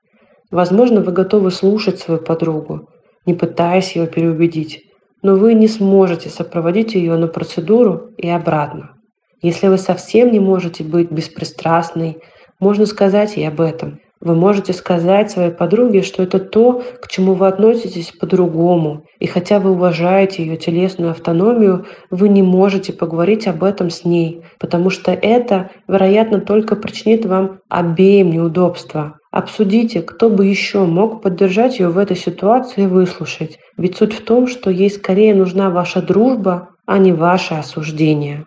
Возможно, 0.51 1.01
вы 1.01 1.13
готовы 1.13 1.51
слушать 1.51 1.99
свою 1.99 2.21
подругу, 2.21 2.89
не 3.27 3.35
пытаясь 3.35 3.97
ее 3.97 4.07
переубедить, 4.07 4.85
но 5.23 5.35
вы 5.35 5.55
не 5.55 5.67
сможете 5.67 6.31
сопроводить 6.31 6.95
ее 6.95 7.17
на 7.17 7.27
процедуру 7.27 8.11
и 8.17 8.29
обратно. 8.29 8.95
Если 9.43 9.67
вы 9.67 9.79
совсем 9.79 10.33
не 10.33 10.41
можете 10.41 10.85
быть 10.85 11.11
беспристрастной, 11.11 12.19
можно 12.61 12.87
сказать 12.87 13.37
и 13.37 13.45
об 13.45 13.61
этом. 13.61 14.01
Вы 14.21 14.35
можете 14.35 14.73
сказать 14.73 15.31
своей 15.31 15.51
подруге, 15.51 16.03
что 16.03 16.23
это 16.23 16.41
то, 16.41 16.83
к 17.01 17.09
чему 17.09 17.35
вы 17.35 17.47
относитесь 17.47 18.11
по-другому. 18.11 19.05
И 19.21 19.27
хотя 19.27 19.61
вы 19.61 19.71
уважаете 19.71 20.45
ее 20.45 20.57
телесную 20.57 21.13
автономию, 21.13 21.87
вы 22.11 22.29
не 22.29 22.43
можете 22.43 22.93
поговорить 22.93 23.47
об 23.47 23.63
этом 23.63 23.91
с 23.91 24.05
ней, 24.05 24.43
потому 24.59 24.91
что 24.91 25.13
это, 25.13 25.71
вероятно, 25.87 26.41
только 26.41 26.75
причинит 26.75 27.27
вам 27.27 27.61
обеим 27.69 28.31
неудобства. 28.31 29.19
Обсудите, 29.31 30.03
кто 30.03 30.31
бы 30.31 30.47
еще 30.47 30.85
мог 30.85 31.23
поддержать 31.23 31.79
ее 31.79 31.89
в 31.89 31.99
этой 31.99 32.17
ситуации 32.17 32.85
и 32.85 32.87
выслушать. 32.87 33.59
Ведь 33.77 33.97
суть 33.97 34.15
в 34.15 34.25
том, 34.25 34.49
что 34.49 34.71
ей 34.71 34.91
скорее 34.91 35.35
нужна 35.35 35.71
ваша 35.71 36.03
дружба, 36.03 36.71
а 36.87 36.99
не 36.99 37.13
ваше 37.13 37.55
осуждение. 37.55 38.47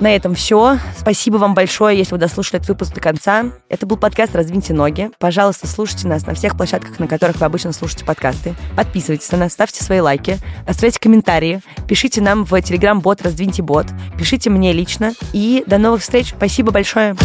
На 0.00 0.14
этом 0.14 0.34
все. 0.34 0.78
Спасибо 0.96 1.38
вам 1.38 1.54
большое, 1.54 1.98
если 1.98 2.12
вы 2.12 2.18
дослушали 2.18 2.56
этот 2.56 2.68
выпуск 2.68 2.94
до 2.94 3.00
конца. 3.00 3.46
Это 3.68 3.84
был 3.84 3.96
подкаст 3.96 4.34
«Раздвиньте 4.36 4.72
ноги». 4.72 5.10
Пожалуйста, 5.18 5.66
слушайте 5.66 6.06
нас 6.06 6.24
на 6.24 6.34
всех 6.34 6.56
площадках, 6.56 7.00
на 7.00 7.08
которых 7.08 7.40
вы 7.40 7.46
обычно 7.46 7.72
слушаете 7.72 8.04
подкасты. 8.04 8.54
Подписывайтесь 8.76 9.30
на 9.32 9.38
нас, 9.38 9.52
ставьте 9.52 9.82
свои 9.82 10.00
лайки, 10.00 10.38
оставляйте 10.66 11.00
комментарии, 11.00 11.62
пишите 11.88 12.20
нам 12.20 12.44
в 12.44 12.60
телеграм-бот 12.60 13.22
«Раздвиньте 13.22 13.62
бот», 13.62 13.86
пишите 14.16 14.50
мне 14.50 14.72
лично. 14.72 15.14
И 15.32 15.64
до 15.66 15.78
новых 15.78 16.02
встреч. 16.02 16.32
Спасибо 16.36 16.70
большое. 16.70 17.16